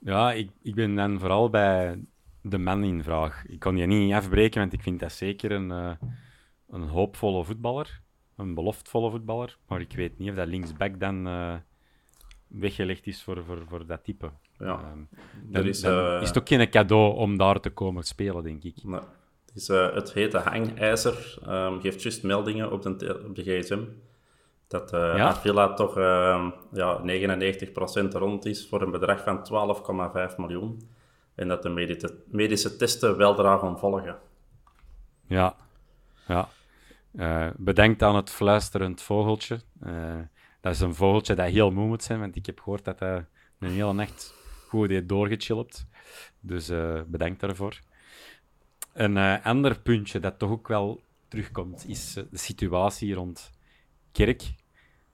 Ja, 0.00 0.32
ik, 0.32 0.50
ik 0.62 0.74
ben 0.74 0.94
dan 0.94 1.18
vooral 1.18 1.50
bij 1.50 2.04
de 2.42 2.58
man 2.58 2.84
in 2.84 3.02
vraag. 3.02 3.46
Ik 3.46 3.58
kan 3.58 3.76
je 3.76 3.86
niet 3.86 4.12
afbreken, 4.12 4.60
want 4.60 4.72
ik 4.72 4.82
vind 4.82 5.00
dat 5.00 5.12
zeker 5.12 5.52
een, 5.52 5.70
uh, 5.70 5.92
een 6.68 6.88
hoopvolle 6.88 7.44
voetballer. 7.44 8.00
Een 8.36 8.54
beloftvolle 8.54 9.10
voetballer. 9.10 9.56
Maar 9.66 9.80
ik 9.80 9.92
weet 9.92 10.18
niet 10.18 10.30
of 10.30 10.36
dat 10.36 10.48
linksback 10.48 11.00
dan 11.00 11.26
uh, 11.26 11.54
weggelegd 12.46 13.06
is 13.06 13.22
voor, 13.22 13.44
voor, 13.44 13.62
voor 13.68 13.86
dat 13.86 14.04
type. 14.04 14.30
Ja, 14.58 14.94
uh, 15.52 15.64
is, 15.64 15.82
is 16.20 16.28
het 16.28 16.38
ook 16.38 16.48
geen 16.48 16.70
cadeau 16.70 17.16
om 17.16 17.36
daar 17.36 17.60
te 17.60 17.70
komen 17.70 18.02
spelen, 18.02 18.42
denk 18.42 18.64
ik. 18.64 18.84
Nee. 18.84 19.00
Het, 19.66 19.68
is, 19.68 19.94
het 19.94 20.12
hete 20.12 20.38
hangijzer 20.38 21.38
um, 21.48 21.80
geeft 21.80 22.02
juist 22.02 22.22
meldingen 22.22 22.72
op 22.72 22.82
de, 22.82 23.22
op 23.26 23.34
de 23.34 23.42
gsm 23.42 23.82
dat 24.70 24.92
uh, 24.92 25.00
ja? 25.16 25.28
Avila 25.28 25.74
toch 25.74 25.98
uh, 25.98 26.50
ja, 26.72 27.00
99% 27.00 27.02
rond 28.08 28.46
is 28.46 28.68
voor 28.68 28.82
een 28.82 28.90
bedrag 28.90 29.22
van 29.22 29.38
12,5 30.30 30.36
miljoen. 30.36 30.88
En 31.34 31.48
dat 31.48 31.62
de 31.62 31.68
medische, 31.68 32.22
medische 32.26 32.76
testen 32.76 33.16
wel 33.16 33.34
gaan 33.34 33.78
volgen. 33.78 34.18
Ja, 35.26 35.56
ja. 36.26 36.48
Uh, 37.12 37.46
bedenkt 37.56 38.02
aan 38.02 38.16
het 38.16 38.30
fluisterend 38.30 39.02
vogeltje. 39.02 39.60
Uh, 39.86 40.18
dat 40.60 40.72
is 40.72 40.80
een 40.80 40.94
vogeltje 40.94 41.34
dat 41.34 41.48
heel 41.48 41.70
moe 41.70 41.86
moet 41.86 42.02
zijn, 42.02 42.20
want 42.20 42.36
ik 42.36 42.46
heb 42.46 42.60
gehoord 42.60 42.84
dat 42.84 42.98
hij 43.00 43.26
een 43.58 43.70
hele 43.70 43.92
nacht 43.92 44.34
goed 44.68 44.88
heeft 44.88 45.08
doorgechilpt. 45.08 45.86
Dus 46.40 46.70
uh, 46.70 47.00
bedenk 47.06 47.40
daarvoor. 47.40 47.78
Een 48.92 49.42
ander 49.42 49.80
puntje 49.80 50.20
dat 50.20 50.38
toch 50.38 50.50
ook 50.50 50.68
wel 50.68 51.02
terugkomt, 51.28 51.88
is 51.88 52.12
de 52.12 52.26
situatie 52.32 53.14
rond 53.14 53.50
kerk. 54.12 54.54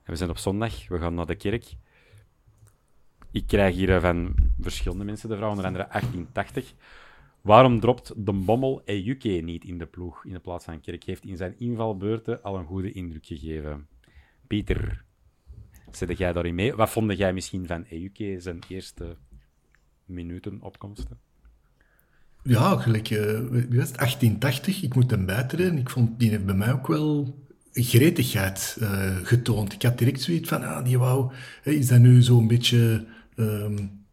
we 0.05 0.15
zijn 0.15 0.29
op 0.29 0.37
zondag, 0.37 0.87
we 0.87 0.99
gaan 0.99 1.13
naar 1.13 1.25
de 1.25 1.35
kerk. 1.35 1.75
Ik 3.31 3.47
krijg 3.47 3.75
hier 3.75 3.99
van 4.01 4.35
verschillende 4.59 5.03
mensen 5.03 5.29
de 5.29 5.35
vraag, 5.35 5.49
onder 5.49 5.65
andere 5.65 5.87
1880. 5.87 6.73
Waarom 7.41 7.79
dropt 7.79 8.13
de 8.25 8.33
Bommel 8.33 8.81
Ejuke 8.85 9.29
niet 9.29 9.63
in 9.63 9.77
de 9.77 9.85
ploeg 9.85 10.25
in 10.25 10.33
de 10.33 10.39
plaats 10.39 10.65
van 10.65 10.81
Kerk? 10.81 11.03
Heeft 11.03 11.25
in 11.25 11.37
zijn 11.37 11.59
invalbeurten 11.59 12.43
al 12.43 12.57
een 12.57 12.65
goede 12.65 12.91
indruk 12.91 13.25
gegeven. 13.25 13.87
Pieter, 14.47 15.03
zet 15.91 16.17
jij 16.17 16.33
daarin 16.33 16.55
mee? 16.55 16.75
Wat 16.75 16.89
vond 16.89 17.17
jij 17.17 17.33
misschien 17.33 17.67
van 17.67 17.83
Ejuke 17.83 18.39
zijn 18.39 18.59
eerste 18.67 19.17
minuten 20.05 20.61
opkomsten? 20.61 21.19
Ja, 22.47 22.77
gelijk, 22.77 23.09
uh, 23.09 23.19
1880, 23.19 24.81
ik 24.81 24.95
moet 24.95 25.11
hem 25.11 25.25
bijtreden. 25.25 25.77
Ik 25.77 25.89
vond, 25.89 26.19
die 26.19 26.29
heeft 26.29 26.45
bij 26.45 26.55
mij 26.55 26.71
ook 26.71 26.87
wel 26.87 27.35
gretigheid 27.73 28.77
uh, 28.79 29.15
getoond. 29.23 29.73
Ik 29.73 29.81
had 29.81 29.97
direct 29.97 30.21
zoiets 30.21 30.49
van, 30.49 30.63
ah, 30.63 30.85
die 30.85 30.97
wou, 30.97 31.31
is 31.63 31.87
dat 31.87 31.99
nu 31.99 32.21
zo'n 32.21 32.47
beetje 32.47 33.05
um, 33.35 34.05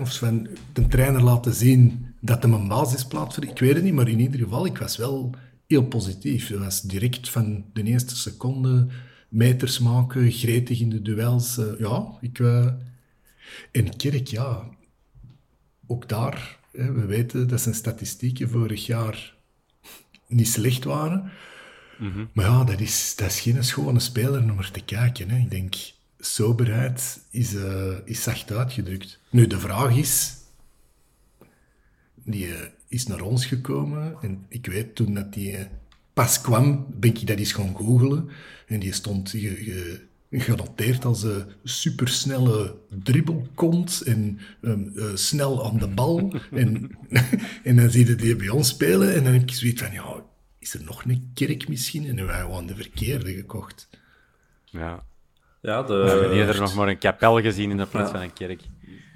of 0.00 0.16
van 0.16 0.48
de 0.72 0.86
trainer 0.86 1.22
laten 1.22 1.54
zien 1.54 2.06
dat 2.20 2.42
hem 2.42 2.52
een 2.52 2.68
basisplaats 2.68 3.34
voor... 3.34 3.44
Ik 3.44 3.58
weet 3.58 3.74
het 3.74 3.84
niet, 3.84 3.94
maar 3.94 4.08
in 4.08 4.20
ieder 4.20 4.40
geval, 4.40 4.66
ik 4.66 4.78
was 4.78 4.96
wel 4.96 5.34
heel 5.66 5.84
positief. 5.84 6.48
Het 6.48 6.58
was 6.58 6.80
direct 6.80 7.28
van 7.28 7.64
de 7.72 7.82
eerste 7.82 8.16
seconde 8.16 8.86
meters 9.28 9.78
maken, 9.78 10.30
gretig 10.30 10.80
in 10.80 10.90
de 10.90 11.02
duels. 11.02 11.58
Uh, 11.58 11.66
ja, 11.78 12.06
ik... 12.20 12.38
En 13.72 13.96
Kerk, 13.96 14.26
ja, 14.26 14.68
ook 15.86 16.08
daar, 16.08 16.59
we 16.70 17.06
weten 17.06 17.48
dat 17.48 17.60
zijn 17.60 17.74
statistieken 17.74 18.48
vorig 18.48 18.86
jaar 18.86 19.34
niet 20.26 20.48
slecht 20.48 20.84
waren. 20.84 21.30
Mm 21.98 22.12
-hmm. 22.12 22.28
Maar 22.32 22.44
ja, 22.44 22.64
dat 22.64 22.80
is, 22.80 23.14
dat 23.16 23.28
is 23.28 23.40
geen 23.40 23.64
schone 23.64 24.00
speler 24.00 24.42
om 24.42 24.58
er 24.58 24.70
te 24.70 24.80
kijken. 24.80 25.30
Hè. 25.30 25.38
Ik 25.38 25.50
denk, 25.50 25.74
soberheid 26.18 27.20
is, 27.30 27.54
uh, 27.54 27.92
is 28.04 28.22
zacht 28.22 28.52
uitgedrukt. 28.52 29.20
Nu, 29.30 29.46
de 29.46 29.60
vraag 29.60 29.96
is... 29.96 30.38
Die 32.24 32.46
uh, 32.46 32.58
is 32.88 33.06
naar 33.06 33.20
ons 33.20 33.46
gekomen 33.46 34.16
en 34.22 34.44
ik 34.48 34.66
weet 34.66 34.94
toen 34.94 35.14
dat 35.14 35.32
die 35.32 35.52
uh, 35.52 35.64
pas 36.12 36.40
kwam, 36.40 36.86
ben 36.90 37.10
ik 37.10 37.26
dat 37.26 37.38
eens 37.38 37.52
gaan 37.52 37.76
googelen. 37.76 38.28
En 38.66 38.80
die 38.80 38.92
stond 38.92 39.30
ge, 39.30 40.00
genoteerd 40.30 41.04
als 41.04 41.22
een 41.22 41.44
supersnelle 41.64 42.74
dribbelkont 42.88 44.02
en 44.06 44.40
um, 44.60 44.92
snel 45.14 45.64
aan 45.64 45.78
de 45.78 45.88
bal. 45.88 46.32
en, 46.50 46.90
en 47.64 47.76
dan 47.76 47.90
zie 47.90 48.06
je 48.06 48.14
die 48.14 48.36
bij 48.36 48.48
ons 48.48 48.68
spelen 48.68 49.14
en 49.14 49.24
dan 49.24 49.32
heb 49.32 49.42
ik 49.42 49.52
zoiets 49.54 49.82
van, 49.82 49.92
ja, 49.92 50.22
is 50.58 50.74
er 50.74 50.84
nog 50.84 51.04
een 51.04 51.30
kerk 51.34 51.68
misschien? 51.68 52.02
En 52.02 52.08
dan 52.08 52.16
hebben 52.16 52.34
wij 52.34 52.44
gewoon 52.44 52.66
de 52.66 52.74
verkeerde 52.74 53.32
gekocht. 53.32 53.88
Ja, 54.64 55.04
ja, 55.60 55.82
de... 55.82 55.94
We 55.94 56.08
hebben 56.08 56.32
eerder 56.32 56.60
nog 56.60 56.74
maar 56.74 56.88
een 56.88 56.98
kapel 56.98 57.40
gezien 57.40 57.70
in 57.70 57.76
de 57.76 57.86
plaats 57.86 58.10
van 58.10 58.20
een 58.20 58.32
kerk. 58.32 58.60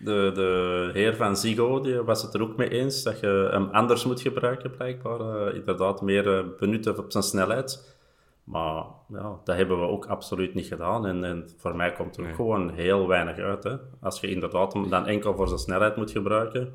De, 0.04 0.30
de 0.34 0.90
heer 0.92 1.16
van 1.16 1.36
Zigo 1.36 1.80
die 1.80 2.00
was 2.00 2.22
het 2.22 2.34
er 2.34 2.42
ook 2.42 2.56
mee 2.56 2.68
eens 2.68 3.02
dat 3.02 3.20
je 3.20 3.48
hem 3.50 3.68
anders 3.68 4.04
moet 4.04 4.20
gebruiken, 4.20 4.70
blijkbaar. 4.70 5.20
Uh, 5.20 5.54
inderdaad, 5.54 6.02
meer 6.02 6.26
uh, 6.26 6.44
benutten 6.58 6.98
op 6.98 7.12
zijn 7.12 7.24
snelheid. 7.24 7.96
Maar 8.44 8.84
ja, 9.08 9.40
dat 9.44 9.56
hebben 9.56 9.80
we 9.80 9.86
ook 9.86 10.06
absoluut 10.06 10.54
niet 10.54 10.66
gedaan. 10.66 11.06
En, 11.06 11.24
en 11.24 11.50
voor 11.56 11.76
mij 11.76 11.92
komt 11.92 12.16
er 12.16 12.28
ook 12.28 12.34
gewoon 12.34 12.70
heel 12.70 13.08
weinig 13.08 13.38
uit. 13.38 13.64
Hè. 13.64 13.76
Als 14.00 14.20
je 14.20 14.30
inderdaad 14.30 14.72
hem 14.72 14.90
dan 14.90 15.06
enkel 15.06 15.34
voor 15.36 15.48
zijn 15.48 15.60
snelheid 15.60 15.96
moet 15.96 16.10
gebruiken, 16.10 16.72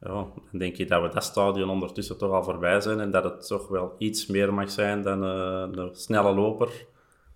ja, 0.00 0.08
dan 0.08 0.32
denk 0.50 0.76
je 0.76 0.86
dat 0.86 1.02
we 1.02 1.08
dat 1.08 1.24
stadion 1.24 1.70
ondertussen 1.70 2.18
toch 2.18 2.32
al 2.32 2.42
voorbij 2.42 2.80
zijn 2.80 3.00
en 3.00 3.10
dat 3.10 3.24
het 3.24 3.46
toch 3.46 3.68
wel 3.68 3.94
iets 3.98 4.26
meer 4.26 4.54
mag 4.54 4.70
zijn 4.70 5.02
dan 5.02 5.24
uh, 5.24 5.82
een 5.84 5.94
snelle 5.94 6.34
loper 6.34 6.90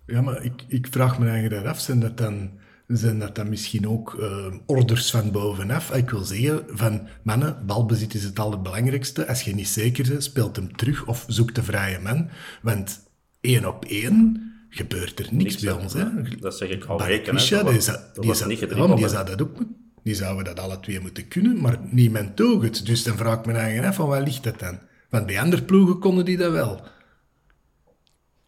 ja, 0.07 0.21
maar 0.21 0.43
ik, 0.43 0.63
ik 0.67 0.87
vraag 0.89 1.19
me 1.19 1.29
eigenlijk 1.29 1.65
af, 1.65 1.79
zijn 1.79 1.99
dat 1.99 2.17
dan, 2.17 2.51
zijn 2.87 3.19
dat 3.19 3.35
dan 3.35 3.49
misschien 3.49 3.87
ook 3.87 4.13
uh, 4.13 4.53
orders 4.65 5.11
van 5.11 5.31
bovenaf? 5.31 5.95
Ik 5.95 6.09
wil 6.09 6.23
zeggen, 6.23 6.63
van 6.67 7.07
mannen, 7.23 7.65
balbezit 7.65 8.13
is 8.13 8.23
het 8.23 8.39
allerbelangrijkste. 8.39 9.27
Als 9.27 9.41
je 9.41 9.55
niet 9.55 9.67
zeker 9.67 10.07
bent, 10.09 10.23
speelt 10.23 10.55
hem 10.55 10.75
terug 10.75 11.05
of 11.05 11.25
zoek 11.27 11.55
de 11.55 11.63
vrije 11.63 11.99
man. 11.99 12.29
Want 12.61 13.06
één 13.47 13.65
op 13.65 13.85
één 13.85 14.45
gebeurt 14.69 15.19
er 15.19 15.27
niks, 15.31 15.63
bij 15.63 15.71
ons. 15.71 15.93
Hè? 15.93 16.37
Dat 16.39 16.57
zeg 16.57 16.69
ik 16.69 16.85
al 16.85 16.97
weken. 17.03 17.35
die, 17.35 17.45
zou, 17.45 17.71
die, 17.71 17.81
zou, 17.81 17.97
die 18.95 19.07
zou 19.07 19.25
dat 19.25 19.41
ook 19.41 19.57
die 20.07 20.15
zouden 20.15 20.43
dat 20.45 20.59
alle 20.59 20.79
twee 20.79 20.99
moeten 20.99 21.27
kunnen, 21.27 21.61
maar 21.61 21.79
niemand 21.81 22.37
doet 22.37 22.63
het. 22.63 22.85
Dus 22.85 23.03
dan 23.03 23.17
vraag 23.17 23.39
ik 23.39 23.45
me 23.45 23.53
eigenlijk 23.53 23.87
af, 23.87 23.95
van 23.95 24.07
waar 24.07 24.21
ligt 24.21 24.43
dat 24.43 24.59
dan? 24.59 24.79
Want 25.09 25.25
bij 25.25 25.41
andere 25.41 25.63
ploegen 25.63 25.99
konden 25.99 26.25
die 26.25 26.37
dat 26.37 26.51
wel. 26.51 26.87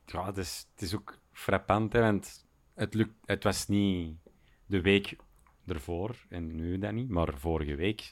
Ja, 0.06 0.26
het 0.26 0.38
is, 0.38 0.68
het 0.74 0.82
is 0.82 0.96
ook 0.96 1.18
frappant, 1.32 1.94
hè, 1.94 2.00
want 2.00 2.46
het, 2.74 2.94
lukt, 2.94 3.14
het 3.26 3.44
was 3.44 3.68
niet 3.68 4.16
de 4.66 4.82
week 4.82 5.16
ervoor 5.66 6.16
en 6.30 6.56
nu 6.56 6.78
dan 6.78 6.96
niet, 6.96 7.10
maar 7.10 7.34
vorige 7.38 7.76
week 7.76 8.12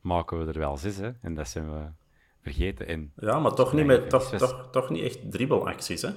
maken 0.00 0.38
we 0.38 0.52
er 0.52 0.58
wel 0.58 0.76
zes, 0.76 0.96
hè, 0.96 1.10
en 1.20 1.34
dat 1.34 1.48
zijn 1.48 1.70
we 1.72 1.84
vergeten. 2.42 2.86
En 2.86 3.12
ja, 3.16 3.38
maar 3.38 3.54
toch 3.54 3.72
niet, 3.72 3.86
met, 3.86 4.10
toch, 4.10 4.24
toch, 4.24 4.68
toch 4.70 4.90
niet 4.90 5.04
echt 5.04 5.30
dribbelacties, 5.30 6.02
hè? 6.02 6.10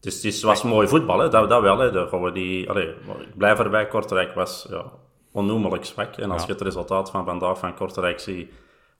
Dus 0.00 0.22
het 0.22 0.40
was 0.40 0.62
mooi 0.62 0.88
voetbal, 0.88 1.18
hè? 1.18 1.28
Dat, 1.28 1.48
dat 1.48 1.62
wel. 1.62 1.78
Hè? 1.78 1.90
Dat 1.90 2.10
we 2.10 2.32
die, 2.32 2.70
allee, 2.70 2.88
ik 2.88 3.36
blijf 3.36 3.58
erbij, 3.58 3.86
Kortrijk 3.86 4.34
was 4.34 4.66
ja, 4.70 4.84
onnoemelijk 5.32 5.84
zwak. 5.84 6.16
En 6.16 6.30
als 6.30 6.46
je 6.46 6.52
het 6.52 6.60
resultaat 6.60 7.10
van 7.10 7.24
vandaag 7.24 7.58
van 7.58 7.74
Kortrijk 7.74 8.20
ziet, 8.20 8.52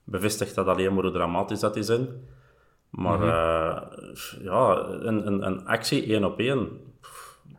bevestigt 0.04 0.54
dat 0.54 0.66
alleen 0.66 0.94
maar 0.94 1.02
hoe 1.02 1.12
dramatisch 1.12 1.60
dat 1.60 1.76
is. 1.76 1.88
In. 1.88 2.28
Maar 2.90 3.18
mm 3.18 3.28
ja, 4.42 4.84
een, 4.86 5.26
een, 5.26 5.46
een 5.46 5.66
actie 5.66 6.06
één 6.06 6.24
op 6.24 6.38
één 6.38 6.68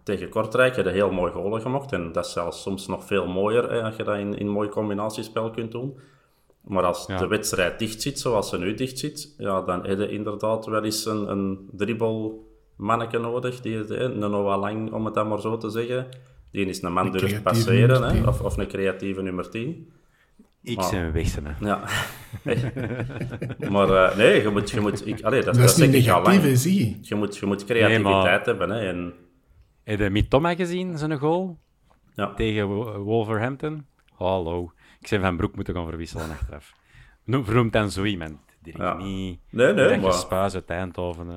tegen 0.03 0.29
Kortrijk 0.29 0.75
heb 0.75 0.85
je 0.85 0.91
heel 0.91 1.11
mooi 1.11 1.31
golen 1.31 1.61
gemaakt. 1.61 1.91
En 1.91 2.11
dat 2.11 2.25
is 2.25 2.31
zelfs 2.31 2.61
soms 2.61 2.87
nog 2.87 3.05
veel 3.05 3.27
mooier 3.27 3.71
hè, 3.71 3.81
als 3.83 3.95
je 3.95 4.03
dat 4.03 4.17
in, 4.17 4.37
in 4.37 4.47
mooi 4.47 4.69
combinatiespel 4.69 5.51
kunt 5.51 5.71
doen. 5.71 5.99
Maar 6.63 6.83
als 6.83 7.07
de 7.07 7.27
wedstrijd 7.27 7.79
dicht 7.79 8.01
zit, 8.01 8.19
zoals 8.19 8.49
ze 8.49 8.57
nu 8.57 8.73
dicht 8.73 8.99
zit, 8.99 9.35
ja, 9.37 9.61
dan 9.61 9.87
heb 9.87 9.99
je 9.99 10.09
inderdaad 10.09 10.65
wel 10.65 10.83
eens 10.83 11.05
een, 11.05 11.31
een 11.31 11.69
dribbelmanneke 11.71 13.17
nodig. 13.17 13.61
Die, 13.61 13.77
hè, 13.77 13.99
een 13.99 14.19
Noah 14.19 14.59
Lang, 14.59 14.91
om 14.91 15.05
het 15.05 15.13
dan 15.13 15.27
maar 15.27 15.41
zo 15.41 15.57
te 15.57 15.69
zeggen. 15.69 16.07
Die 16.51 16.65
is 16.65 16.81
een 16.81 16.93
man 16.93 17.11
durft 17.11 17.43
passeren, 17.43 18.03
hè, 18.03 18.27
of, 18.27 18.41
of 18.41 18.57
een 18.57 18.67
creatieve 18.67 19.21
nummer 19.21 19.49
10. 19.49 19.91
Ik 20.63 20.81
zijn 20.81 21.11
wegsen, 21.11 21.45
hè. 21.45 21.53
Ja. 21.59 21.83
maar 23.73 23.89
uh, 23.89 24.17
nee, 24.17 24.41
je 24.41 24.49
moet... 24.49 24.69
Je 24.69 24.79
moet 24.79 25.07
ik, 25.07 25.21
allee, 25.21 25.43
dat, 25.43 25.55
dat, 25.55 25.69
is 25.69 25.75
niet 25.75 25.91
negatief, 25.91 26.57
zie 26.57 26.99
je. 27.01 27.15
Moet, 27.15 27.37
je 27.37 27.45
moet 27.45 27.65
creativiteit 27.65 28.45
nee, 28.45 28.55
hebben, 28.55 28.69
hè. 28.69 28.87
En... 28.87 29.13
Heb 29.83 29.99
je 29.99 30.09
Mitoma 30.09 30.55
gezien, 30.55 30.97
zijn 30.97 31.17
goal? 31.17 31.57
Ja. 32.15 32.33
Tegen 32.33 32.67
Wolverhampton? 33.03 33.85
Hallo. 34.13 34.71
Ik 35.01 35.07
zijn 35.07 35.21
Van 35.21 35.37
Broek 35.37 35.55
moeten 35.55 35.73
gaan 35.73 35.87
verwisselen 35.87 36.29
achteraf. 36.29 36.73
Vernoemd 37.25 37.73
dan 37.73 37.91
zo 37.91 38.03
iemand. 38.03 38.37
Direct 38.61 38.83
ja. 38.83 38.97
niet... 38.97 39.39
Nee, 39.49 39.73
nee, 39.73 39.99
maar... 39.99 40.13
Spuis 40.13 40.53
uit 40.53 40.69
Eindhoven... 40.69 41.27
Uh... 41.27 41.35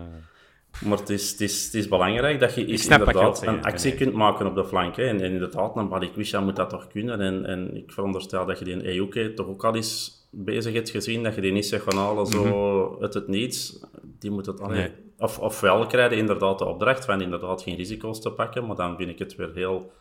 Maar 0.89 0.99
het 0.99 1.11
is, 1.11 1.31
het, 1.31 1.41
is, 1.41 1.65
het 1.65 1.75
is 1.75 1.89
belangrijk 1.89 2.41
dat 2.41 2.55
je 2.55 2.67
inderdaad 2.67 3.47
een 3.47 3.63
actie 3.63 3.95
kunt 3.95 4.13
maken 4.15 4.47
op 4.47 4.55
de 4.55 4.65
flank. 4.65 4.97
Hè. 4.97 5.07
En, 5.07 5.21
en 5.21 5.33
inderdaad, 5.33 5.77
een 5.77 5.89
Balikwisha 5.89 6.41
moet 6.41 6.57
dat 6.57 6.71
toch 6.71 6.87
kunnen. 6.87 7.21
En, 7.21 7.47
en 7.47 7.77
ik 7.77 7.93
veronderstel 7.93 8.47
dat 8.47 8.59
je 8.59 8.65
die 8.65 8.87
Ejuke 8.87 9.35
toch 9.35 9.47
ook 9.47 9.65
al 9.65 9.75
eens 9.75 10.27
bezig 10.31 10.73
hebt 10.73 10.91
gezien. 10.91 11.23
Dat 11.23 11.35
je 11.35 11.41
die 11.41 11.53
niet 11.53 11.67
zegt 11.67 11.85
van 11.85 11.97
halen 11.97 12.27
zo 12.27 12.45
mm 12.45 13.03
uit 13.03 13.15
het 13.15 13.29
niets. 13.29 13.81
Die 14.19 14.31
moet 14.31 14.47
het 14.47 14.61
alleen... 14.61 14.91
Of, 15.19 15.39
ofwel 15.39 15.87
krijg 15.87 16.11
je 16.11 16.17
inderdaad 16.17 16.59
de 16.59 16.65
opdracht 16.65 17.05
van 17.05 17.21
inderdaad 17.21 17.63
geen 17.63 17.77
risico's 17.77 18.21
te 18.21 18.31
pakken. 18.31 18.67
Maar 18.67 18.77
dan 18.77 18.97
vind 18.97 19.11
ik 19.11 19.19
het 19.19 19.37
weer 19.37 19.51
heel 19.55 19.93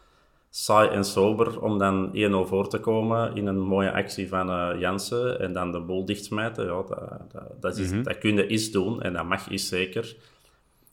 saai 0.55 0.89
en 0.89 1.03
sober 1.03 1.61
om 1.61 1.77
dan 1.77 2.11
1-0 2.15 2.47
voor 2.47 2.69
te 2.69 2.79
komen 2.79 3.35
in 3.35 3.47
een 3.47 3.59
mooie 3.59 3.91
actie 3.91 4.27
van 4.27 4.49
uh, 4.49 4.79
Jansen 4.79 5.39
en 5.39 5.53
dan 5.53 5.71
de 5.71 5.81
boel 5.81 6.05
dichtsmijten. 6.05 6.65
Ja, 6.65 6.71
dat, 6.81 7.31
dat, 7.31 7.61
dat, 7.61 7.77
is, 7.77 7.91
mm 7.91 8.03
dat 8.03 8.17
kun 8.17 8.35
je 8.35 8.47
iets 8.47 8.71
doen 8.71 9.01
en 9.01 9.13
dat 9.13 9.25
mag 9.25 9.49
is 9.49 9.67
zeker. 9.67 10.15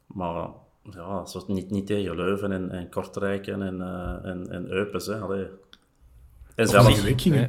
Maar 0.06 0.48
ja, 0.82 1.26
zo 1.26 1.44
niet, 1.46 1.70
niet 1.70 1.86
tegen 1.86 2.16
Leuven 2.16 2.52
en, 2.52 2.70
en 2.70 2.88
Kortrijken 2.88 3.62
en, 3.62 3.74
uh, 3.74 4.30
en, 4.30 4.50
en 4.50 4.70
Eupes. 4.70 5.06
Hè. 5.06 5.18
Allee. 5.18 5.46
En, 6.54 6.66
zelfs, 6.66 7.04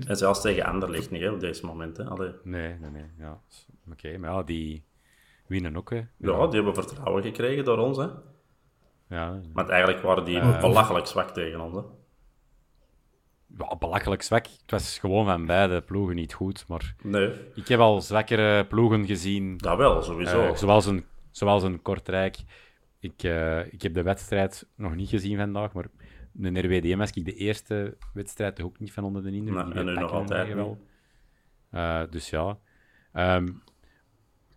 en 0.07 0.17
zelfs 0.17 0.41
tegen 0.41 0.65
Anderlecht 0.65 1.11
niet 1.11 1.21
hè, 1.21 1.31
op 1.31 1.39
deze 1.39 1.65
moment. 1.65 1.97
Hè. 1.97 2.03
Allee. 2.03 2.31
Nee, 2.43 2.75
nee, 2.79 2.89
nee. 2.89 3.05
Ja. 3.17 3.39
Oké, 3.91 4.17
maar 4.17 4.31
ja, 4.31 4.43
die 4.43 4.83
winnen 5.47 5.77
ook. 5.77 5.89
Hè. 5.89 5.95
Ja. 5.95 6.05
ja, 6.17 6.45
die 6.45 6.55
hebben 6.55 6.83
vertrouwen 6.83 7.23
gekregen 7.23 7.65
door 7.65 7.77
ons. 7.77 7.97
Hè. 7.97 8.07
Ja. 9.07 9.41
Maar 9.53 9.69
eigenlijk 9.69 10.03
waren 10.03 10.25
die 10.25 10.39
belachelijk 10.59 11.05
zwak 11.05 11.29
tegen 11.29 11.59
ons. 11.59 11.75
Hè. 11.75 11.81
Ja, 13.57 13.75
belachelijk 13.75 14.21
zwak. 14.21 14.45
Het 14.45 14.71
was 14.71 14.99
gewoon 14.99 15.25
van 15.25 15.45
beide 15.45 15.81
ploegen 15.81 16.15
niet 16.15 16.33
goed. 16.33 16.65
Maar 16.67 16.95
Nee, 17.03 17.33
ik 17.55 17.67
heb 17.67 17.79
al 17.79 18.01
zwakkere 18.01 18.65
ploegen 18.65 19.05
gezien. 19.05 19.57
dat 19.57 19.77
wel, 19.77 20.01
sowieso. 20.01 20.41
eh, 20.41 20.55
zoals, 20.55 20.85
een, 20.85 21.05
zoals 21.31 21.63
een 21.63 21.81
Kortrijk. 21.81 22.37
Ik, 22.99 23.23
eh, 23.23 23.73
ik 23.73 23.81
heb 23.81 23.93
de 23.93 24.03
wedstrijd 24.03 24.67
nog 24.75 24.95
niet 24.95 25.09
gezien 25.09 25.37
vandaag, 25.37 25.73
maar 25.73 25.85
een 26.41 26.59
RWDM 26.65 26.97
was 26.97 27.11
ik 27.11 27.25
de 27.25 27.33
eerste 27.35 27.97
wedstrijd 28.13 28.55
toch 28.55 28.65
ook 28.65 28.79
niet 28.79 28.93
van 28.93 29.03
onder 29.03 29.23
de 29.23 29.31
indruk. 29.31 29.65
Die 29.65 29.73
en 29.73 29.85
nu 29.85 29.93
nog 29.93 30.11
altijd 30.11 30.53
wel. 30.53 30.77
Eh, 31.69 32.01
dus 32.09 32.29
ja. 32.29 32.57
Ehm, 33.13 33.47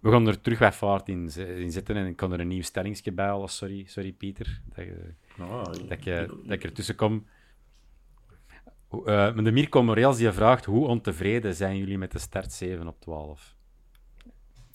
we 0.00 0.10
gaan 0.10 0.26
er 0.26 0.40
terug 0.40 0.58
wat 0.58 0.74
vaart 0.74 1.08
in, 1.08 1.30
in 1.36 1.70
zitten 1.72 1.96
en 1.96 2.06
ik 2.06 2.16
kan 2.16 2.32
er 2.32 2.40
een 2.40 2.48
nieuw 2.48 2.62
stellingsje 2.62 3.12
bij 3.12 3.26
halen. 3.26 3.48
Sorry, 3.48 3.84
sorry 3.86 4.12
Pieter, 4.12 4.60
dat, 4.74 4.84
je, 4.84 5.14
Ja, 5.36 5.62
dat, 5.62 5.90
ik, 5.90 6.04
dat 6.28 6.50
ik 6.50 6.64
ertussen 6.64 6.94
kom. 6.94 7.26
Hoe- 8.94 9.06
eh, 9.06 9.44
de 9.44 9.50
Mirko 9.52 9.82
Morels 9.82 10.16
die 10.16 10.32
vraagt, 10.32 10.64
hoe 10.64 10.86
ontevreden 10.86 11.54
zijn 11.54 11.76
jullie 11.78 11.98
met 11.98 12.12
de 12.12 12.18
start 12.18 12.52
7 12.52 12.86
op 12.86 13.00
12? 13.00 13.54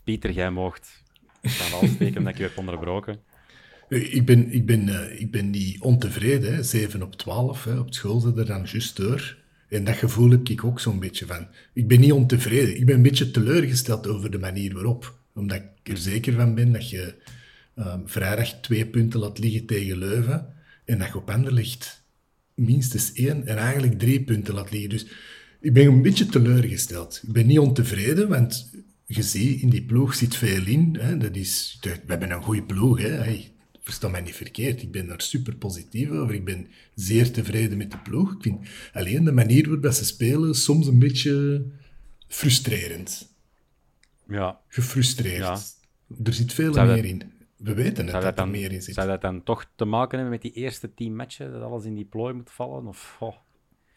Pieter, 0.04 0.32
jij 0.32 0.52
moogt 0.52 1.04
van 1.42 1.72
wal 1.80 1.90
steken 1.90 2.24
dat 2.24 2.32
ik 2.32 2.38
je 2.38 2.44
heb 2.44 2.58
onderbroken. 2.58 3.20
Eh, 3.90 4.14
Ik 4.14 4.26
ben, 4.26 4.52
ik 4.52 4.66
ben, 4.66 4.90
eh, 4.90 5.20
ik 5.22 5.32
ben 5.32 5.50
niet 5.50 5.82
ontevreden, 5.82 6.54
hè. 6.56 6.64
7 6.64 7.02
op 7.02 7.16
12. 7.16 7.64
Hè. 7.64 7.80
Op 7.80 7.94
school 7.94 8.20
zit 8.20 8.38
er 8.38 8.46
dan 8.46 8.64
juist 8.66 8.96
door. 8.98 9.38
En 9.70 9.84
dat 9.84 9.96
gevoel 9.96 10.30
heb 10.30 10.48
ik 10.50 10.64
ook 10.64 10.80
zo'n 10.80 11.00
beetje 11.00 11.26
van. 11.26 11.48
Ik 11.74 11.88
ben 11.88 12.00
niet 12.00 12.12
ontevreden. 12.12 12.76
Ik 12.78 12.86
ben 12.86 12.96
een 12.96 13.02
beetje 13.02 13.32
teleurgesteld 13.32 14.08
over 14.08 14.32
de 14.32 14.40
manier 14.40 14.74
waarop. 14.74 15.18
Omdat 15.34 15.58
ik 15.58 15.90
er 15.92 15.98
zeker 15.98 16.34
van 16.34 16.56
ben 16.56 16.72
dat 16.72 16.90
je 16.90 17.16
ehm, 17.76 18.00
vrijdag 18.06 18.48
twee 18.62 18.86
punten 18.86 19.20
laat 19.20 19.40
liggen 19.40 19.66
tegen 19.66 19.98
Leuven. 19.98 20.54
En 20.86 21.00
dat 21.00 21.08
je 21.08 21.16
op 21.18 21.30
Anderlecht 21.30 22.04
minstens 22.60 23.14
één 23.14 23.48
en 23.48 23.58
eigenlijk 23.58 24.00
drie 24.00 24.24
punten 24.24 24.54
laat 24.54 24.72
liggen. 24.72 24.90
Dus 24.90 25.06
ik 25.62 25.74
ben 25.74 25.88
een 25.88 26.02
beetje 26.02 26.26
teleurgesteld. 26.26 27.22
Ik 27.24 27.34
ben 27.34 27.48
niet 27.48 27.60
ontevreden, 27.60 28.30
want 28.30 28.72
je 29.06 29.24
ziet, 29.24 29.62
in 29.62 29.70
die 29.70 29.84
ploeg 29.84 30.16
zit 30.16 30.36
veel 30.36 30.66
in. 30.66 30.98
Hè. 31.00 31.18
Dat 31.18 31.36
is, 31.36 31.78
we 31.82 32.00
hebben 32.08 32.32
een 32.32 32.44
goede 32.44 32.64
ploeg. 32.64 33.00
Hè. 33.00 33.10
Hey, 33.10 33.52
versta 33.82 34.08
mij 34.08 34.22
niet 34.22 34.36
verkeerd. 34.36 34.82
Ik 34.82 34.92
ben 34.92 35.08
daar 35.08 35.22
super 35.22 35.56
positief 35.56 36.10
over. 36.10 36.36
Ik 36.36 36.46
ben 36.46 36.68
zeer 36.96 37.32
tevreden 37.32 37.78
met 37.78 37.92
de 37.92 37.98
ploeg. 37.98 38.34
Ik 38.34 38.42
vind 38.42 38.60
alleen 38.94 39.24
de 39.24 39.32
manier 39.32 39.70
waarop 39.70 39.94
ze 39.94 40.06
spelen 40.06 40.56
soms 40.56 40.88
een 40.88 41.00
beetje 41.00 41.66
frustrerend. 42.28 43.28
Ja, 44.28 44.60
Gefrustreerd. 44.68 45.38
Ja. 45.38 45.60
Er 46.24 46.34
zit 46.34 46.54
veel 46.54 46.74
meer 46.74 47.06
in. 47.06 47.22
We 47.64 47.74
weten 47.74 48.04
het 48.04 48.10
zou 48.10 48.12
dat 48.12 48.22
dat, 48.22 48.24
er 48.24 48.36
dan, 48.36 48.52
meer 48.52 48.72
in 48.72 48.82
zit. 48.82 48.96
zou 48.96 49.08
dat 49.08 49.22
dan 49.22 49.44
toch 49.44 49.66
te 49.76 49.86
maken 49.86 50.12
hebben 50.20 50.30
met 50.30 50.42
die 50.42 50.52
eerste 50.52 50.94
tien 50.94 51.16
matchen, 51.16 51.52
dat 51.52 51.62
alles 51.62 51.86
in 51.86 51.96
die 51.96 52.06
plooi 52.06 52.34
moet 52.34 52.52
vallen? 52.52 52.88
Of, 52.88 53.18
oh, 53.20 53.36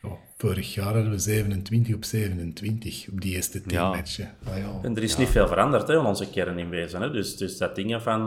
Oh, 0.04 0.12
vorig 0.36 0.74
jaar 0.74 0.94
hadden 0.94 1.10
we 1.10 1.18
27 1.18 1.94
op 1.94 2.04
27 2.04 3.08
op 3.12 3.20
die 3.20 3.34
eerste 3.34 3.60
tien 3.60 3.78
Ja. 3.78 3.88
matchen. 3.88 4.34
Ah, 4.44 4.58
ja. 4.58 4.78
En 4.82 4.96
er 4.96 5.02
is 5.02 5.16
niet 5.16 5.28
veel 5.28 5.46
veranderd 5.48 5.88
hè, 5.88 5.98
aan 5.98 6.06
onze 6.06 6.30
kern 6.30 6.58
in 6.58 6.68
wezen. 6.68 7.00
Hè. 7.02 7.10
Dus, 7.10 7.36
dus 7.36 7.58
dat 7.58 7.74
dingen 7.74 8.02
van, 8.02 8.20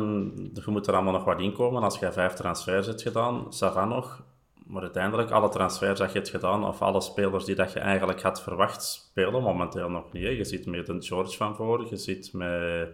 je 0.54 0.62
moet 0.66 0.88
er 0.88 0.94
allemaal 0.94 1.14
nog 1.14 1.24
wat 1.24 1.40
in 1.40 1.54
komen. 1.54 1.84
Als 1.84 2.00
je 2.00 2.12
vijf 2.12 2.34
transfers 2.34 2.88
hebt 2.88 3.02
gedaan, 3.02 3.46
ça 3.46 3.74
va 3.74 3.86
nog. 3.86 4.24
Maar 4.66 4.82
uiteindelijk, 4.82 5.32
alle 5.32 5.50
transfers 5.50 6.00
dat 6.00 6.12
je 6.12 6.18
hebt 6.18 6.30
gedaan, 6.30 6.66
of 6.66 6.82
alle 6.82 7.02
spelers 7.02 7.46
die 7.46 7.56
dat 7.56 7.74
je 7.74 7.80
eigenlijk 7.80 8.22
had 8.22 8.42
verwacht, 8.42 8.84
spelen 8.84 9.42
momenteel 9.42 9.90
nog 9.90 10.12
niet. 10.14 10.24
Hè. 10.24 10.30
Je 10.30 10.44
zit 10.46 10.66
met 10.66 10.88
een 10.90 11.04
George 11.04 11.38
van 11.38 11.56
voor, 11.56 11.88
je 11.90 11.98
zit 11.98 12.34
met, 12.34 12.90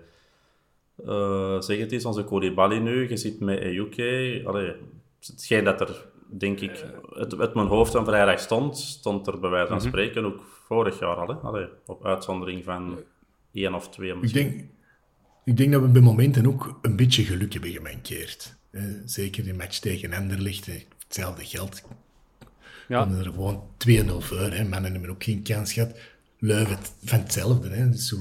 eh, 1.05 1.61
zeg 1.61 1.77
het 1.79 1.91
eens, 1.91 2.05
onze 2.05 2.23
Koulibaly 2.23 2.77
nu, 2.77 3.09
je 3.09 3.17
zit 3.17 3.39
met 3.39 3.59
Ejuke. 3.59 4.41
Allee, 4.45 4.73
hetgeen 5.25 5.63
dat 5.63 5.81
er, 5.81 6.05
denk 6.29 6.59
ik, 6.59 6.85
het, 7.13 7.31
het 7.31 7.53
mijn 7.53 7.67
hoofd 7.67 7.95
aan 7.95 8.05
vrijdag 8.05 8.39
stond, 8.39 8.77
stond 8.77 9.27
er 9.27 9.39
bij 9.39 9.49
wijze 9.49 9.67
van 9.67 9.81
spreken 9.81 10.25
ook 10.25 10.41
vorig 10.67 10.99
jaar 10.99 11.15
al. 11.15 11.27
Hè. 11.27 11.33
Allee, 11.33 11.67
op 11.85 12.05
uitzondering 12.05 12.63
van 12.63 12.99
één 13.53 13.73
of 13.73 13.89
twee 13.89 14.13
Ik 14.21 14.33
denk, 14.33 14.63
ik 15.45 15.57
denk 15.57 15.71
dat 15.71 15.81
we 15.81 15.87
bij 15.87 16.01
momenten 16.01 16.47
ook 16.47 16.79
een 16.81 16.95
beetje 16.95 17.23
geluk 17.23 17.53
hebben 17.53 17.71
gemankeerd. 17.71 18.55
Eh, 18.71 18.83
zeker 19.05 19.43
de 19.43 19.53
match 19.53 19.79
tegen 19.79 20.13
Anderlecht. 20.13 20.69
Hetzelfde 21.03 21.45
geld. 21.45 21.81
ja, 22.87 23.03
Konden 23.03 23.19
er 23.19 23.31
gewoon 23.31 23.63
2-0 23.77 24.21
voor. 24.21 24.37
Hè. 24.37 24.63
Mannen 24.63 24.91
hebben 24.91 25.09
ook 25.09 25.23
geen 25.23 25.43
kans 25.43 25.73
gehad. 25.73 25.97
Leuven 26.39 26.75
het- 26.75 26.93
van 27.03 27.19
hetzelfde. 27.19 27.69
Hè. 27.69 27.89
Dus 27.89 28.15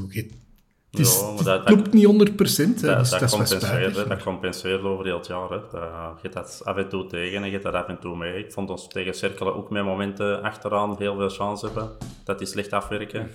het, 0.91 0.99
het, 0.99 1.07
is, 1.07 1.21
Ja, 1.21 1.27
maar 1.27 1.37
het 1.37 1.45
dat- 1.45 1.65
klopt 1.65 1.93
niet 1.93 2.05
100%. 2.07 2.81
Hè. 2.81 2.87
Dat, 2.87 2.99
dus 2.99 3.11
dat, 3.11 3.31
compenseert, 3.31 3.95
dat 4.09 4.23
compenseert 4.23 4.83
over 4.83 5.05
heel 5.05 5.17
het 5.17 5.27
jaar. 5.27 5.51
Hè. 5.51 5.59
Dat, 5.61 5.73
je 5.73 6.19
hebt 6.23 6.35
dat 6.35 6.61
af 6.65 6.77
en 6.77 6.89
toe 6.89 7.07
tegen 7.07 7.39
en 7.39 7.45
je 7.45 7.51
hebt 7.51 7.63
dat 7.65 7.75
af 7.75 7.87
en 7.87 7.99
toe 7.99 8.17
mee. 8.17 8.39
Ik 8.45 8.53
vond 8.53 8.71
ons 8.71 8.89
tegen 8.89 9.15
Cerkelen 9.15 9.55
ook 9.55 9.71
met 9.71 9.85
momenten 9.85 10.43
achteraan 10.43 10.97
heel 10.99 11.17
veel 11.17 11.29
chance 11.29 11.67
hebben. 11.67 11.91
Dat 12.25 12.39
die 12.39 12.47
slecht 12.47 12.73
afwerken. 12.73 13.31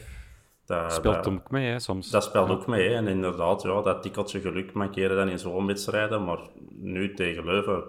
Dat, 0.66 0.94
speelt 0.94 1.28
ook 1.28 1.52
mee, 1.52 1.72
hè, 1.72 1.80
soms. 1.80 2.10
dat 2.10 2.24
speelt 2.24 2.50
ook 2.50 2.68
mee. 2.68 2.90
Hè. 2.90 2.96
En 2.96 3.08
inderdaad, 3.08 3.62
ja, 3.62 3.82
dat 3.82 4.02
tikkeltje 4.02 4.42
geluk 4.42 4.74
mankeren 4.74 5.16
dan 5.16 5.30
in 5.30 5.40
zo'n 5.40 5.66
wedstrijden. 5.66 6.24
Maar 6.24 6.40
nu 6.70 7.14
tegen 7.14 7.46
Leuven 7.46 7.84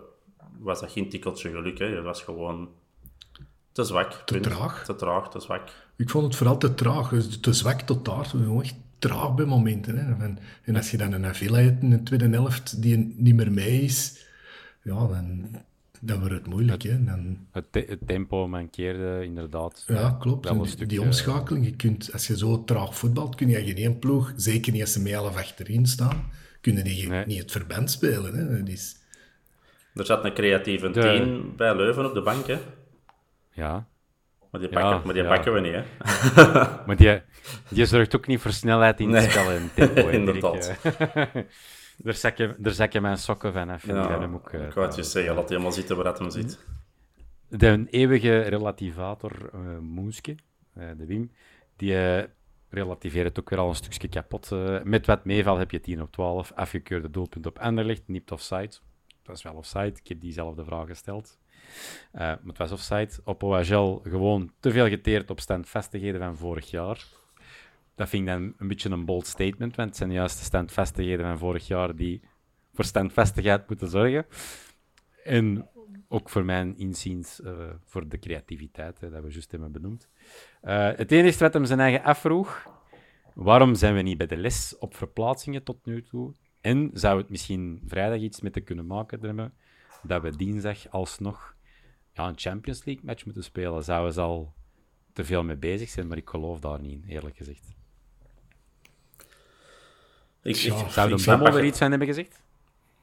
was 0.58 0.80
dat 0.80 0.90
geen 0.92 1.08
tikkeltje 1.08 1.50
geluk. 1.50 1.78
Hè. 1.78 1.94
Dat 1.94 2.04
was 2.04 2.22
gewoon 2.22 2.68
te 3.72 3.84
zwak. 3.84 4.22
punt. 4.24 4.42
traag. 4.42 4.84
Te 4.84 4.94
traag, 4.94 5.30
te 5.30 5.40
zwak. 5.40 5.68
Ik 5.96 6.10
vond 6.10 6.24
het 6.24 6.36
vooral 6.36 6.58
te 6.58 6.74
traag. 6.74 7.12
Te 7.40 7.52
zwak 7.52 7.80
tot 7.80 8.04
daar. 8.04 8.24
Gewoon 8.24 8.62
echt 8.62 8.74
traag 8.98 9.34
bij 9.34 9.44
momenten. 9.44 9.98
Hè. 9.98 10.24
En, 10.24 10.38
en 10.62 10.76
als 10.76 10.90
je 10.90 10.96
dan 10.96 11.12
een 11.12 11.24
Avila 11.26 11.58
hebt 11.58 11.82
in 11.82 11.90
de 11.90 12.02
tweede 12.02 12.28
helft 12.28 12.82
die 12.82 13.14
niet 13.16 13.34
meer 13.34 13.52
mee 13.52 13.80
is, 13.82 14.24
ja, 14.82 15.06
dan, 15.06 15.48
dan 16.00 16.18
wordt 16.18 16.34
het 16.34 16.46
moeilijk. 16.46 16.82
Hè. 16.82 17.04
Dan, 17.04 17.38
Het, 17.52 17.72
te- 17.72 17.84
het 17.88 18.06
tempo 18.06 18.48
mankeerde 18.48 19.24
inderdaad. 19.24 19.84
Ja, 19.86 20.10
klopt. 20.20 20.44
Wel 20.44 20.52
En 20.52 20.58
een 20.58 20.64
die, 20.64 20.72
stuk, 20.74 20.88
die 20.88 21.00
omschakeling, 21.00 21.64
je 21.64 21.76
kunt, 21.76 22.12
als 22.12 22.26
je 22.26 22.36
zo 22.36 22.64
traag 22.64 22.96
voetbalt, 22.96 23.34
kun 23.34 23.48
je 23.48 23.64
geen 23.64 23.76
één 23.76 23.98
ploeg, 23.98 24.32
zeker 24.36 24.72
niet 24.72 24.80
als 24.80 24.92
ze 24.92 25.00
met 25.02 25.12
half 25.12 25.36
achterin 25.36 25.86
staan, 25.86 26.30
kunnen 26.60 26.84
die 26.84 27.08
Nee. 27.08 27.26
niet 27.26 27.38
het 27.38 27.52
verband 27.52 27.90
spelen. 27.90 28.34
Hè. 28.34 28.58
Dat 28.58 28.68
is, 28.68 28.96
Er 29.94 30.06
zat 30.06 30.24
een 30.24 30.34
creatieve 30.34 30.90
De- 30.90 31.00
tien 31.00 31.56
bij 31.56 31.76
Leuven 31.76 32.06
op 32.06 32.14
de 32.14 32.22
bank. 32.22 32.46
Hè. 32.46 32.58
Ja, 33.52 33.86
Maar 34.58 34.68
die, 34.68 34.78
Ja, 34.78 34.80
pakken, 34.90 35.04
maar 35.06 35.14
die 35.14 35.22
ja. 35.22 35.28
pakken 35.28 35.52
we 35.52 35.60
niet. 35.60 35.72
Hè. 35.74 35.82
maar 36.86 36.96
die, 36.96 37.20
die 37.68 37.86
zorgt 37.86 38.16
ook 38.16 38.26
niet 38.26 38.40
voor 38.40 38.50
snelheid 38.50 39.00
in 39.00 39.10
Nee. 39.10 39.20
het 39.20 39.30
spel 39.30 39.50
en 39.50 39.70
tempo. 39.74 40.08
Inderdaad. 40.18 40.72
Daar, 41.98 42.14
zakken, 42.14 42.54
daar 42.58 42.72
zakken 42.72 43.02
mijn 43.02 43.18
sokken 43.18 43.52
Ja, 43.52 43.66
hebben 43.76 44.20
hem 44.20 44.34
ook, 44.34 44.50
eh, 44.50 44.66
ik 44.66 44.72
wou 44.72 44.86
het 44.86 44.96
je 44.96 45.02
zeggen, 45.02 45.34
laat 45.34 45.48
helemaal 45.48 45.72
zitten 45.72 45.96
waar 45.96 46.04
dat 46.04 46.18
hem 46.18 46.30
zit. 46.30 46.64
De 47.48 47.86
eeuwige 47.90 48.40
relativator 48.40 49.50
eh 49.52 49.78
Moeske, 49.78 50.34
eh, 50.74 50.88
de 50.96 51.06
Wim, 51.06 51.30
die 51.76 51.98
eh, 51.98 52.24
relativeert 52.68 53.26
het 53.28 53.38
ook 53.40 53.50
weer 53.50 53.58
al 53.58 53.68
een 53.68 53.74
stukje 53.74 54.08
kapot. 54.08 54.50
met 54.84 55.06
wat 55.06 55.24
meeval 55.24 55.58
heb 55.58 55.70
je 55.70 55.80
10 55.80 56.02
op 56.02 56.12
12, 56.12 56.52
afgekeurde 56.54 57.10
doelpunt 57.10 57.46
op 57.46 57.58
Anderlecht, 57.58 58.02
niet 58.06 58.30
offside. 58.30 58.72
Dat 59.22 59.36
is 59.36 59.42
wel 59.42 59.54
offside, 59.54 59.92
ik 60.02 60.08
heb 60.08 60.20
diezelfde 60.20 60.64
vraag 60.64 60.86
gesteld. 60.86 61.38
Maar 62.12 62.38
het 62.46 62.58
was 62.58 62.72
offside. 62.72 63.10
Op 63.24 63.42
OHL 63.42 64.00
gewoon 64.02 64.52
te 64.60 64.70
veel 64.70 64.88
geteerd 64.88 65.30
op 65.30 65.40
standvastigheden 65.40 66.20
van 66.20 66.36
vorig 66.36 66.70
jaar. 66.70 67.04
Dat 67.94 68.08
vind 68.08 68.22
ik 68.22 68.34
dan 68.34 68.54
een 68.58 68.68
beetje 68.68 68.90
een 68.90 69.04
bold 69.04 69.26
statement, 69.26 69.76
want 69.76 69.88
het 69.88 69.96
zijn 69.96 70.12
juist 70.12 70.38
de 70.38 70.44
standvastigheden 70.44 71.26
van 71.26 71.38
vorig 71.38 71.66
jaar 71.66 71.96
die 71.96 72.20
voor 72.74 72.84
standvastigheid 72.84 73.68
moeten 73.68 73.88
zorgen. 73.88 74.26
En 75.24 75.68
ook 76.08 76.30
voor 76.30 76.44
mijn 76.44 76.78
inziens 76.78 77.40
eh, 77.40 77.52
voor 77.84 78.08
de 78.08 78.18
creativiteit, 78.18 79.00
dat 79.00 79.10
we 79.10 79.30
juist 79.30 79.50
hebben 79.50 79.72
benoemd. 79.72 80.08
Eh, 80.60 80.90
het 80.96 81.12
enige 81.12 81.38
wat 81.38 81.52
hem 81.52 81.64
zijn 81.64 81.80
eigen 81.80 82.02
afvroeg, 82.02 82.66
waarom 83.34 83.74
zijn 83.74 83.94
we 83.94 84.02
niet 84.02 84.18
bij 84.18 84.26
de 84.26 84.36
les 84.36 84.78
op 84.78 84.96
verplaatsingen 84.96 85.62
tot 85.62 85.84
nu 85.84 86.02
toe? 86.02 86.34
En 86.60 86.90
zou 86.92 87.18
het 87.18 87.28
misschien 87.28 87.82
vrijdag 87.86 88.18
iets 88.18 88.40
mee 88.40 88.50
te 88.50 88.60
kunnen 88.60 88.86
maken 88.86 89.52
dat 90.02 90.22
we 90.22 90.36
dinsdag 90.36 90.88
alsnog 90.88 91.55
ja, 92.16 92.28
een 92.28 92.38
Champions 92.38 92.84
League 92.84 93.04
match 93.04 93.24
moeten 93.24 93.44
spelen? 93.44 93.84
Zouden 93.84 94.12
ze 94.12 94.20
al 94.20 94.52
te 95.12 95.24
veel 95.24 95.42
mee 95.42 95.56
bezig 95.56 95.88
zijn, 95.88 96.06
maar 96.06 96.16
ik 96.16 96.28
geloof 96.28 96.60
daar 96.60 96.80
niet 96.80 96.92
in, 96.92 97.04
eerlijk 97.08 97.36
gezegd. 97.36 97.74
Ik, 100.42 100.56
Ja. 100.56 100.74
ik, 100.74 100.90
Zou 100.90 101.10
ik 101.10 101.16
de 101.16 101.24
Bommel 101.24 101.46
dat 101.46 101.54
er 101.54 101.64
iets 101.64 101.78
hebben 101.78 102.06
gezegd? 102.06 102.44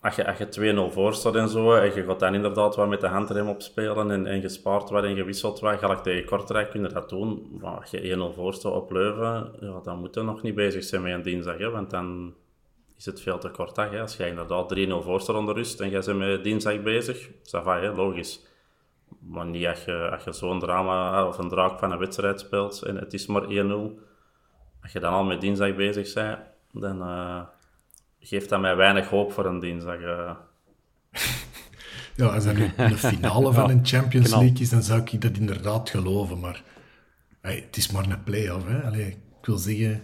Als 0.02 0.16
je, 0.16 0.28
als 0.28 0.38
je 0.38 0.90
2-0 0.90 0.94
voor 0.94 1.14
staat 1.14 1.36
en 1.36 1.50
zo, 1.50 1.74
en 1.74 1.96
je 1.96 2.04
gaat 2.04 2.20
dan 2.20 2.34
inderdaad 2.34 2.76
wat 2.76 2.88
met 2.88 3.02
de 3.02 3.08
handrem 3.08 3.48
opspelen 3.48 4.12
en, 4.12 4.28
en 4.28 4.42
gespaard 4.42 4.90
wordt 4.90 5.06
en 5.06 5.16
gewisseld 5.16 5.60
wordt, 5.60 5.80
gelijk 5.80 6.04
tegen 6.04 6.26
Kortrijk 6.26 6.70
kun 6.70 6.82
je 6.82 6.88
dat 6.88 7.10
doen. 7.10 7.58
Maar 7.62 7.80
als 7.80 7.92
je 7.92 8.32
1-0 8.32 8.36
voor 8.36 8.54
staat 8.54 8.74
op 8.74 8.92
Leuven, 8.92 9.52
ja, 9.60 9.80
dan 9.84 10.00
moet 10.00 10.16
je 10.16 10.22
nog 10.22 10.42
niet 10.42 10.56
bezig 10.56 10.84
zijn 10.84 11.02
met 11.02 11.14
een 11.14 11.22
dinsdag, 11.22 11.58
hè, 11.58 11.70
want 11.70 11.90
dan 11.90 12.34
is 12.98 13.06
het 13.06 13.22
veel 13.22 13.38
te 13.38 13.50
kort. 13.50 13.76
Hè. 13.76 14.02
Als 14.02 14.18
je 14.18 14.28
inderdaad 14.28 14.76
3-0 14.76 14.90
voor 15.04 15.22
staat 15.22 15.36
onder 15.36 15.56
rust 15.56 15.80
en 15.80 15.90
jij 15.90 16.02
bent 16.06 16.18
met 16.18 16.44
dinsdag 16.44 16.82
bezig, 16.82 17.28
ça 17.30 17.64
va, 17.64 17.80
hè, 17.80 17.92
logisch. 17.92 18.46
Maar 19.28 19.46
niet 19.46 19.66
als 19.66 19.84
je, 19.86 20.10
als 20.12 20.24
je 20.24 20.34
zo'n 20.34 20.60
drama 20.60 21.28
of 21.28 21.38
een 21.38 21.50
draak 21.50 21.80
van 21.80 21.92
een 21.92 21.98
wedstrijd 21.98 22.40
speelt 22.40 22.82
en 22.82 22.96
het 22.96 23.14
is 23.14 23.26
maar 23.26 23.44
1-0. 23.44 23.48
Als 24.82 24.92
je 24.92 25.00
dan 25.00 25.14
al 25.14 25.24
met 25.24 25.42
dinsdag 25.42 25.76
bezig 25.76 26.14
bent, 26.14 26.40
dan... 26.72 27.02
eh, 27.02 27.42
geeft 28.20 28.50
dat 28.50 28.62
mij 28.62 28.76
weinig 28.76 29.10
hoop 29.10 29.32
voor 29.32 29.46
een 29.46 29.60
dinsdag. 29.60 30.00
eh. 30.02 30.32
Ja, 32.16 32.26
als 32.26 32.46
dat 32.46 32.56
nu 32.56 32.72
een 32.78 32.98
finale 32.98 33.54
van 33.54 33.70
een 33.72 33.86
Champions 33.86 34.28
knal. 34.28 34.40
League 34.40 34.60
is, 34.60 34.70
dan 34.70 34.84
zou 34.84 35.02
ik 35.02 35.22
dat 35.22 35.38
inderdaad 35.38 35.90
geloven. 35.90 36.40
Maar 36.40 36.64
hey, 37.42 37.56
het 37.66 37.78
is 37.78 37.92
maar 37.92 38.10
een 38.10 38.24
play-off. 38.24 38.68
Hè? 38.68 38.82
Allee, 38.84 39.08
ik 39.08 39.46
wil 39.46 39.58
zeggen, 39.58 40.04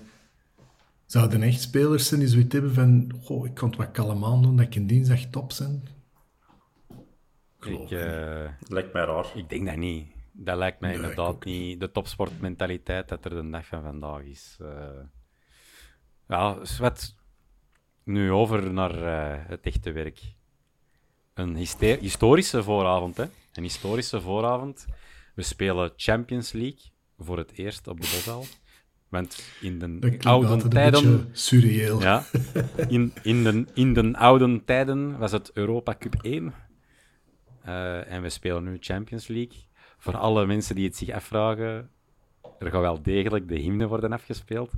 zouden 1.05 1.41
echt 1.41 1.61
spelers 1.61 2.07
zijn 2.07 2.19
die 2.19 2.29
zoiets 2.29 2.53
hebben 2.53 2.73
van 2.73 3.11
goh, 3.23 3.45
ik 3.45 3.53
kan 3.53 3.69
het 3.69 3.77
wat 3.77 3.91
kalm 3.91 4.25
aan 4.25 4.41
doen, 4.41 4.55
dat 4.57 4.65
ik 4.65 4.75
in 4.75 4.87
dinsdag 4.87 5.19
top 5.31 5.51
zijn? 5.51 5.87
Ik, 7.65 7.91
eh, 7.91 8.49
Lijkt 8.67 8.93
mij 8.93 9.05
raar. 9.05 9.25
ik 9.35 9.49
denk 9.49 9.65
dat 9.65 9.75
niet. 9.75 10.07
Dat 10.31 10.57
lijkt 10.57 10.79
mij 10.79 10.89
Nee, 10.89 10.99
inderdaad 10.99 11.45
niet 11.45 11.79
de 11.79 11.91
topsportmentaliteit 11.91 13.09
dat 13.09 13.25
er 13.25 13.29
de 13.29 13.49
dag 13.49 13.65
van 13.65 13.81
vandaag 13.81 14.21
is. 14.21 14.57
Eh, 14.61 15.01
ja. 16.27 16.57
Nu 18.03 18.31
over 18.31 18.73
naar 18.73 19.03
eh, 19.03 19.45
het 19.47 19.65
echte 19.65 19.91
werk. 19.91 20.19
Een 21.33 21.55
historische 21.99 22.63
vooravond, 22.63 23.17
hè? 23.17 23.25
Een 23.53 23.63
historische 23.63 24.21
vooravond. 24.21 24.85
We 25.35 25.41
spelen 25.41 25.93
Champions 25.95 26.51
League 26.51 26.81
voor 27.17 27.37
het 27.37 27.51
eerst 27.57 27.87
op 27.87 28.01
de 28.01 28.07
Bosal. 28.07 28.45
Want 29.09 29.43
in 29.61 29.79
de 29.79 30.17
oude 30.19 30.67
tijden... 30.67 31.29
surreëel. 31.31 32.01
Ja, 32.01 32.25
in, 32.87 33.13
in, 33.23 33.43
de, 33.43 33.65
in 33.73 33.93
de 33.93 34.17
oude 34.17 34.63
tijden 34.65 35.17
was 35.17 35.31
het 35.31 35.51
Europa 35.53 35.95
Cup 35.99 36.15
1. 36.21 36.53
Eh, 37.69 38.11
en 38.11 38.21
we 38.21 38.29
spelen 38.29 38.63
nu 38.63 38.77
Champions 38.79 39.27
League. 39.27 39.57
Voor 39.97 40.17
alle 40.17 40.45
mensen 40.45 40.75
die 40.75 40.85
het 40.85 40.95
zich 40.95 41.09
afvragen, 41.09 41.89
er 42.59 42.71
gaat 42.71 42.81
wel 42.81 43.01
degelijk 43.01 43.47
de 43.47 43.55
hymne 43.55 43.87
worden 43.87 44.13
afgespeeld. 44.13 44.71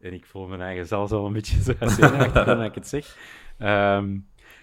En 0.00 0.12
ik 0.12 0.26
voel 0.26 0.46
mijn 0.46 0.60
eigen 0.60 0.86
zelfs 0.86 1.12
al 1.12 1.26
een 1.26 1.32
beetje 1.32 1.62
zo 1.62 1.74
zenuwachtig 1.80 2.44
toen 2.44 2.62
ik 2.62 2.74
het 2.74 2.88
zeg. 2.88 3.16
Ehm, 3.58 4.18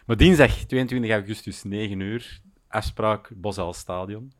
maar 0.06 0.18
dinsdag 0.18 0.52
22 0.52 1.12
augustus, 1.12 1.64
9 1.64 2.00
uur, 2.00 2.40
afspraak 2.68 3.32
Bosal 3.36 3.74
Stadion. 3.74 4.32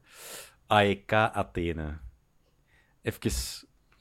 AEK 0.68 1.14
Athene. 1.14 1.98
Even 3.02 3.32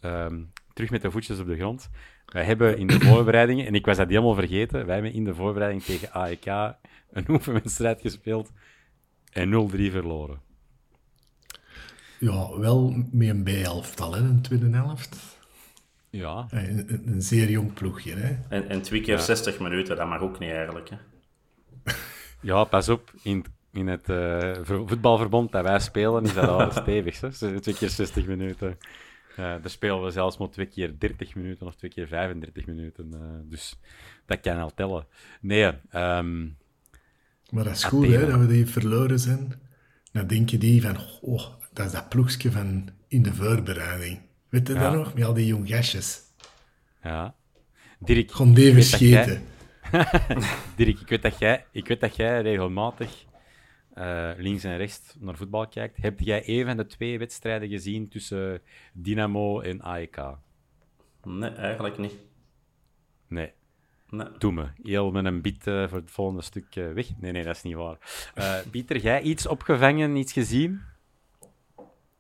ehm, 0.01 0.43
terug 0.73 0.91
met 0.91 1.03
de 1.03 1.11
voetjes 1.11 1.39
op 1.39 1.47
de 1.47 1.57
grond. 1.57 1.91
Wij 2.27 2.45
hebben 2.45 2.79
in 2.79 2.87
de 2.87 3.01
voorbereidingen, 3.01 3.67
en 3.67 3.75
ik 3.75 3.87
was 3.87 3.97
dat 3.97 4.09
helemaal 4.09 4.35
vergeten, 4.35 4.87
wij 4.87 4.95
hebben 4.95 5.13
in 5.13 5.25
de 5.25 5.35
voorbereiding 5.35 5.83
tegen 5.83 6.13
AEK 6.13 6.77
een 7.13 7.31
oefenwedstrijd 7.31 8.01
gespeeld 8.01 8.53
en 9.35 9.51
0-3 9.71 9.91
verloren. 9.91 10.41
Ja, 12.19 12.59
wel 12.59 12.95
met 13.13 13.29
een 13.29 13.43
B-elftal, 13.43 14.15
hè, 14.15 14.21
een 14.21 14.43
tweede 14.43 14.71
helft. 14.71 15.39
Ja, 16.11 16.47
Eh, 16.51 16.69
Een, 16.69 16.79
een, 16.93 17.03
een 17.09 17.23
zeer 17.23 17.51
jong 17.51 17.73
ploegje, 17.75 18.15
hè. 18.15 18.37
En, 18.49 18.69
en 18.69 18.83
twee 18.83 19.01
keer 19.01 19.19
60 19.19 19.59
minuten, 19.59 19.97
dat 19.97 20.09
mag 20.09 20.21
ook 20.21 20.39
niet 20.39 20.51
eigenlijk. 20.51 20.91
Hè. 20.91 20.97
ja 22.51 22.65
pas 22.65 22.89
op. 22.89 23.13
In, 23.23 23.45
in 23.73 23.87
het 23.87 24.09
eh, 24.09 24.17
ver- 24.63 24.89
voetbalverbond 24.89 25.53
dat 25.53 25.63
wij 25.65 25.79
spelen, 25.81 26.25
is 26.25 26.35
dat 26.35 26.49
al 26.49 26.71
stevig. 26.83 27.21
Hè? 27.21 27.61
Twee 27.61 27.75
keer 27.75 27.89
60 27.91 28.27
minuten. 28.27 28.79
Eh 29.37 29.37
daar 29.37 29.71
spelen 29.71 30.03
we 30.03 30.11
zelfs 30.11 30.39
maar 30.39 30.49
twee 30.51 30.67
keer 30.67 30.99
30 30.99 31.35
minuten 31.35 31.67
of 31.67 31.75
twee 31.75 31.91
keer 31.91 32.07
35 32.07 32.67
minuten. 32.67 33.11
eh, 33.15 33.51
dus 33.51 33.79
dat 34.27 34.41
kan 34.41 34.59
al 34.59 34.75
tellen. 34.75 35.07
Nee, 35.41 35.73
ehm, 35.91 36.47
Maar 37.55 37.65
dat 37.65 37.73
is 37.75 37.85
goed, 37.85 38.07
hè, 38.07 38.27
dat 38.27 38.39
we 38.41 38.47
die 38.47 38.67
verloren 38.67 39.19
zijn. 39.19 39.53
Dan 40.13 40.27
denken 40.27 40.59
die 40.61 40.83
van, 40.83 40.97
oh, 41.21 41.43
dat 41.73 41.87
is 41.87 41.93
dat 41.93 42.09
ploegje 42.09 42.51
van 42.51 42.89
in 43.09 43.23
de 43.23 43.35
voorbereiding. 43.35 44.21
Weet 44.49 44.67
je 44.69 44.75
Ja. 44.75 44.81
dat 44.81 44.93
nog? 44.95 45.15
Met 45.15 45.25
al 45.25 45.35
die 45.35 45.47
jong 45.47 45.69
gastjes. 45.69 46.21
ja. 47.03 47.35
Dirk, 47.99 48.33
Gewoon 48.33 48.55
die 48.55 48.73
verscheten. 48.73 49.43
Dirk, 50.77 51.01
ik 51.01 51.09
weet 51.09 51.23
dat 51.23 51.39
jij, 51.39 51.65
ik 51.73 51.89
weet 51.89 52.01
dat 52.01 52.17
jij 52.17 52.43
regelmatig 52.43 53.25
eh, 53.95 54.31
links 54.37 54.65
en 54.65 54.77
rechts 54.77 55.17
naar 55.19 55.37
voetbal 55.37 55.69
kijkt. 55.69 55.97
Heb 56.03 56.21
jij 56.21 56.43
een 56.47 56.67
van 56.67 56.77
de 56.77 56.87
twee 56.87 57.19
wedstrijden 57.19 57.69
gezien 57.69 58.09
tussen 58.09 58.61
Dynamo 58.93 59.61
en 59.61 59.81
AEK? 59.83 60.21
Nee, 61.25 61.51
eigenlijk 61.51 61.99
niet. 61.99 62.15
Nee. 63.29 63.53
Nee. 64.17 64.27
Doe 64.39 64.53
me. 64.53 64.65
Heel 64.83 65.11
met 65.11 65.25
een 65.25 65.41
biet 65.43 65.67
eh, 65.67 65.89
voor 65.89 65.99
het 65.99 66.11
volgende 66.11 66.43
stuk 66.43 66.77
eh, 66.77 66.93
weg. 66.93 67.07
Nee, 67.21 67.33
nee, 67.33 67.45
dat 67.45 67.57
is 67.57 67.63
niet 67.63 67.75
waar. 67.75 67.97
Eh, 68.35 68.55
Pieter, 68.71 68.99
jij 68.99 69.21
iets 69.23 69.47
opgevangen, 69.47 70.17
iets 70.17 70.33
gezien? 70.33 70.81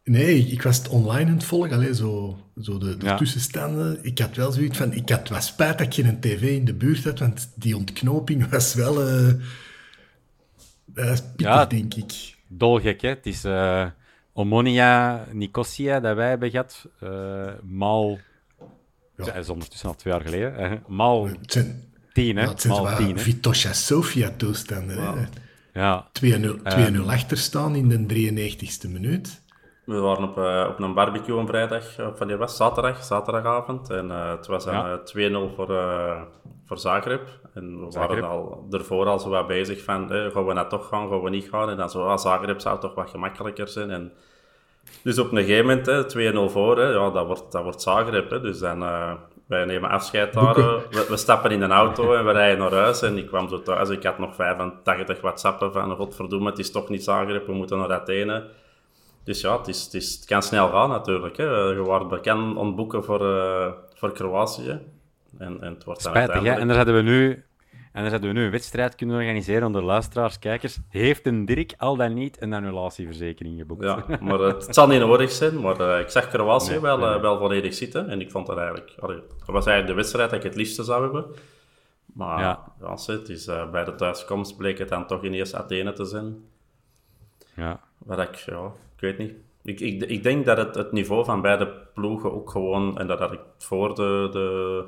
Nee, 0.05 0.39
ik 0.47 0.63
was 0.63 0.77
het 0.77 0.89
online 0.89 1.31
aan 1.31 1.37
het 1.37 1.45
volgen, 1.45 1.73
allee, 1.73 1.95
zo, 1.95 2.39
zo 2.61 2.79
de, 2.79 2.97
de 2.97 3.07
Ja. 3.07 3.17
tussenstanden. 3.17 3.99
Ik 4.05 4.19
had 4.19 4.37
wel 4.37 4.53
zoiets 4.53 4.79
van, 4.79 4.93
ik 4.93 5.09
had 5.09 5.29
wat 5.29 5.45
spijt 5.45 5.79
dat 5.79 5.87
ik 5.87 5.95
geen 6.05 6.21
tv 6.21 6.43
in 6.57 6.65
de 6.65 6.75
buurt 6.75 7.05
had, 7.05 7.19
want 7.19 7.53
die 7.55 7.77
ontknoping 7.77 8.49
was 8.51 8.75
wel... 8.75 9.01
eh 9.07 9.33
dat 10.85 11.09
is 11.09 11.21
pittig, 11.21 11.47
Ja. 11.47 11.67
denk 11.67 11.95
ik. 11.95 12.35
Dolgek, 12.49 13.01
hè? 13.01 13.09
Het 13.09 13.27
is 13.27 13.45
eh 13.45 13.87
Omonia 14.33 15.25
Nicosia 15.33 16.01
dat 16.01 16.17
wij 16.17 16.29
hebben 16.29 16.51
gehad. 16.51 16.89
eh 17.01 17.53
maal... 17.63 18.19
Ja. 19.17 19.25
Dat 19.25 19.35
is 19.37 19.49
ondertussen 19.49 19.89
al 19.89 19.95
twee 19.95 20.13
jaar 20.13 20.23
geleden. 20.23 20.57
eh, 20.57 20.73
maal 20.87 21.27
Het 21.27 21.53
zijn, 21.53 21.93
tien, 22.13 22.37
hè? 22.37 22.45
Maal 22.45 22.59
zo 22.59 22.97
tien, 22.97 23.17
hè? 23.17 23.19
Vitosha 23.23 23.73
Sofia-toestanden. 23.73 24.97
hè. 25.19 25.27
Ja. 25.81 26.09
2-0 26.13 26.59
Ehm. 26.63 26.93
2-0 26.95 27.11
achter 27.11 27.37
staan 27.37 27.75
in 27.75 27.89
de 27.89 28.07
93ste 28.07 28.89
minuut. 28.89 29.43
We 29.85 29.99
waren 29.99 30.29
op, 30.29 30.39
eh, 30.39 30.67
op 30.71 30.81
een 30.81 30.95
barbecue 30.95 31.39
een 31.39 31.47
vrijdag, 31.47 32.01
of 32.01 32.19
wanneer 32.19 32.39
was 32.39 32.49
het? 32.49 32.57
zaterdag, 32.59 33.05
zaterdagavond. 33.05 33.91
En 33.91 34.11
eh, 34.11 34.31
het 34.31 34.47
was 34.47 34.65
Ja. 34.65 34.93
eh, 34.93 34.99
2-0 34.99 35.53
voor, 35.57 35.77
eh, 35.79 36.23
voor 36.67 36.79
Zagreb. 36.79 37.29
En 37.55 37.85
we 37.85 37.93
Zagreb. 37.93 38.21
waren 38.21 38.31
al 38.39 38.67
ervoor 38.71 39.07
al 39.07 39.19
zo 39.19 39.29
wat 39.29 39.47
bezig 39.47 39.83
van, 39.85 40.13
eh, 40.13 40.31
gaan 40.33 40.47
we 40.47 40.53
nou 40.53 40.69
toch 40.69 40.89
gaan, 40.89 41.09
gaan 41.09 41.23
we 41.23 41.31
niet 41.31 41.49
gaan? 41.49 41.71
En 41.71 41.77
dan 41.77 41.91
zo, 41.91 42.05
ah, 42.07 42.19
Zagreb 42.19 42.61
zou 42.61 42.81
toch 42.81 42.95
wat 42.95 43.11
gemakkelijker 43.11 43.69
zijn. 43.69 43.91
En 43.91 44.13
dus 45.03 45.19
op 45.19 45.33
een 45.33 45.39
gegeven 45.39 45.67
moment, 45.67 45.87
hè, 45.87 46.05
2-0 46.05 46.51
voor, 46.51 46.79
hè, 46.79 46.89
ja, 46.89 47.11
dat, 47.11 47.27
wordt, 47.27 47.53
dat 47.53 47.63
wordt 47.63 47.83
Zagreb. 47.83 48.31
Hè, 48.31 48.41
dus 48.41 48.59
dan, 48.59 48.83
eh, 48.83 49.13
wij 49.47 49.65
nemen 49.65 49.91
afscheid 49.91 50.33
daar. 50.33 50.57
eh, 50.57 50.77
we, 50.91 51.07
we 51.09 51.17
stappen 51.17 51.51
in 51.51 51.63
een 51.63 51.73
auto 51.73 52.15
en 52.15 52.25
we 52.25 52.33
rijden 52.33 52.59
naar 52.59 52.73
huis. 52.73 53.03
En 53.03 53.19
ik 53.19 53.27
kwam 53.27 53.49
zo 53.49 53.63
thuis, 53.63 53.89
ik 53.89 54.03
had 54.03 54.19
nog 54.19 54.35
85 54.35 55.21
whatsappen 55.21 55.73
van, 55.73 55.97
godverdomme, 55.97 56.51
het 56.51 56.59
is 56.59 56.71
toch 56.71 56.89
niet 56.89 57.05
Zagreb, 57.05 57.47
we 57.47 57.53
moeten 57.53 57.79
naar 57.79 57.93
Athene. 57.93 58.45
Dus 59.25 59.41
ja, 59.41 59.59
het, 59.59 59.69
is, 59.69 59.85
het, 59.85 59.95
is, 59.95 60.15
het 60.15 60.25
kan 60.25 60.43
snel 60.43 60.69
gaan 60.69 60.89
natuurlijk. 60.89 61.37
Hè. 61.37 61.45
Je 61.45 61.81
wordt 61.81 62.09
bekend 62.09 62.57
ontboeken 62.57 63.05
voor, 63.05 63.37
eh, 63.37 63.73
voor 63.95 64.13
Kroatië. 64.13 64.81
En, 65.39 65.57
en 65.61 65.73
het 65.75 65.85
wordt 65.85 66.03
Spijtig, 66.03 66.43
hè? 66.43 66.53
En 66.53 66.69
daar 66.69 66.77
hadden 66.77 66.95
we 66.95 67.03
nu... 67.03 67.45
En 67.95 68.03
daar 68.03 68.11
hadden 68.11 68.31
we 68.31 68.37
nu 68.39 68.45
een 68.45 68.51
wedstrijd 68.51 68.95
kunnen 68.95 69.17
organiseren 69.17 69.67
onder 69.67 69.83
luisteraars, 69.83 70.39
kijkers. 70.39 70.79
Heeft 70.89 71.27
een 71.27 71.45
Dirk 71.45 71.75
al 71.79 71.97
dan 71.97 72.15
niet 72.15 72.43
een 72.43 72.53
annulatieverzekering 72.53 73.59
geboekt? 73.59 73.83
Ja, 73.85 74.05
maar 74.21 74.39
het, 74.39 74.67
het 74.67 74.75
zal 74.75 74.87
niet 74.87 74.99
nodig 75.01 75.31
zijn. 75.31 75.61
Maar 75.61 75.81
eh, 75.81 76.01
ik 76.01 76.09
zag 76.09 76.29
Kroatië 76.29 76.71
Nee, 76.71 76.81
wel, 76.81 76.99
nee, 76.99 77.15
eh, 77.15 77.21
wel 77.21 77.39
volledig 77.39 77.75
zitten. 77.75 78.09
En 78.09 78.21
ik 78.21 78.31
vond 78.31 78.47
dat 78.47 78.57
eigenlijk... 78.57 78.95
allee, 79.01 79.17
dat 79.17 79.47
was 79.47 79.67
eigenlijk 79.67 79.87
de 79.87 79.95
wedstrijd 79.95 80.31
dat 80.31 80.39
ik 80.39 80.45
het 80.45 80.55
liefste 80.55 80.83
zou 80.85 81.03
hebben. 81.03 81.25
Maar 82.05 82.41
Ja. 82.41 82.73
ja. 82.81 82.97
het 83.07 83.29
is, 83.29 83.47
eh, 83.47 83.71
bij 83.71 83.85
de 83.85 83.95
thuiskomst 83.95 84.57
bleek 84.57 84.79
het 84.79 84.89
dan 84.89 85.07
toch 85.07 85.25
ineens 85.25 85.55
Athene 85.55 85.93
te 85.93 86.05
zijn. 86.05 86.45
ja. 87.55 87.81
Wat 87.99 88.19
ik, 88.19 88.35
ja, 88.35 88.65
ik 88.95 89.01
weet 89.01 89.19
niet. 89.19 89.33
Ik, 89.63 89.81
ik, 89.81 90.03
ik 90.03 90.23
denk 90.23 90.47
dat 90.47 90.57
het, 90.57 90.75
het 90.75 90.93
niveau 90.93 91.25
van 91.25 91.41
beide 91.41 91.69
ploegen 91.95 92.33
ook 92.33 92.51
gewoon, 92.51 92.99
en 92.99 93.07
dat 93.07 93.19
had 93.19 93.33
ik 93.33 93.41
voor 93.59 93.95
de, 93.95 94.29
de 94.33 94.85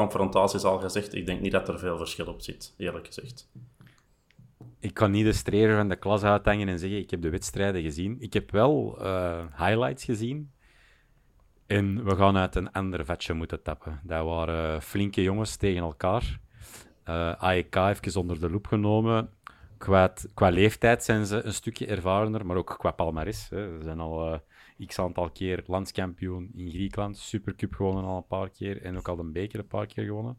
confrontaties 0.00 0.64
al 0.64 0.78
gezegd, 0.78 1.14
ik 1.14 1.26
denk 1.26 1.40
niet 1.40 1.52
dat 1.52 1.68
er 1.68 1.78
veel 1.78 1.96
verschil 1.96 2.26
op 2.26 2.40
zit, 2.40 2.74
eerlijk 2.76 3.06
gezegd. 3.06 3.50
Ik 4.80 4.94
kan 4.94 5.10
niet 5.10 5.24
de 5.24 5.32
streer 5.32 5.76
van 5.76 5.88
de 5.88 5.96
klas 5.96 6.22
uithangen 6.22 6.68
en 6.68 6.78
zeggen, 6.78 6.98
ik 6.98 7.10
heb 7.10 7.22
de 7.22 7.30
wedstrijden 7.30 7.82
gezien. 7.82 8.16
Ik 8.20 8.32
heb 8.32 8.50
wel 8.50 8.98
eh, 9.00 9.44
highlights 9.56 10.04
gezien. 10.04 10.50
En 11.66 12.04
we 12.04 12.16
gaan 12.16 12.36
uit 12.36 12.54
een 12.54 12.72
ander 12.72 13.04
vatje 13.04 13.34
moeten 13.34 13.62
tappen. 13.62 14.00
Dat 14.02 14.24
waren 14.24 14.82
flinke 14.82 15.22
jongens 15.22 15.56
tegen 15.56 15.82
elkaar. 15.82 16.40
Eh 17.04 17.32
AEK 17.32 17.76
even 17.76 18.20
onder 18.20 18.40
de 18.40 18.50
loep 18.50 18.66
genomen. 18.66 19.30
Qua, 19.78 20.12
qua 20.34 20.48
leeftijd 20.48 21.04
zijn 21.04 21.26
ze 21.26 21.42
een 21.44 21.54
stukje 21.54 21.86
ervarener, 21.86 22.46
maar 22.46 22.56
ook 22.56 22.74
qua 22.78 22.90
palmares. 22.90 23.46
Ze 23.46 23.78
zijn 23.82 24.00
al 24.00 24.32
eh, 24.32 24.38
x 24.86 24.98
aantal 24.98 25.30
keer 25.30 25.62
landskampioen 25.66 26.50
in 26.54 26.70
Griekenland. 26.70 27.18
Supercup 27.18 27.74
gewonnen 27.74 28.04
al 28.04 28.16
een 28.16 28.26
paar 28.26 28.50
keer 28.50 28.82
en 28.82 28.96
ook 28.96 29.08
al 29.08 29.18
een 29.18 29.32
beker 29.32 29.58
een 29.58 29.66
paar 29.66 29.86
keer 29.86 30.04
gewonnen. 30.04 30.38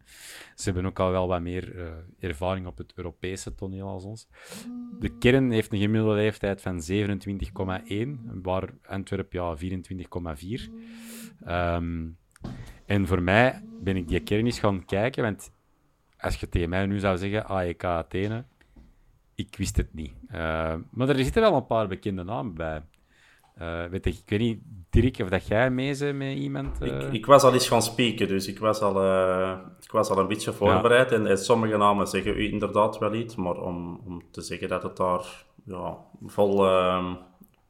Ze 0.56 0.64
hebben 0.64 0.86
ook 0.86 1.00
al 1.00 1.12
wel 1.12 1.28
wat 1.28 1.42
meer 1.42 1.78
eh, 1.78 1.92
ervaring 2.20 2.68
op 2.68 2.78
het 2.78 2.94
Europese 2.96 3.56
toneel 3.56 3.88
als 3.88 4.04
ons. 4.04 4.28
De 5.00 5.18
kern 5.18 5.52
heeft 5.52 5.74
een 5.74 5.80
gemiddelde 5.80 6.16
leeftijd 6.16 6.62
van 6.62 6.82
27,1, 6.92 8.42
waar 8.42 8.74
Antwerp 8.86 9.34
ja, 9.34 9.58
24,4. 9.58 10.70
Ehm, 11.46 12.08
en 12.86 13.08
voor 13.08 13.22
mij 13.22 13.64
ben 13.82 13.96
ik 13.96 14.08
die 14.08 14.20
kern 14.20 14.46
eens 14.46 14.60
gaan 14.60 14.86
kijken, 14.86 15.24
want 15.24 15.52
als 16.18 16.36
je 16.36 16.50
tegen 16.50 16.70
mij 16.70 16.86
nu 16.86 17.00
zou 17.00 17.18
zeggen 17.18 17.46
AEK 17.46 17.84
Athene, 17.84 18.46
ik 19.36 19.56
wist 19.58 19.78
het 19.78 19.94
niet. 19.94 20.14
Eh, 20.28 20.76
maar 20.90 21.10
er 21.10 21.24
zitten 21.24 21.42
wel 21.42 21.56
een 21.56 21.66
paar 21.66 21.88
bekende 21.88 22.24
namen 22.24 22.54
bij. 22.54 22.84
Eh, 23.56 23.86
weet 23.86 24.06
ik, 24.06 24.14
ik 24.14 24.30
weet 24.30 24.40
niet, 24.40 24.60
Dirk, 24.90 25.20
of 25.20 25.30
dat 25.30 25.48
jij 25.48 25.70
mee 25.70 25.98
bent 25.98 26.18
met 26.18 26.38
iemand? 26.38 26.82
eh? 26.82 26.88
Ik, 26.88 27.14
ik 27.14 27.26
was 27.26 27.44
al 27.44 27.54
eens 27.54 27.68
gaan 27.68 27.82
spieken, 27.82 28.28
dus 28.28 28.48
ik 28.48 28.60
was 28.60 28.82
al, 28.82 29.02
eh, 29.02 29.58
ik 29.82 29.92
was 29.92 30.10
al 30.10 30.18
een 30.18 30.28
beetje 30.28 30.54
voorbereid. 30.54 31.12
En, 31.12 31.28
en 31.28 31.38
sommige 31.38 31.78
namen 31.78 32.08
zeggen 32.08 32.38
u 32.38 32.52
inderdaad 32.52 32.98
wel 32.98 33.14
iets, 33.14 33.36
maar 33.36 33.62
om, 33.62 34.02
om 34.06 34.22
te 34.32 34.42
zeggen 34.42 34.70
dat 34.70 34.84
het 34.84 34.98
daar 34.98 35.46
ja, 35.66 35.98
vol 36.26 36.66
ehm, 36.68 37.14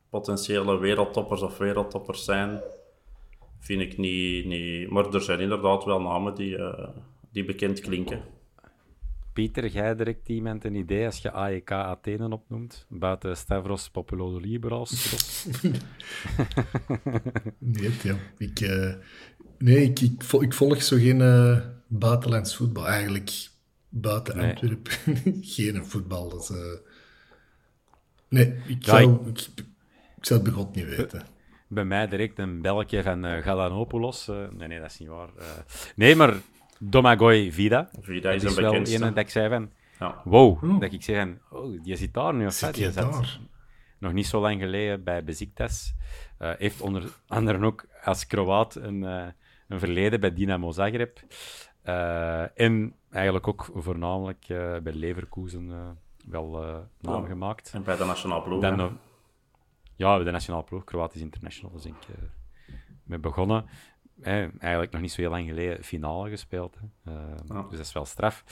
potentiële 0.09 0.77
wereldtoppers 0.77 1.41
of 1.41 1.57
wereldtoppers 1.57 2.23
zijn, 2.23 2.61
vind 3.59 3.81
ik 3.81 3.97
niet, 3.97 4.45
niet... 4.45 4.89
Maar 4.89 5.13
er 5.13 5.21
zijn 5.21 5.39
inderdaad 5.39 5.83
wel 5.83 6.01
namen 6.01 6.35
die, 6.35 6.57
die 7.31 7.45
bekend 7.45 7.79
klinken. 7.79 8.21
Pieter, 9.33 9.67
jij 9.67 9.95
direct 9.95 10.29
iemand 10.29 10.63
een 10.63 10.75
idee 10.75 11.05
als 11.05 11.17
je 11.17 11.31
AEK 11.31 11.71
Athene 11.71 12.29
opnoemt, 12.29 12.85
buiten 12.89 13.37
Stavros 13.37 13.89
Populodolibros? 13.89 14.91
nee, 17.57 17.91
ja. 18.03 18.15
ik, 18.37 18.59
uh, 18.59 18.93
nee 19.57 19.83
ik, 19.83 19.99
ik, 19.99 20.23
volg, 20.23 20.43
ik 20.43 20.53
volg 20.53 20.83
zo 20.83 20.97
geen 20.97 21.19
uh, 21.19 21.57
buitenlands 21.87 22.55
voetbal. 22.55 22.87
Eigenlijk 22.87 23.49
buiten 23.89 24.37
nee. 24.37 24.49
Antwerpen 24.49 24.93
geen 25.55 25.85
voetbal. 25.85 26.29
Dat, 26.29 26.49
uh... 26.53 26.57
Nee, 28.29 28.55
ik, 28.67 28.85
ja, 28.85 28.97
zou, 28.97 29.29
ik... 29.29 29.39
ik, 29.55 30.25
zou 30.25 30.39
het 30.39 30.49
bij 30.49 30.57
God 30.57 30.75
niet 30.75 30.95
weten. 30.95 31.25
Bij 31.67 31.85
mij 31.85 32.07
direct 32.07 32.39
een 32.39 32.61
belkje 32.61 33.03
van 33.03 33.25
uh, 33.25 33.43
Galanopoulos. 33.43 34.27
nee, 34.27 34.67
nee, 34.67 34.79
dat 34.79 34.89
is 34.91 34.97
niet 34.97 35.09
waar. 35.09 35.29
nee, 35.95 36.15
maar 36.15 36.33
Domagoj 36.83 37.51
Vida. 37.51 37.89
Vida 38.01 38.29
is, 38.31 38.43
is 38.43 38.49
een 38.55 38.61
wel 38.61 38.69
bekendste. 38.71 38.95
een 39.05 39.13
dat 39.13 39.23
ik 39.23 39.29
zei 39.29 39.49
van... 39.49 39.71
Ja. 39.99 40.21
Wow, 40.23 40.63
Oh. 40.63 40.79
dat 40.79 40.91
ik 40.93 41.03
zei 41.03 41.17
van... 41.49 41.59
Oh, 41.59 41.83
die 41.83 41.95
zit 41.95 42.13
daar 42.13 42.33
nu. 42.33 42.45
Of 42.45 42.53
Zit 42.53 42.75
je 42.77 42.83
Die 42.83 42.91
zat 42.91 43.11
daar? 43.11 43.39
nog 43.99 44.13
niet 44.13 44.27
zo 44.27 44.41
lang 44.41 44.61
geleden 44.61 45.03
bij 45.03 45.23
Besiktas. 45.23 45.93
Eh, 46.37 46.51
heeft 46.57 46.81
onder 46.81 47.03
andere 47.27 47.65
ook 47.65 47.85
als 48.03 48.27
Kroaat 48.27 48.75
een, 48.75 49.03
eh, 49.03 49.25
een 49.67 49.79
verleden 49.79 50.19
bij 50.19 50.33
Dynamo 50.33 50.71
Zagreb. 50.71 51.19
Eh, 51.81 52.59
en 52.59 52.95
eigenlijk 53.11 53.47
ook 53.47 53.69
voornamelijk 53.75 54.45
eh, 54.47 54.77
bij 54.77 54.93
Leverkusen 54.93 55.71
eh, 55.71 55.89
wel 56.31 56.63
eh, 56.63 56.77
naam 56.99 57.21
Ja. 57.21 57.27
gemaakt. 57.27 57.71
En 57.73 57.83
bij 57.83 57.97
de 57.97 58.05
nationale 58.05 58.41
ploeg. 58.43 58.61
Dan 58.61 58.99
ja, 59.95 60.15
bij 60.15 60.25
de 60.25 60.31
nationale 60.31 60.63
ploeg, 60.63 60.83
Kroatisch 60.83 61.21
International, 61.21 61.71
dus 61.75 61.85
ik 61.85 61.95
mee 63.03 63.19
begonnen. 63.19 63.65
Eigenlijk 64.23 64.91
nog 64.91 65.01
niet 65.01 65.11
zo 65.11 65.21
heel 65.21 65.29
lang 65.29 65.47
geleden 65.47 65.83
finale 65.83 66.29
gespeeld. 66.29 66.77
Hè. 67.03 67.11
Eh. 67.11 67.25
Dus 67.69 67.77
dat 67.77 67.85
is 67.87 67.93
wel 67.93 68.05
straf. 68.05 68.43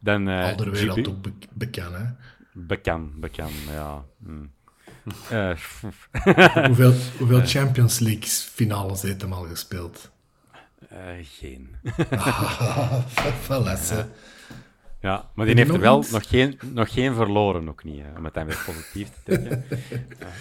Dan, 0.00 0.28
eh, 0.28 0.56
Jubi- 0.96 1.08
ook 1.08 1.22
be 1.22 1.32
bekend, 1.52 1.94
hè. 1.94 2.04
Bekend, 2.52 3.20
bekend, 3.20 3.50
ja. 3.72 4.04
Mm. 4.18 4.50
Eh, 5.30 5.56
Hoeveel, 6.66 6.92
hoeveel 7.18 7.40
Champions 7.46 7.98
League 7.98 8.26
finales 8.28 9.02
heeft 9.02 9.20
hem 9.22 9.32
al 9.32 9.42
gespeeld? 9.46 10.10
eh, 10.88 10.98
geen. 11.22 11.76
Ja, 15.00 15.30
maar 15.34 15.46
die 15.46 15.54
heeft 15.54 15.70
er 15.70 15.80
wel 15.80 16.04
nog 16.10 16.28
geen, 16.28 16.58
nog 16.72 16.92
geen 16.92 17.14
verloren, 17.14 17.68
ook 17.68 17.84
niet, 17.84 18.02
hè, 18.02 18.18
om 18.18 18.24
het 18.24 18.34
dan 18.34 18.46
weer 18.46 18.62
positief 18.66 19.08
te 19.08 19.20
trekken. 19.24 19.64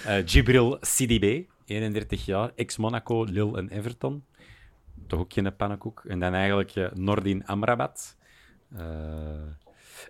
Eh 0.05 0.21
Gibril 0.25 0.77
Sidibé, 0.81 1.45
31 1.65 2.25
jaar, 2.25 2.51
ex-Monaco, 2.55 3.23
Lille 3.23 3.57
en 3.57 3.69
Everton. 3.69 4.23
Toch 5.07 5.19
ook 5.19 5.33
geen 5.33 5.55
pannenkoek. 5.55 6.03
En 6.05 6.19
dan 6.19 6.33
eigenlijk 6.33 6.75
eh, 6.75 6.91
Nordin 6.91 7.45
Amrabat, 7.45 8.17
eh, 8.75 9.41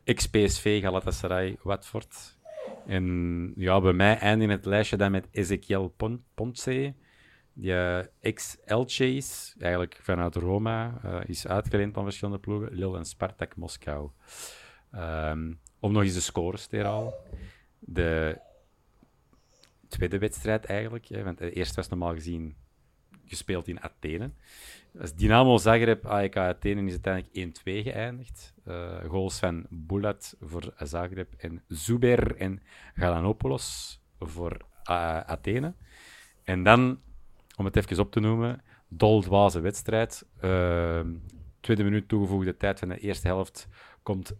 ex-PSV, 0.03 0.81
Galatasaray, 0.81 1.57
Watford. 1.61 2.37
En 2.85 3.53
ja, 3.55 3.81
bij 3.81 3.93
mij 3.93 4.17
eindigt 4.17 4.51
het 4.51 4.65
lijstje 4.65 4.97
dan 4.97 5.11
met 5.11 5.27
Ezequiel 5.31 5.87
Pon- 5.87 6.23
Ponce, 6.33 6.93
die 7.53 7.73
eh, 7.73 8.05
ex-Elche 8.19 9.15
is, 9.15 9.55
eigenlijk 9.59 9.99
vanuit 10.01 10.35
Roma, 10.35 11.01
is 11.25 11.47
uitgeleend 11.47 11.97
aan 11.97 12.03
verschillende 12.03 12.39
ploegen, 12.39 12.73
Lille 12.73 12.97
en 12.97 13.05
Spartak 13.05 13.55
Moskou. 13.55 14.09
Ehm, 14.91 15.53
om 15.79 15.91
nog 15.91 16.03
eens 16.03 16.13
de 16.13 16.19
scores 16.19 16.67
te 16.67 16.75
herhalen. 16.75 17.13
De 17.79 18.39
tweede 19.87 20.17
wedstrijd 20.17 20.65
eigenlijk, 20.65 21.05
hè, 21.05 21.23
want 21.23 21.37
de 21.37 21.51
eerste 21.51 21.75
was 21.75 21.89
normaal 21.89 22.13
gezien 22.13 22.55
gespeeld 23.25 23.67
in 23.67 23.81
Athene. 23.81 24.31
Als 25.01 25.13
Dynamo 25.15 25.57
Zagreb, 25.57 26.05
AEK 26.05 26.37
Athene 26.37 26.85
is 26.85 26.91
uiteindelijk 26.91 27.59
1-2 27.59 27.61
geëindigd. 27.63 28.53
Eh, 28.63 29.03
goals 29.07 29.39
van 29.39 29.65
Bulat 29.69 30.35
voor 30.39 30.73
Zagreb 30.77 31.33
en 31.37 31.63
Zuber 31.67 32.35
en 32.35 32.61
Galanopoulos 32.93 33.99
voor 34.19 34.57
eh, 34.83 35.19
Athene. 35.19 35.73
En 36.43 36.63
dan, 36.63 36.99
om 37.55 37.65
het 37.65 37.75
even 37.75 37.99
op 37.99 38.11
te 38.11 38.19
noemen, 38.19 38.61
doldwaze 38.87 39.59
wedstrijd. 39.59 40.25
Ehm, 40.39 41.13
tweede 41.59 41.83
minuut 41.83 42.07
toegevoegde 42.07 42.57
tijd 42.57 42.79
van 42.79 42.89
de 42.89 42.99
eerste 42.99 43.27
helft 43.27 43.67
komt 44.03 44.33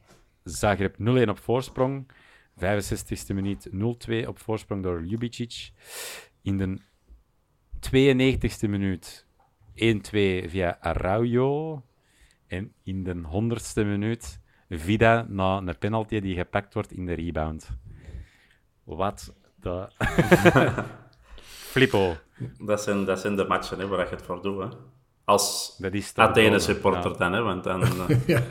Zagreb 0.44 0.98
0-1 0.98 1.30
op 1.30 1.40
voorsprong. 1.40 2.12
65e 2.56 3.34
minuut 3.34 3.70
0-2 3.72 4.28
op 4.28 4.40
voorsprong 4.40 4.84
door 4.84 5.04
Ljubicic. 5.04 5.72
In 6.42 6.58
de 6.58 6.78
92e 7.80 8.70
minuut 8.70 9.27
1-2 10.46 10.50
via 10.50 10.78
Araujo. 10.80 11.82
En 12.48 12.74
in 12.84 13.04
de 13.04 13.14
100ste 13.16 13.86
minuut 13.86 14.40
Vida 14.70 15.26
na 15.30 15.58
een 15.58 15.78
penalty 15.78 16.20
die 16.20 16.36
gepakt 16.36 16.74
wordt 16.74 16.92
in 16.92 17.06
de 17.06 17.14
rebound. 17.14 17.70
Wat 18.84 19.34
de... 19.56 19.88
Flippo. 21.72 22.16
Dat, 22.60 22.82
zijn, 22.84 23.06
dat 23.06 23.20
zijn 23.20 23.36
de 23.36 23.46
matchen 23.46 23.80
hè, 23.80 23.88
waar 23.88 24.00
je 24.10 24.16
het 24.16 24.22
voor 24.22 24.42
doet. 24.42 24.60
Hè. 24.64 24.68
Als 25.26 25.76
Dat 25.78 25.94
is 25.94 26.12
toch 26.12 26.26
Athene 26.26 26.50
wel- 26.50 26.60
supporter 26.60 27.12
ja. 27.12 27.18
dan, 27.18 27.34
hè, 27.34 27.42
want 27.42 27.64
dan, 27.64 27.82
eh, 28.08 28.28
Ja, 28.28 28.46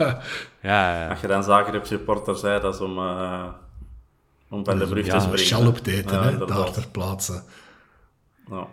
Ja, 0.62 1.00
ja. 1.02 1.08
als 1.08 1.20
je 1.20 1.26
dan 1.26 1.44
Zagreb 1.44 1.84
supporter 1.86 2.36
zei, 2.36 2.60
dat 2.60 2.74
is 2.74 2.80
om, 2.80 2.98
eh, 2.98 3.48
om 4.48 4.64
van 4.64 4.78
de 4.78 4.86
brug 4.86 5.06
Ja, 5.06 5.12
te 5.12 5.20
springen. 5.20 5.46
Schal 5.46 5.66
op 5.66 5.76
te 5.78 5.92
eten, 5.92 6.16
Ja, 6.16 6.22
hè, 6.30 6.46
daar 6.46 6.72
ter 6.72 6.88
plaatse. 6.88 7.42
Ja. 8.50 8.66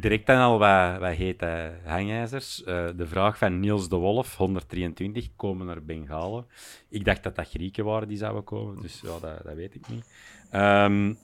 Direct 0.00 0.26
dan 0.26 0.38
al 0.38 0.58
wat, 0.58 0.98
wat 0.98 1.40
hangijzers. 1.84 2.64
Eh, 2.64 2.86
de 2.96 3.06
vraag 3.06 3.38
van 3.38 3.60
Niels 3.60 3.88
de 3.88 3.96
Wolf, 3.96 4.36
123, 4.36 5.28
komen 5.36 5.68
er 5.68 5.84
Bengalen? 5.84 6.46
Ik 6.88 7.04
dacht 7.04 7.22
dat 7.22 7.36
dat 7.36 7.48
Grieken 7.48 7.84
waren 7.84 8.08
die 8.08 8.16
zouden 8.16 8.44
komen, 8.44 8.82
dus 8.82 9.00
ja, 9.00 9.18
dat, 9.20 9.44
dat 9.44 9.54
weet 9.54 9.74
ik 9.74 9.88
niet. 9.88 10.12
Ehm, 10.50 11.14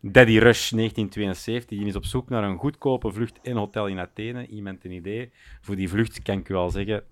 Daddy 0.00 0.38
Rush, 0.38 0.70
1972, 0.70 1.78
die 1.78 1.86
is 1.86 1.96
op 1.96 2.04
zoek 2.04 2.28
naar 2.28 2.44
een 2.44 2.58
goedkope 2.58 3.12
vlucht 3.12 3.40
en 3.42 3.56
hotel 3.56 3.86
in 3.86 3.98
Athene. 3.98 4.46
Iemand 4.46 4.84
een 4.84 4.92
idee? 4.92 5.30
Voor 5.60 5.76
die 5.76 5.88
vlucht 5.88 6.22
kan 6.22 6.38
ik 6.38 6.48
u 6.48 6.54
al 6.54 6.70
zeggen, 6.70 7.04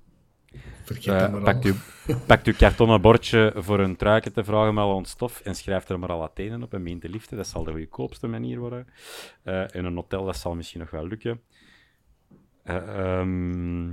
Vergeet 0.85 1.15
eh, 1.15 1.43
pakt, 1.43 1.65
u, 1.65 1.75
pakt 2.27 2.47
uw 2.47 2.55
kartonnen 2.55 3.01
bordje 3.01 3.53
voor 3.57 3.81
een 3.81 3.97
truiken 3.97 4.33
te 4.33 4.45
vragen 4.45 4.75
met 4.75 4.85
al 4.85 4.95
ons 4.95 5.11
stof 5.11 5.41
en 5.41 5.55
schrijft 5.55 5.89
er 5.89 5.99
maar 5.99 6.13
al 6.13 6.23
Athene 6.23 6.65
op 6.65 6.75
en 6.75 6.83
meent 6.83 7.01
te 7.01 7.09
liften. 7.09 7.37
Dat 7.37 7.47
zal 7.47 7.65
de 7.65 7.73
goedkoopste 7.73 8.27
manier 8.27 8.59
worden. 8.59 8.87
Eh, 9.43 9.75
en 9.75 9.85
een 9.85 9.95
hotel, 9.95 10.25
dat 10.25 10.37
zal 10.37 10.55
misschien 10.55 10.81
nog 10.81 10.91
wel 10.91 11.07
lukken. 11.07 11.41
Eh, 12.63 13.19
ehm, 13.19 13.89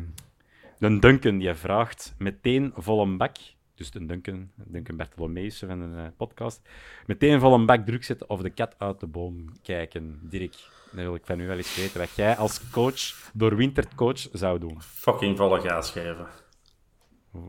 de 0.80 1.00
Duncan 1.00 1.38
die 1.38 1.54
vraagt 1.54 2.16
meteen 2.18 2.72
vol 2.76 3.02
een 3.02 3.18
bak. 3.18 3.36
Dus 3.76 3.92
de 3.92 4.06
Duncan, 4.06 4.50
Duncan 4.56 4.98
Bertolomeus 4.98 5.60
van 5.60 5.80
een 5.80 5.98
eh, 5.98 6.12
podcast. 6.18 6.62
Meteen 7.06 7.40
vol 7.40 7.54
een 7.54 7.66
bak 7.66 7.86
druk 7.86 8.04
zetten 8.04 8.30
of 8.30 8.42
de 8.42 8.50
kat 8.50 8.76
uit 8.78 9.00
de 9.00 9.08
boom 9.08 9.46
kijken. 9.62 10.20
Dirk, 10.22 10.56
dan 10.92 11.04
wil 11.04 11.16
ik 11.16 11.26
van 11.26 11.40
u 11.40 11.48
wel 11.48 11.58
eens 11.58 11.76
weten 11.76 12.00
wat 12.00 12.16
jij 12.16 12.36
als 12.36 12.70
coach, 12.70 13.32
doorwinterd 13.34 13.96
coach, 13.96 14.28
zou 14.32 14.60
doen. 14.60 14.82
Fucking 14.82 15.38
volle 15.38 15.60
gas 15.60 15.92
geven. 15.92 16.28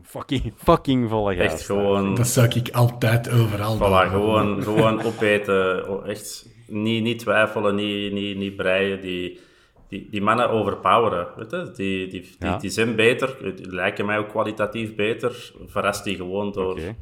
Fucking, 0.03 0.53
fucking 0.57 1.09
volle 1.09 1.35
gas. 1.37 1.45
Echt 1.53 1.65
gewoon, 1.65 2.15
Dat 2.15 2.27
zou 2.27 2.49
ik 2.55 2.71
altijd 2.71 3.31
overal 3.31 3.77
voilà, 3.77 3.81
doen. 3.81 4.11
gewoon, 4.11 4.63
gewoon 4.69 5.03
opeten. 5.03 5.89
O- 5.89 6.03
Echt 6.03 6.49
niet, 6.67 7.03
niet 7.03 7.19
twijfelen, 7.19 7.75
niet, 7.75 8.13
niet, 8.13 8.37
niet 8.37 8.57
breien. 8.57 9.01
Die, 9.01 9.41
die, 9.89 10.09
die 10.11 10.23
mannen 10.23 10.51
overpoweren. 10.51 11.29
Weet 11.37 11.51
je? 11.51 11.71
Die, 11.75 12.09
die, 12.09 12.21
die, 12.21 12.37
Ja. 12.39 12.57
die 12.57 12.71
zijn 12.71 12.95
beter, 12.97 13.55
die 13.57 13.75
lijken 13.75 14.07
mij 14.07 14.19
ook 14.19 14.29
kwalitatief 14.29 14.95
beter. 14.95 15.53
Verrast 15.67 16.05
die 16.05 16.17
gewoon 16.17 16.53
door. 16.53 16.71
Oké. 16.73 16.95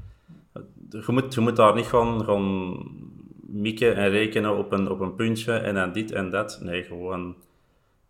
Je, 0.91 1.03
moet, 1.07 1.35
je 1.35 1.41
moet 1.41 1.57
daar 1.57 1.74
niet 1.74 1.87
gaan, 1.87 2.24
gaan 2.24 2.74
mikken 3.47 3.97
en 3.97 4.11
rekenen 4.11 4.57
op 4.59 4.72
een, 4.72 4.91
op 4.91 5.01
een 5.01 5.14
puntje 5.14 5.53
en 5.53 5.74
dan 5.74 5.93
dit 5.93 6.12
en 6.12 6.30
dat. 6.30 6.59
Nee, 6.62 6.83
gewoon 6.83 7.37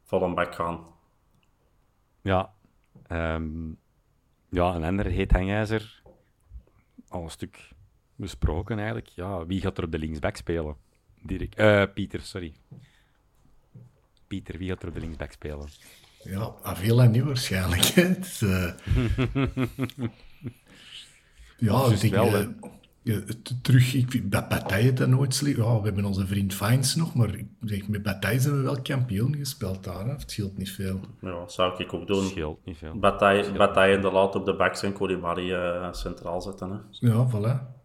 vol 0.04 0.22
een 0.22 0.34
bak 0.34 0.54
gaan. 0.54 0.80
Ja. 2.22 2.50
Ehm, 3.06 3.70
ja, 4.52 4.74
een 4.74 4.84
ander 4.84 5.06
heet 5.06 5.30
hangijzer. 5.32 6.02
Al 7.08 7.22
een 7.22 7.30
stuk 7.30 7.68
besproken 8.16 8.76
eigenlijk. 8.76 9.08
Ja, 9.08 9.46
wie 9.46 9.60
gaat 9.60 9.78
er 9.78 9.84
op 9.84 9.92
de 9.92 9.98
linksback 9.98 10.36
spelen? 10.36 10.76
Dirk. 11.22 11.54
Eh, 11.54 11.82
Pieter, 11.94 12.20
sorry. 12.20 12.52
Pieter, 14.26 14.58
wie 14.58 14.68
gaat 14.68 14.82
er 14.82 14.88
op 14.88 14.94
de 14.94 15.00
linksback 15.00 15.32
spelen? 15.32 15.68
Ja, 16.22 16.54
Avila 16.62 17.04
niet 17.04 17.22
waarschijnlijk. 17.22 17.82
hè. 17.84 18.02
Eh, 18.08 18.16
ja, 21.58 21.84
ik 21.84 21.86
Juist 21.88 22.00
denk, 22.00 22.14
wel, 22.14 22.36
eh, 22.36 22.46
terug, 23.62 23.94
ik 23.94 24.10
vind 24.10 24.30
bij 24.30 24.82
het 24.82 24.96
dan 24.96 25.10
nooit 25.10 25.34
slecht. 25.34 25.56
Ja, 25.56 25.78
we 25.78 25.84
hebben 25.84 26.04
onze 26.04 26.26
vriend 26.26 26.54
Fines 26.54 26.94
nog, 26.94 27.14
maar 27.14 27.34
ik 27.34 27.46
zeg, 27.60 27.88
met 27.88 28.02
Bataille 28.02 28.40
zijn 28.40 28.54
we 28.56 28.62
wel 28.62 28.82
kampioen 28.82 29.34
gespeeld 29.36 29.84
daar. 29.84 30.04
Hè. 30.04 30.10
Het 30.12 30.30
scheelt 30.30 30.58
niet 30.58 30.70
veel. 30.70 31.00
Ja, 31.20 31.48
zou 31.48 31.82
ik 31.82 31.92
ook 31.92 32.06
doen. 32.06 32.24
Scheelt 32.26 32.64
niet 32.64 32.76
veel. 32.76 32.98
Bataille, 32.98 33.52
Bataille 33.52 33.94
inderdaad 33.94 34.34
op 34.34 34.44
de 34.44 34.56
backs 34.56 34.82
en 34.82 34.92
Koulibaly 34.92 35.52
eh, 35.52 35.92
centraal 35.92 36.40
zetten. 36.42 36.70
Hè. 36.70 37.08
Ja, 37.08 37.28
voilà. 37.30 37.80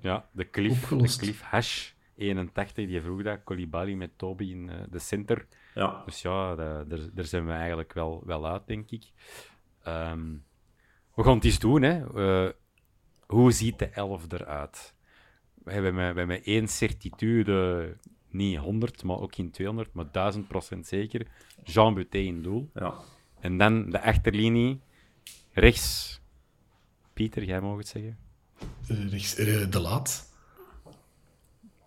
Ja, 0.00 0.28
de 0.32 0.50
Cliff, 0.50 0.88
de. 0.88 1.16
Cliff 1.18 1.40
Hash 1.42 1.90
81, 2.16 2.86
die 2.86 3.00
vroeg 3.00 3.22
dat, 3.22 3.38
Colibali 3.44 3.96
met 3.96 4.10
Toby 4.16 4.44
in 4.50 4.70
eh, 4.70 4.76
de 4.90 4.98
center. 4.98 5.46
Ja, 5.74 6.02
Dus 6.04 6.22
ja, 6.22 6.54
da- 6.54 6.84
daar, 6.84 6.98
daar 7.12 7.24
zijn 7.24 7.46
we 7.46 7.52
eigenlijk 7.52 7.92
wel, 7.92 8.22
wel 8.26 8.46
uit, 8.46 8.62
denk 8.66 8.90
ik. 8.90 9.04
Ehm, 9.82 10.24
we 11.14 11.22
gaan 11.22 11.34
het 11.34 11.44
eens 11.44 11.58
doen, 11.58 11.82
hè. 11.82 12.04
Eh, 12.46 12.52
hoe 13.26 13.52
ziet 13.52 13.78
de 13.78 13.86
elf 13.88 14.32
eruit? 14.32 14.94
We 15.54 15.72
hebben 15.72 15.94
met, 15.94 16.12
we 16.12 16.18
hebben 16.18 16.42
één 16.44 16.68
certitude, 16.68 17.96
niet 18.30 18.58
100, 18.58 19.02
maar 19.02 19.18
ook 19.20 19.34
geen 19.34 19.50
200, 19.50 19.92
maar 19.92 20.34
1000% 20.74 20.78
zeker. 20.80 21.26
Jean 21.64 21.94
Buté 21.94 22.18
in 22.18 22.42
doel. 22.42 22.70
ja. 22.74 22.94
En 23.40 23.58
dan 23.58 23.90
de 23.90 24.02
achterlinie, 24.02 24.80
rechts. 25.52 26.20
Pieter, 27.12 27.44
jij 27.44 27.60
mag 27.60 27.76
het 27.76 27.88
zeggen. 27.88 28.18
Eh, 28.88 29.10
rechts, 29.10 29.34
eh, 29.36 29.70
de 29.70 29.80
laat. 29.80 30.34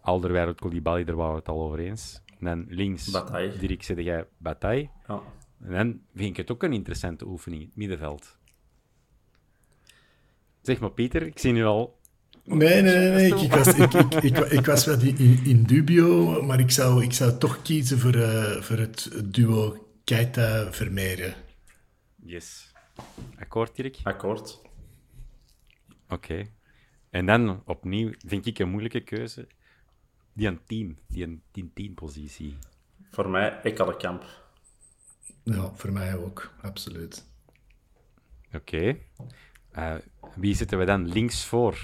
Alderweireld, 0.01 0.59
Koulibaly, 0.59 1.03
daar 1.03 1.15
waren 1.15 1.33
we 1.33 1.39
het 1.39 1.47
al 1.49 1.61
over 1.61 1.79
eens. 1.79 2.21
En 2.39 2.45
dan 2.45 2.65
links, 2.69 3.11
Bataille. 3.11 3.57
Dirk, 3.57 3.83
zeg 3.83 3.99
jij 4.03 4.27
Bataille. 4.37 4.89
ja. 5.07 5.21
En 5.61 5.71
dan 5.71 6.01
vind 6.15 6.29
ik 6.29 6.37
het 6.37 6.51
ook 6.51 6.63
een 6.63 6.73
interessante 6.73 7.27
oefening, 7.27 7.61
het 7.63 7.75
middenveld. 7.75 8.37
Zeg 10.69 10.79
maar, 10.79 10.91
Pieter, 10.91 11.21
ik 11.21 11.39
zie 11.39 11.51
nu 11.51 11.65
al... 11.65 11.99
Nee, 12.43 12.81
nee, 12.81 12.97
nee. 12.97 13.09
nee. 13.11 13.27
Ik, 13.27 13.41
ik, 13.41 13.51
was, 13.51 13.67
ik, 13.67 13.93
ik, 13.93 14.13
ik, 14.13 14.37
ik 14.37 14.65
was 14.65 14.85
wel 14.85 15.01
in, 15.01 15.39
in 15.45 15.63
dubio, 15.63 16.41
maar 16.41 16.59
ik 16.59 16.71
zou, 16.71 17.03
ik 17.03 17.13
zou 17.13 17.37
toch 17.37 17.61
kiezen 17.61 17.99
voor, 17.99 18.15
eh, 18.15 18.61
voor 18.61 18.77
het 18.77 19.21
duo 19.25 19.87
Keita-Vermeeren. 20.03 21.33
Yes. 22.15 22.73
Akkoord, 23.39 23.75
Dirk? 23.75 23.97
Akkoord. 24.03 24.61
Oké. 26.09 26.45
En 27.09 27.25
dan, 27.25 27.63
opnieuw, 27.65 28.11
vind 28.27 28.45
ik 28.45 28.59
een 28.59 28.69
moeilijke 28.69 29.01
keuze. 29.01 29.47
Die 30.33 30.47
een 30.47 30.59
10, 30.65 30.99
die 31.07 31.23
een 31.23 31.91
10-10 31.91 31.93
positie. 31.93 32.57
Voor 33.11 33.29
mij 33.29 33.59
Ekkelenkamp. 33.61 34.25
Ja, 35.43 35.71
voor 35.73 35.91
mij 35.91 36.17
ook, 36.17 36.53
absoluut. 36.61 37.25
Oké. 38.53 38.97
Eh, 39.71 39.93
wie 40.35 40.55
zitten 40.55 40.77
we 40.77 40.85
dan 40.85 41.07
links 41.07 41.45
voor? 41.45 41.77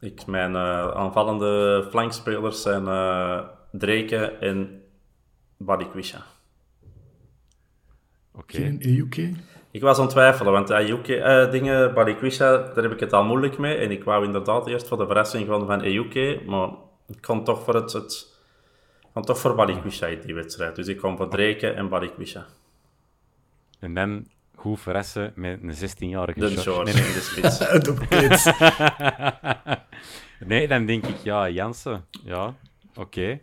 Ik, 0.00 0.26
mijn 0.26 0.54
eh, 0.54 0.90
aanvallende 0.90 1.86
flankspelers 1.90 2.62
zijn 2.62 2.86
eh 2.88 3.40
Dreken 3.72 4.40
en 4.40 4.82
Badikwisha. 5.56 6.26
Oké. 8.32 8.56
Geen 8.56 8.86
EUK? 8.86 9.16
Ik 9.70 9.80
was 9.80 9.96
aan 9.96 10.02
het 10.02 10.12
twijfelen, 10.12 10.52
want 10.52 10.70
Ayuke, 10.70 11.16
eh 11.16 11.50
dingen, 11.50 11.94
Balikwisha, 11.94 12.56
daar 12.56 12.82
heb 12.82 12.92
ik 12.92 13.00
het 13.00 13.12
al 13.12 13.24
moeilijk 13.24 13.58
mee. 13.58 13.76
En 13.76 13.90
ik 13.90 14.04
wou 14.04 14.24
inderdaad 14.24 14.66
eerst 14.66 14.88
voor 14.88 14.98
de 14.98 15.06
verrassing 15.06 15.48
gaan 15.48 15.66
van 15.66 15.80
Ayuke, 15.80 16.42
maar 16.46 16.68
ik 17.06 17.20
kon 17.20 17.44
toch 17.44 17.64
voor 17.64 17.74
het, 17.74 17.92
het 17.92 18.38
kon 19.12 19.22
toch 19.22 19.38
voor 19.38 19.54
Balikwisha 19.54 20.06
in 20.06 20.20
die 20.20 20.34
wedstrijd. 20.34 20.76
Dus 20.76 20.88
ik 20.88 20.96
kom 20.96 21.16
voor 21.16 21.28
Dreken 21.28 21.76
en 21.76 21.88
Balikwisha. 21.88 22.46
En 23.78 23.94
dan 23.94 24.26
goed 24.60 24.80
verrassen 24.80 25.32
met 25.34 25.62
een 25.62 25.74
16-jarige 25.74 26.40
De 26.40 26.56
George. 26.56 26.92
Nee, 26.92 27.06
in 27.06 27.12
de 27.12 27.20
spits. 27.20 27.58
De 27.84 27.94
nee. 30.38 30.58
nee, 30.58 30.68
dan 30.68 30.86
denk 30.86 31.06
ik, 31.06 31.16
ja, 31.22 31.50
Jansen. 31.50 32.04
Ja, 32.24 32.54
oké. 32.94 33.40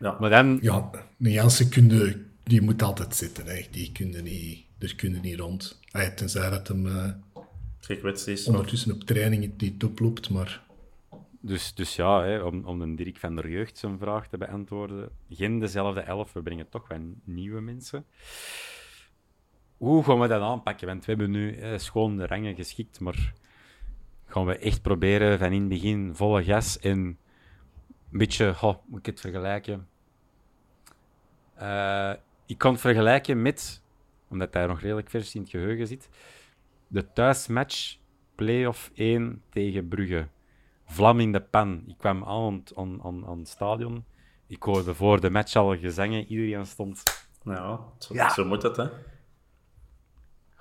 Ja. 0.00 0.16
Maar 0.20 0.30
dan, 0.30 0.58
Ja, 0.60 0.90
een 1.18 1.30
Jansen 1.30 1.68
kunde, 1.68 2.22
die 2.42 2.60
moet 2.60 2.82
altijd 2.82 3.16
zitten. 3.16 3.46
Hè. 3.46 3.66
Die 3.70 3.92
kunde 3.92 4.22
niet, 4.22 4.64
er 4.78 4.94
kunde 4.94 5.18
niet 5.18 5.38
rond. 5.38 5.80
Ah, 5.90 6.06
tenzij 6.06 6.50
dat 6.50 6.68
hem 6.68 6.86
eh, 6.86 7.10
Gekwetst 7.80 8.26
is. 8.26 8.46
ondertussen 8.46 8.92
op 8.92 9.04
training 9.04 9.56
die 9.56 9.76
top 9.76 9.98
loopt, 9.98 10.30
maar... 10.30 10.62
dus, 11.40 11.74
dus 11.74 11.96
ja, 11.96 12.22
hè, 12.22 12.38
om, 12.38 12.64
om 12.64 12.80
een 12.80 12.96
Dirk 12.96 13.18
van 13.18 13.36
der 13.36 13.50
Jeugd 13.50 13.78
zijn 13.78 13.98
vraag 13.98 14.28
te 14.28 14.38
beantwoorden. 14.38 15.08
Geen 15.30 15.58
dezelfde 15.58 16.00
elf, 16.00 16.32
we 16.32 16.42
brengen 16.42 16.68
toch 16.68 16.88
wel 16.88 17.00
nieuwe 17.24 17.60
mensen. 17.60 18.04
Hoe 19.82 20.04
gaan 20.04 20.20
we 20.20 20.26
dat 20.26 20.42
aanpakken? 20.42 20.86
Want 20.86 21.04
we 21.04 21.10
hebben 21.12 21.30
nu 21.30 21.56
eh, 21.56 21.78
schoon 21.78 22.16
de 22.16 22.26
rangen 22.26 22.54
geschikt, 22.54 23.00
maar 23.00 23.32
gaan 24.26 24.46
we 24.46 24.58
echt 24.58 24.82
proberen 24.82 25.38
van 25.38 25.52
in 25.52 25.60
het 25.60 25.68
begin 25.68 26.14
volle 26.14 26.44
gas 26.44 26.78
en 26.78 26.98
een 26.98 27.18
beetje, 28.18 28.54
moet 28.86 28.98
ik 28.98 29.06
het 29.06 29.20
vergelijken? 29.20 29.88
Eh, 31.54 32.12
ik 32.46 32.58
kan 32.58 32.72
het 32.72 32.80
vergelijken 32.80 33.42
met, 33.42 33.82
omdat 34.28 34.54
hij 34.54 34.66
nog 34.66 34.80
redelijk 34.80 35.10
vers 35.10 35.34
in 35.34 35.40
het 35.40 35.50
geheugen 35.50 35.86
zit, 35.86 36.08
de 36.88 37.12
thuismatch 37.12 37.96
play-off 38.34 38.90
1 38.94 39.42
tegen 39.50 39.88
Brugge. 39.88 40.28
Vlam 40.84 41.20
in 41.20 41.32
de 41.32 41.40
pan. 41.40 41.84
Ik 41.86 41.98
kwam 41.98 42.24
aan, 42.24 42.62
aan, 42.74 43.02
aan, 43.02 43.26
aan 43.26 43.38
het 43.38 43.48
stadion. 43.48 44.04
Ik 44.46 44.62
hoorde 44.62 44.94
voor 44.94 45.20
de 45.20 45.30
match 45.30 45.56
al 45.56 45.76
gezangen. 45.78 46.26
Iedereen 46.26 46.66
stond. 46.66 47.02
Ja, 47.44 47.80
zo, 47.98 48.14
Ja. 48.14 48.28
zo 48.28 48.44
moet 48.44 48.62
het, 48.62 48.76
hè. 48.76 48.86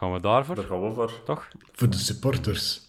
Gaan 0.01 0.13
we 0.13 0.19
daarvoor? 0.21 0.55
Daar 0.55 0.65
gaan 0.65 0.81
we 0.87 0.93
voor. 0.93 1.11
Toch? 1.25 1.47
Voor 1.71 1.89
de 1.89 1.97
supporters. 1.97 2.81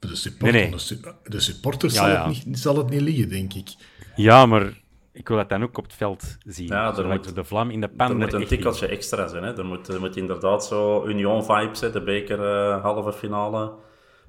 Voor 0.00 0.10
de, 0.10 0.16
support, 0.16 0.52
Nee, 0.52 0.62
nee. 0.62 0.70
De, 0.70 0.78
su- 0.78 1.00
de 1.24 1.40
supporters 1.40 1.94
Ja, 1.94 2.00
zal, 2.00 2.08
ja. 2.08 2.28
Het 2.28 2.46
niet, 2.46 2.58
zal 2.58 2.76
het 2.76 2.88
niet 2.90 3.00
liggen, 3.00 3.28
denk 3.28 3.54
ik. 3.54 3.68
Ja, 4.16 4.46
maar 4.46 4.80
ik 5.12 5.28
wil 5.28 5.36
dat 5.36 5.48
dan 5.48 5.62
ook 5.62 5.78
op 5.78 5.84
het 5.84 5.92
veld 5.92 6.36
zien. 6.44 6.66
Ja, 6.66 6.96
er 6.96 7.06
moet- 7.06 7.34
de 7.34 7.44
vlam 7.44 7.70
in 7.70 7.80
de 7.80 7.88
pan 7.88 8.10
Er 8.10 8.16
moet 8.16 8.32
een 8.32 8.40
in- 8.40 8.46
tikkeltje 8.46 8.86
extra 8.86 9.26
zijn. 9.28 9.42
Hè. 9.42 9.56
Er, 9.58 9.64
moet, 9.64 9.88
er 9.88 10.00
moet 10.00 10.16
inderdaad 10.16 10.64
zo 10.66 11.06
Union-vibes 11.06 11.78
zijn, 11.78 11.92
de 11.92 12.02
beker 12.02 12.40
eh, 12.44 12.82
halve 12.82 13.12
finale. 13.12 13.72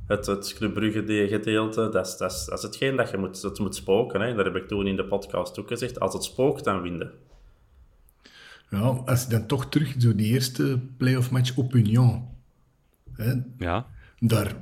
Het, 0.08 0.26
het 0.26 0.54
Club 0.54 0.74
Brugge 0.74 1.04
die 1.04 1.28
gedeelte, 1.28 1.90
dat 1.90 2.08
is, 2.08 2.18
dat, 2.18 2.32
is, 2.32 2.46
dat 2.46 2.58
is 2.58 2.64
hetgeen 2.64 2.96
dat 2.96 3.10
je 3.12 3.18
moet, 3.18 3.42
dat 3.42 3.60
moet 3.60 3.76
spoken. 3.76 4.22
Hè. 4.22 4.36
Dat 4.36 4.46
heb 4.46 4.56
ik 4.56 4.68
toen 4.68 4.88
in 4.88 4.96
de 4.96 5.06
podcast 5.06 5.60
ook 5.60 5.68
gezegd. 5.68 6.00
Als 6.00 6.14
het 6.14 6.24
spookt, 6.24 6.64
dan 6.64 6.82
win 6.82 6.98
je. 6.98 7.10
Ja, 8.72 8.80
als 8.80 9.24
je 9.24 9.30
dan 9.30 9.46
toch 9.46 9.70
terug 9.70 9.96
zo 9.98 10.16
die 10.16 10.28
eerste 10.28 10.82
playoff 10.98 11.32
match 11.32 11.56
op 11.58 11.76
Union. 11.76 12.28
Hè, 13.14 13.34
Ja, 13.58 13.88
daar, 14.20 14.56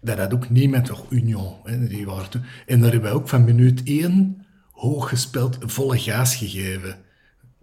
daar 0.00 0.18
had 0.20 0.32
ook 0.34 0.50
niemand 0.50 0.84
toch 0.84 1.10
Union. 1.10 1.54
Hè, 1.64 1.86
die 1.88 2.06
waren 2.06 2.44
en 2.66 2.80
daar 2.80 2.90
hebben 2.92 3.10
wij 3.10 3.18
ook 3.20 3.28
van 3.28 3.44
minuut 3.44 3.82
1 3.84 4.46
hoog 4.72 5.08
gespeeld, 5.08 5.58
volle 5.60 5.98
gaas 5.98 6.36
gegeven. 6.36 6.96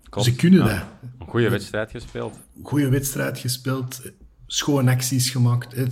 klopt. 0.09 0.27
Ze 0.27 0.35
kunnen 0.35 0.59
Ja. 0.59 0.67
dat. 1.01 1.11
Een 1.19 1.27
goede 1.27 1.49
wedstrijd 1.49 1.91
gespeeld. 1.91 2.39
Goede 2.63 2.89
wedstrijd 2.89 3.37
gespeeld, 3.37 4.01
schone 4.47 4.91
acties 4.91 5.29
gemaakt. 5.29 5.75
Hè. 5.75 5.85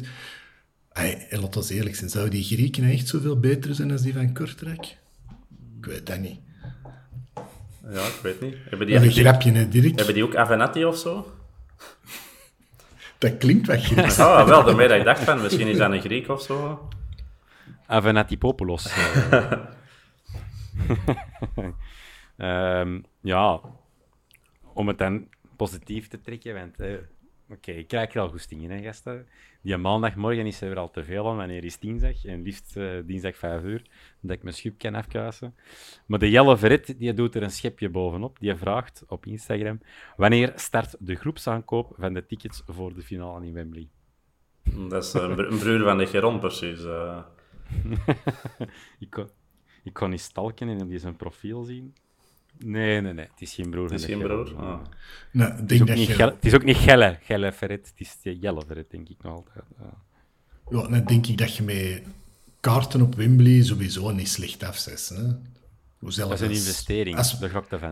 En 1.29 1.39
laat 1.39 1.57
ons 1.57 1.69
eerlijk 1.69 1.95
zijn, 1.95 2.09
zouden 2.09 2.33
die 2.33 2.43
Grieken 2.43 2.83
echt 2.83 3.07
zoveel 3.07 3.39
beter 3.39 3.75
zijn 3.75 3.91
als 3.91 4.01
die 4.01 4.13
van 4.13 4.33
Kortrijk? 4.33 4.97
Ik 5.79 5.85
weet 5.85 6.05
dat 6.05 6.19
niet. 6.19 6.39
Ja, 7.89 8.05
ik 8.05 8.19
weet 8.21 8.41
niet. 8.41 8.55
Hebben 8.69 8.87
die, 8.87 8.95
een 8.95 9.11
grapje, 9.11 9.51
hè, 9.51 9.67
Dirk? 9.67 9.95
hebben 9.95 10.13
die 10.13 10.23
ook 10.23 10.35
Avenatti 10.35 10.85
of 10.85 10.97
zo? 10.97 11.31
Dat 13.17 13.37
klinkt 13.37 13.67
wat 13.67 13.83
Grieks. 13.83 14.19
Ah, 14.19 14.47
wel, 14.47 14.63
daarmee 14.63 14.87
dat 14.87 14.97
ik 14.97 15.03
dacht 15.03 15.23
van, 15.23 15.41
misschien 15.41 15.67
is 15.67 15.77
dat 15.77 15.91
een 15.91 16.01
Griek 16.01 16.27
of 16.29 16.41
zo. 16.41 16.89
Avenatipopoulos. 17.85 18.85
eh. 19.31 19.51
Ehm, 22.37 22.99
ja, 23.21 23.59
om 24.73 24.87
het 24.87 24.97
dan 24.97 25.27
positief 25.55 26.07
te 26.07 26.21
trekken, 26.21 26.53
want 26.53 26.79
eh, 26.79 26.93
oké, 27.49 27.71
ik 27.71 27.87
krijg 27.87 28.13
er 28.13 28.21
al 28.21 28.29
goestingen, 28.29 28.69
hè, 28.71 28.81
gasten. 28.83 29.27
Die 29.67 29.77
maandagmorgen 29.77 30.45
is 30.45 30.61
er 30.61 30.77
al 30.77 30.89
te 30.91 31.03
veel 31.03 31.29
aan, 31.29 31.35
wanneer 31.37 31.63
is 31.63 31.79
dinsdag? 31.79 32.25
En 32.25 32.41
liefst 32.41 32.77
eh, 32.77 32.99
dinsdag 33.05 33.35
5 33.37 33.63
uur, 33.63 33.81
dat 34.21 34.35
ik 34.35 34.43
mijn 34.43 34.55
schub 34.55 34.77
kan 34.77 34.95
afkuisen. 34.95 35.55
Maar 36.05 36.19
de 36.19 36.29
Jelle 36.29 36.57
Verret, 36.57 36.95
die 36.99 37.13
doet 37.13 37.35
er 37.35 37.43
een 37.43 37.51
schepje 37.51 37.89
bovenop. 37.89 38.39
Die 38.39 38.55
vraagt 38.55 39.03
op 39.07 39.25
Instagram, 39.25 39.81
wanneer 40.15 40.51
start 40.55 40.95
de 40.99 41.15
groepsaankoop 41.15 41.95
van 41.97 42.13
de 42.13 42.25
tickets 42.25 42.61
voor 42.65 42.93
de 42.93 43.01
finale 43.01 43.45
in 43.45 43.53
Wembley? 43.53 43.87
Dat 44.89 45.03
is 45.03 45.13
een, 45.13 45.35
br- 45.35 45.41
een 45.51 45.57
broer 45.59 45.83
van 45.83 45.97
de 45.97 46.05
Geron, 46.07 46.39
precies. 46.39 46.83
eh. 46.83 47.19
Ik 48.99 49.09
kon, 49.09 49.29
ik 49.83 49.93
kon 49.93 50.09
niet 50.09 50.21
stalken 50.21 50.69
en 50.69 50.87
die 50.87 50.99
zijn 50.99 51.15
profiel 51.15 51.63
zien. 51.63 51.93
Nee, 52.59 53.01
nee, 53.01 53.13
nee. 53.13 53.27
Het 53.31 53.41
is 53.41 53.53
geen 53.53 53.69
broer. 53.69 53.89
Het 53.89 53.99
is 53.99 54.05
geen 54.05 54.19
broer. 54.19 54.55
Ah. 54.55 54.79
Nou, 55.31 55.51
Het, 55.51 55.71
is 55.71 55.81
ook 55.81 55.93
niet. 55.93 56.09
Gelle, 56.09 56.31
het 56.31 56.45
is 56.45 56.53
ook 56.53 56.63
niet 56.63 56.77
Gelle, 56.77 57.17
Gelle 57.21 57.51
Ferret. 57.51 57.87
Het 57.87 58.07
is 58.07 58.39
Jelle 58.39 58.61
Ferret, 58.67 58.91
denk 58.91 59.09
ik 59.09 59.17
nog 59.21 59.33
altijd. 59.33 59.65
Ja. 59.79 60.05
Ja, 60.69 60.87
dan 60.87 61.05
denk 61.05 61.27
ik 61.27 61.37
dat 61.37 61.55
je 61.55 61.63
met 61.63 62.03
kaarten 62.59 63.01
op 63.01 63.15
Wembley 63.15 63.63
sowieso 63.63 64.11
niet 64.11 64.29
slecht 64.29 64.63
afzet. 64.63 65.13
Dat 65.99 66.09
is 66.09 66.17
een 66.17 66.29
als- 66.31 66.41
investering, 66.41 67.17
Als, 67.17 67.41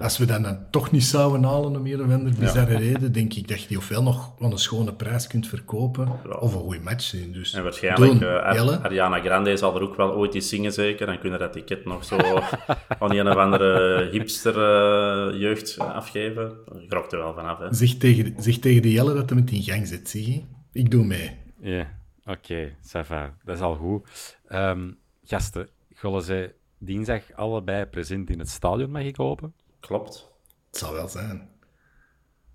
als 0.02 0.18
we 0.18 0.26
dat 0.26 0.44
dan 0.44 0.66
toch 0.72 0.92
niet 0.92 1.04
zouden 1.04 1.44
halen 1.44 1.76
om 1.76 1.86
een 1.86 2.02
of 2.02 2.12
andere 2.12 2.36
bizarre 2.40 2.78
reden, 2.78 3.12
denk 3.12 3.34
ik 3.34 3.48
dat 3.48 3.62
je 3.62 3.68
die 3.68 3.78
ofwel 3.78 4.04
nog 4.04 4.34
van 4.40 4.52
een 4.52 4.58
schone 4.58 4.94
prijs 4.94 5.28
kunt 5.28 5.48
verkopen, 5.48 6.08
of 6.40 6.54
een 6.54 6.60
goede 6.60 6.80
match 6.80 7.04
zien. 7.04 7.32
Dus 7.32 7.54
En 7.54 7.64
waarschijnlijk, 7.64 8.12
doen, 8.20 8.30
eh. 8.30 8.84
Ariana 8.84 9.20
Grande 9.22 9.58
zal 9.58 9.76
er 9.76 9.82
ook 9.82 9.96
wel 9.96 10.14
ooit 10.14 10.34
iets 10.34 10.50
zingen, 10.50 10.74
zeker. 10.74 11.06
Dan 11.06 11.20
kunnen 11.20 11.40
dat 11.40 11.54
ticket 11.54 11.86
nog 11.86 12.06
zo 12.06 12.18
aan 13.00 13.12
een 13.16 13.28
of 13.30 13.36
andere 13.36 14.10
hipster 14.12 14.54
eh, 14.54 15.40
jeugd 15.40 15.80
afgeven. 15.80 16.54
Grok 16.88 17.12
er 17.12 17.18
wel 17.18 17.34
vanaf, 17.34 17.60
hè. 17.60 17.74
Zeg 17.74 17.94
tegen, 17.94 18.34
zeg 18.40 18.58
tegen 18.58 18.82
de 18.82 18.92
Jelle 18.92 19.14
dat 19.14 19.30
hij 19.30 19.40
het 19.40 19.52
in 19.52 19.62
gang 19.64 19.88
zet, 19.88 20.10
zie 20.10 20.32
je? 20.34 20.42
Ik 20.72 20.92
doe 20.92 21.06
mee. 21.06 21.32
Ja, 21.62 21.88
oké, 22.26 22.70
ça 22.70 23.06
va. 23.06 23.34
Dat 23.44 23.56
is 23.56 23.62
al 23.62 23.76
goed. 23.76 24.38
Ehm, 24.48 24.92
gasten, 25.24 25.70
gullen 25.94 26.22
ze 26.24 26.54
dinsdag 26.78 27.34
allebei 27.34 27.86
present 27.86 28.30
in 28.30 28.40
het 28.40 28.50
stadion, 28.50 28.92
mag 28.92 29.04
ik 29.04 29.16
hopen. 29.16 29.54
Klopt. 29.80 30.32
Het 30.68 30.78
zal 30.78 30.94
wel 30.94 31.08
zijn. 31.08 31.50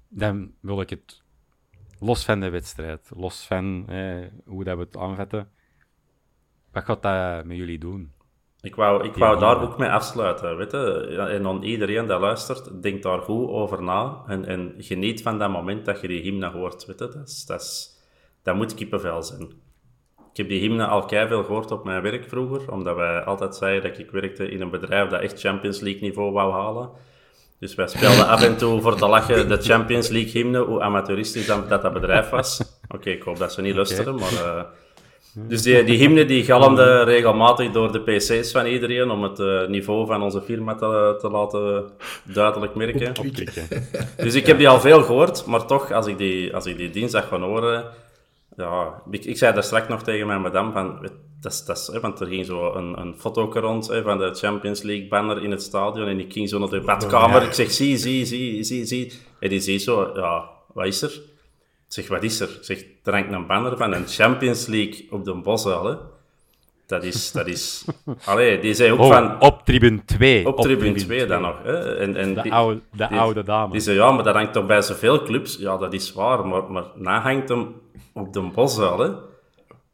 Dan 0.08 0.52
wil 0.60 0.80
ik 0.80 0.90
het 0.90 1.22
los 1.98 2.24
van 2.24 2.40
de 2.40 2.48
wedstrijd, 2.48 3.10
los 3.16 3.46
van 3.46 3.88
eh, 3.88 4.26
hoe 4.44 4.64
dat 4.64 4.76
we 4.76 4.82
het 4.82 4.96
aanvetten. 4.96 5.50
Wat 6.72 6.84
gaat 6.84 7.02
dat 7.02 7.44
met 7.44 7.56
jullie 7.56 7.78
doen? 7.78 8.12
Ik 8.60 8.74
wou, 8.74 9.04
ik 9.04 9.14
wou 9.14 9.38
daar 9.38 9.62
ook 9.62 9.78
mee 9.78 9.90
afsluiten. 9.90 10.56
Weet 10.56 10.70
je? 10.70 11.16
En 11.30 11.42
dan 11.42 11.62
iedereen 11.62 12.06
dat 12.06 12.20
luistert, 12.20 12.82
denk 12.82 13.02
daar 13.02 13.20
goed 13.20 13.48
over 13.48 13.82
na. 13.82 14.22
En, 14.26 14.44
en 14.44 14.74
geniet 14.78 15.22
van 15.22 15.38
dat 15.38 15.50
moment 15.50 15.84
dat 15.84 16.00
je 16.00 16.08
die 16.08 16.22
hymne 16.22 16.50
hoort. 16.50 16.86
Weet 16.86 16.98
je? 16.98 17.08
Dat, 17.08 17.28
is, 17.28 17.46
dat, 17.46 17.60
is, 17.60 17.98
dat 18.42 18.56
moet 18.56 18.74
kippenvel 18.74 19.22
zijn. 19.22 19.52
Ik 20.30 20.36
heb 20.36 20.48
die 20.48 20.60
hymne 20.60 20.86
al 20.86 21.08
veel 21.08 21.44
gehoord 21.44 21.70
op 21.70 21.84
mijn 21.84 22.02
werk 22.02 22.24
vroeger. 22.28 22.72
Omdat 22.72 22.96
wij 22.96 23.20
altijd 23.24 23.54
zeiden 23.56 23.90
dat 23.90 23.98
ik 23.98 24.10
werkte 24.10 24.50
in 24.50 24.60
een 24.60 24.70
bedrijf 24.70 25.08
dat 25.08 25.20
echt 25.20 25.40
Champions 25.40 25.80
League 25.80 26.00
niveau 26.02 26.32
wou 26.32 26.52
halen. 26.52 26.90
Dus 27.58 27.74
wij 27.74 27.86
speelden 27.86 28.28
af 28.28 28.42
en 28.42 28.56
toe 28.56 28.80
voor 28.80 28.96
te 28.96 29.06
lachen 29.06 29.48
de 29.48 29.56
Champions 29.56 30.08
League 30.08 30.30
hymne, 30.30 30.58
hoe 30.58 30.80
amateuristisch 30.80 31.46
dat 31.46 31.68
dat, 31.68 31.82
dat 31.82 31.92
bedrijf 31.92 32.28
was. 32.28 32.60
Oké, 32.88 33.10
ik 33.10 33.22
hoop 33.22 33.38
dat 33.38 33.52
ze 33.52 33.60
niet 33.60 33.74
luisteren, 33.74 34.14
maar... 34.14 34.32
eh, 34.32 34.62
dus 35.34 35.62
die, 35.62 35.84
die 35.84 35.98
hymne 35.98 36.24
die 36.24 36.44
galmde 36.44 37.02
regelmatig 37.02 37.70
door 37.70 37.92
de 37.92 38.00
pc's 38.00 38.52
van 38.52 38.66
iedereen 38.66 39.10
om 39.10 39.22
het 39.22 39.38
eh, 39.38 39.66
niveau 39.66 40.06
van 40.06 40.22
onze 40.22 40.42
firma 40.42 40.74
te, 40.74 41.16
te 41.20 41.30
laten 41.30 41.90
duidelijk 42.24 42.74
merken. 42.74 43.12
Dus 44.16 44.34
ik 44.34 44.46
heb 44.46 44.58
die 44.58 44.68
al 44.68 44.80
veel 44.80 45.02
gehoord, 45.02 45.46
maar 45.46 45.66
toch, 45.66 45.92
als 45.92 46.06
ik 46.06 46.18
die, 46.18 46.54
als 46.54 46.66
ik 46.66 46.76
die 46.76 46.90
dinsdag 46.90 47.28
ga 47.28 47.40
horen... 47.40 47.84
Ja, 48.56 49.02
ik, 49.10 49.24
ik 49.24 49.38
zei 49.38 49.54
daar 49.54 49.62
straks 49.62 49.88
nog 49.88 50.02
tegen 50.02 50.26
mijn 50.26 50.40
madame 50.40 50.72
van... 50.72 51.08
Dat 51.40 51.52
is, 51.52 51.64
dat 51.64 51.76
is, 51.78 51.86
hè, 51.86 52.00
want 52.00 52.20
er 52.20 52.26
ging 52.26 52.46
zo 52.46 52.74
een, 52.74 53.00
een 53.00 53.14
foto 53.18 53.50
rond 53.52 53.88
hè, 53.88 54.02
van 54.02 54.18
de 54.18 54.34
Champions 54.34 54.82
League 54.82 55.08
banner 55.08 55.42
in 55.42 55.50
het 55.50 55.62
stadion 55.62 56.08
en 56.08 56.20
ik 56.20 56.32
ging 56.32 56.48
zo 56.48 56.58
naar 56.58 56.68
de 56.68 56.80
badkamer. 56.80 57.42
Ik 57.42 57.52
zeg, 57.52 57.70
zie, 57.70 57.96
zie, 57.96 58.24
zie, 58.24 58.62
zie, 58.62 58.84
zie. 58.84 59.12
En 59.38 59.48
die 59.48 59.60
ziet 59.60 59.82
zo, 59.82 60.10
ja, 60.14 60.48
wat 60.74 60.86
is 60.86 61.02
er? 61.02 61.12
Ik 61.12 61.96
zeg, 61.96 62.08
wat 62.08 62.22
is 62.22 62.40
er? 62.40 62.48
Ik 62.48 62.64
zeg, 62.64 62.84
er 63.02 63.12
hangt 63.12 63.32
een 63.32 63.46
banner 63.46 63.76
van 63.76 63.92
een 63.92 64.06
Champions 64.06 64.66
League 64.66 65.06
op 65.10 65.24
de 65.24 65.32
hè. 65.82 65.96
Dat 66.90 67.04
is, 67.04 67.32
dat 67.32 67.46
is... 67.46 67.84
Allee, 68.24 68.58
die 68.60 68.74
zei 68.74 68.92
ook 68.92 68.98
Oh, 68.98 69.08
van... 69.12 69.40
op 69.40 69.64
tribune 69.64 70.04
2. 70.04 70.46
Op 70.46 70.60
tribune 70.60 70.94
2 70.94 71.26
dan 71.26 71.42
nog. 71.42 71.62
Hè? 71.62 71.96
En, 71.96 72.16
en 72.16 72.34
De 72.34 72.42
die- 72.42 72.52
oude, 72.52 72.80
de 72.92 73.06
die- 73.08 73.18
oude 73.18 73.42
dame. 73.42 73.72
Die 73.72 73.80
zei, 73.80 73.96
ja, 73.96 74.10
maar 74.12 74.24
dat 74.24 74.34
hangt 74.34 74.52
toch 74.52 74.66
bij 74.66 74.82
zoveel 74.82 75.22
clubs? 75.22 75.56
Ja, 75.56 75.76
dat 75.76 75.92
is 75.92 76.12
waar, 76.12 76.46
maar, 76.46 76.70
maar 76.72 76.84
na 76.94 77.20
hangt 77.20 77.48
hem 77.48 77.74
op 78.12 78.32
de 78.32 78.40
Boszaal, 78.40 78.98
hè. 78.98 79.08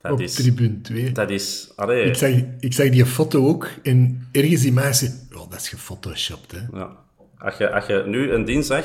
Dat 0.00 0.12
Op 0.12 0.20
is... 0.20 0.34
tribune 0.34 0.80
2. 0.80 1.12
Dat 1.12 1.30
is... 1.30 1.72
Allee, 1.76 2.04
Ik 2.04 2.14
zag, 2.14 2.30
ik 2.60 2.72
zag 2.72 2.88
die 2.88 3.06
foto 3.06 3.46
ook 3.46 3.68
en 3.82 4.28
ergens 4.32 4.60
die 4.62 4.72
mensen... 4.72 5.28
Oh, 5.36 5.50
dat 5.50 5.60
is 5.60 5.68
gefotoshopt, 5.68 6.52
hè. 6.52 6.78
ja. 6.78 6.96
als, 7.38 7.56
je, 7.56 7.72
als 7.72 7.86
je 7.86 8.02
nu 8.06 8.32
een 8.32 8.44
dinsdag 8.44 8.84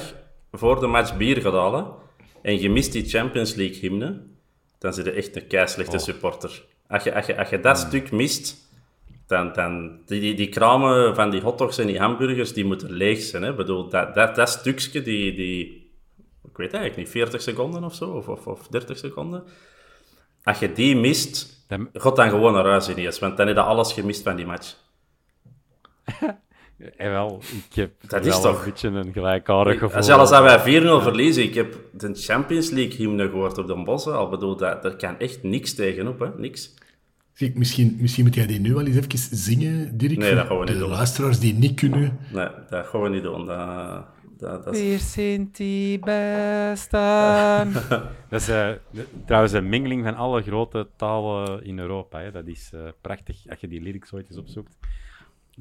voor 0.51 0.79
de 0.79 0.87
match 0.87 1.17
bier 1.17 1.41
gaat 1.41 1.53
halen 1.53 1.85
en 2.41 2.59
je 2.61 2.69
mist 2.69 2.91
die 2.91 3.05
Champions 3.09 3.55
League 3.55 3.79
hymne, 3.79 4.21
dan 4.79 4.93
zit 4.93 5.05
je 5.05 5.11
echt 5.11 5.35
een 5.35 5.47
keislechte 5.47 5.95
Oh. 5.97 6.01
supporter. 6.03 6.63
Als 6.91 7.03
je, 7.03 7.15
als 7.15 7.25
je, 7.25 7.37
als 7.37 7.49
je 7.49 7.59
dat 7.59 7.77
stuk 7.77 8.11
mist, 8.11 8.69
dan... 9.27 9.53
dan 9.53 9.99
die, 10.05 10.19
die, 10.19 10.35
die 10.35 10.49
kramen 10.49 11.15
van 11.15 11.29
die 11.29 11.41
hotdogs 11.41 11.77
en 11.77 11.87
die 11.87 11.99
hamburgers, 11.99 12.53
die 12.53 12.65
moeten 12.65 12.91
leeg 12.91 13.21
zijn. 13.21 13.43
Hè? 13.43 13.49
Ik 13.49 13.55
bedoel, 13.55 13.89
dat, 13.89 14.15
dat, 14.15 14.35
dat 14.35 14.49
stukje, 14.49 15.01
die... 15.01 15.33
die 15.33 15.79
ik 16.49 16.57
weet 16.57 16.73
eigenlijk 16.73 17.03
niet, 17.03 17.09
40 17.09 17.41
seconden 17.41 17.83
of 17.83 17.95
zo, 17.95 18.09
of, 18.09 18.27
of, 18.27 18.47
of 18.47 18.67
30 18.67 18.97
seconden. 18.97 19.43
Als 20.43 20.59
je 20.59 20.73
die 20.73 20.95
mist, 20.95 21.61
Dan- 21.71 21.89
God 21.93 22.15
dan 22.15 22.29
gewoon 22.29 22.53
naar 22.53 22.65
huis 22.65 22.89
ineens, 22.89 23.19
want 23.19 23.37
dan 23.37 23.47
heb 23.47 23.55
je 23.55 23.61
alles 23.61 23.93
gemist 23.93 24.23
van 24.23 24.35
die 24.35 24.45
match. 24.45 24.75
Eh, 26.97 27.09
wel, 27.09 27.41
ik 27.69 27.75
heb 27.75 27.91
Dat 28.07 28.25
is 28.25 28.31
wel 28.31 28.41
toch- 28.41 28.59
een 28.65 28.69
beetje 28.71 28.87
een 28.87 29.13
gelijkaardig 29.13 29.79
gevoel. 29.79 30.03
Zelfs 30.03 30.31
als 30.31 30.41
wij 30.41 30.59
4-0 30.59 31.01
verliezen, 31.01 31.43
ik 31.43 31.53
heb 31.53 31.77
de 31.93 32.11
Champions 32.13 32.69
League 32.69 32.95
hymne 32.95 33.29
gehoord 33.29 33.57
op 33.57 33.67
de 33.67 33.83
Bossen. 33.83 34.17
Al 34.17 34.29
bedoel, 34.29 34.55
dat, 34.57 34.83
daar 34.83 34.95
kan 34.95 35.19
echt 35.19 35.43
niks 35.43 35.73
tegenop, 35.73 36.19
hè? 36.19 36.27
Niks. 36.37 36.73
Zie, 37.33 37.51
misschien, 37.55 37.97
misschien 37.99 38.23
moet 38.25 38.35
jij 38.35 38.45
die 38.47 38.59
nu 38.59 38.73
wel 38.73 38.85
eens 38.85 38.95
even 38.95 39.37
zingen, 39.37 39.97
Dirk. 39.97 40.17
Nee, 40.17 40.27
voor 40.27 40.35
dat 40.37 40.47
gaan 40.47 40.57
we 40.59 40.63
niet 40.65 40.73
De 40.73 40.79
doen. 40.79 40.89
luisteraars 40.89 41.39
die 41.39 41.53
niet 41.53 41.73
kunnen. 41.79 42.17
Nee, 42.33 42.47
dat 42.69 42.85
gaan 42.87 43.01
we 43.01 43.09
niet 43.09 43.23
doen. 43.23 43.45
Dat, 43.45 44.63
dat, 44.65 44.75
is... 44.75 45.13
Die 45.51 45.99
bestaan. 45.99 47.73
dat 48.29 48.41
is 48.41 48.49
eh, 48.49 48.69
trouwens 49.25 49.53
een 49.53 49.69
mengeling 49.69 50.03
van 50.03 50.15
alle 50.15 50.41
grote 50.41 50.87
talen 50.95 51.63
in 51.65 51.79
Europa. 51.79 52.19
Hè. 52.19 52.31
Dat 52.31 52.47
is 52.47 52.71
eh, 52.73 52.79
prachtig, 53.01 53.35
als 53.49 53.59
je 53.59 53.67
die 53.67 53.81
lyrics 53.81 54.13
ooit 54.13 54.27
eens 54.29 54.37
opzoekt. 54.39 54.77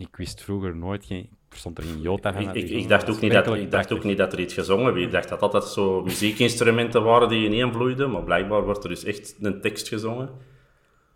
Ik 0.01 0.17
wist 0.17 0.43
vroeger 0.43 0.77
nooit, 0.77 1.05
geen, 1.05 1.23
ik 1.23 1.49
verstond 1.49 1.79
er 1.79 1.85
geen 1.85 2.01
jota 2.01 2.33
van. 2.33 2.41
Ik, 2.41 2.47
dat 2.47 2.57
ik, 2.57 2.89
dacht 2.89 3.07
Dat 3.07 3.15
ook 3.15 3.21
niet 3.21 3.33
dat, 3.33 3.55
ik 3.55 3.71
dacht 3.71 3.93
ook 3.93 4.05
niet 4.05 4.19
dat 4.19 4.33
er 4.33 4.41
iets 4.41 4.55
gezongen 4.55 4.95
werd. 4.95 5.07
Ik 5.07 5.13
dacht 5.13 5.29
dat 5.29 5.41
altijd 5.41 5.65
zo 5.65 6.03
muziekinstrumenten 6.03 7.03
waren 7.03 7.29
die 7.29 7.47
ineenvloeiden. 7.47 8.11
Maar 8.11 8.23
blijkbaar 8.23 8.65
wordt 8.65 8.83
er 8.83 8.91
dus 8.91 9.05
echt 9.05 9.37
een 9.41 9.61
tekst 9.61 9.89
gezongen. 9.89 10.31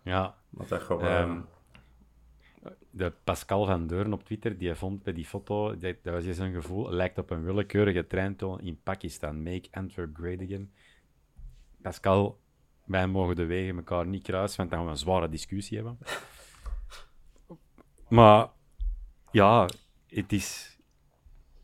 Ja, 0.03 0.35
Maar 0.49 0.67
dat 0.67 0.87
we... 0.87 0.95
Ehm, 0.95 1.39
de 2.89 3.13
Pascal 3.23 3.65
van 3.65 3.87
Deuren 3.87 4.13
op 4.13 4.23
Twitter, 4.23 4.57
die 4.57 4.75
vond 4.75 5.03
bij 5.03 5.13
die 5.13 5.25
foto, 5.25 5.77
dat, 5.77 5.95
dat 6.01 6.13
was 6.13 6.25
eens 6.25 6.37
een 6.37 6.53
gevoel, 6.53 6.89
lijkt 6.89 7.17
op 7.17 7.29
een 7.29 7.43
willekeurige 7.43 8.07
treintoon 8.07 8.61
in 8.61 8.79
Pakistan. 8.83 9.43
Make 9.43 9.67
Antwerp 9.71 10.15
great 10.15 10.41
again. 10.41 10.71
Pascal, 11.81 12.39
wij 12.85 13.07
mogen 13.07 13.35
de 13.35 13.45
wegen 13.45 13.75
elkaar 13.75 14.07
niet 14.07 14.23
kruisen, 14.23 14.57
want 14.57 14.69
dan 14.69 14.79
gaan 14.79 14.87
we 14.87 14.93
een 14.93 14.99
zware 14.99 15.29
discussie 15.29 15.77
hebben. 15.77 15.97
maar 18.09 18.49
ja, 19.35 19.69
het 20.07 20.31
is... 20.31 20.77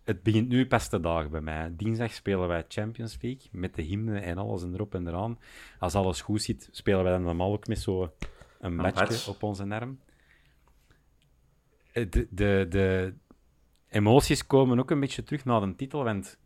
Het 0.03 0.23
begint 0.23 0.47
nu 0.47 0.67
pas 0.67 0.89
te 0.89 0.99
dagen 0.99 1.31
bij 1.31 1.41
mij. 1.41 1.73
Dinsdag 1.75 2.13
spelen 2.13 2.47
wij 2.47 2.65
Champions 2.67 3.17
League 3.21 3.47
met 3.51 3.75
de 3.75 3.81
hymne 3.81 4.19
en 4.19 4.37
alles 4.37 4.63
en 4.63 4.73
erop 4.73 4.95
en 4.95 5.07
eraan. 5.07 5.39
Als 5.79 5.95
alles 5.95 6.21
goed 6.21 6.41
zit, 6.41 6.69
spelen 6.71 7.03
wij 7.03 7.11
dan 7.11 7.23
normaal 7.23 7.51
ook 7.51 7.67
met 7.67 7.79
zo 7.79 8.13
een 8.59 8.75
matchje 8.75 9.05
match. 9.05 9.27
op 9.27 9.43
onze 9.43 9.65
arm. 9.69 9.99
Eh, 11.91 12.09
De, 12.09 12.27
de, 12.29 12.65
de 12.69 13.13
emoties 13.89 14.47
komen 14.47 14.79
ook 14.79 14.91
een 14.91 14.99
beetje 14.99 15.23
terug 15.23 15.45
naar 15.45 15.61
de 15.61 15.75
titel, 15.75 16.03
want 16.03 16.37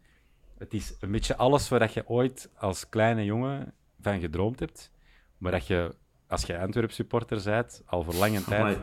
het 0.58 0.74
is 0.74 0.96
een 1.00 1.12
beetje 1.12 1.36
alles 1.36 1.70
waar 1.70 1.92
je 1.94 2.08
ooit 2.08 2.50
als 2.56 2.90
kleine 2.90 3.26
jongen 3.26 3.74
van 4.02 4.20
gedroomd 4.20 4.60
hebt, 4.60 4.92
maar 5.38 5.52
dat 5.52 5.68
je, 5.68 5.96
als 6.28 6.44
je 6.44 6.60
Antwerp 6.60 6.92
supporter 6.92 7.42
bent, 7.44 7.84
al 7.86 8.04
voor 8.04 8.14
lange 8.16 8.44
tijd. 8.44 8.78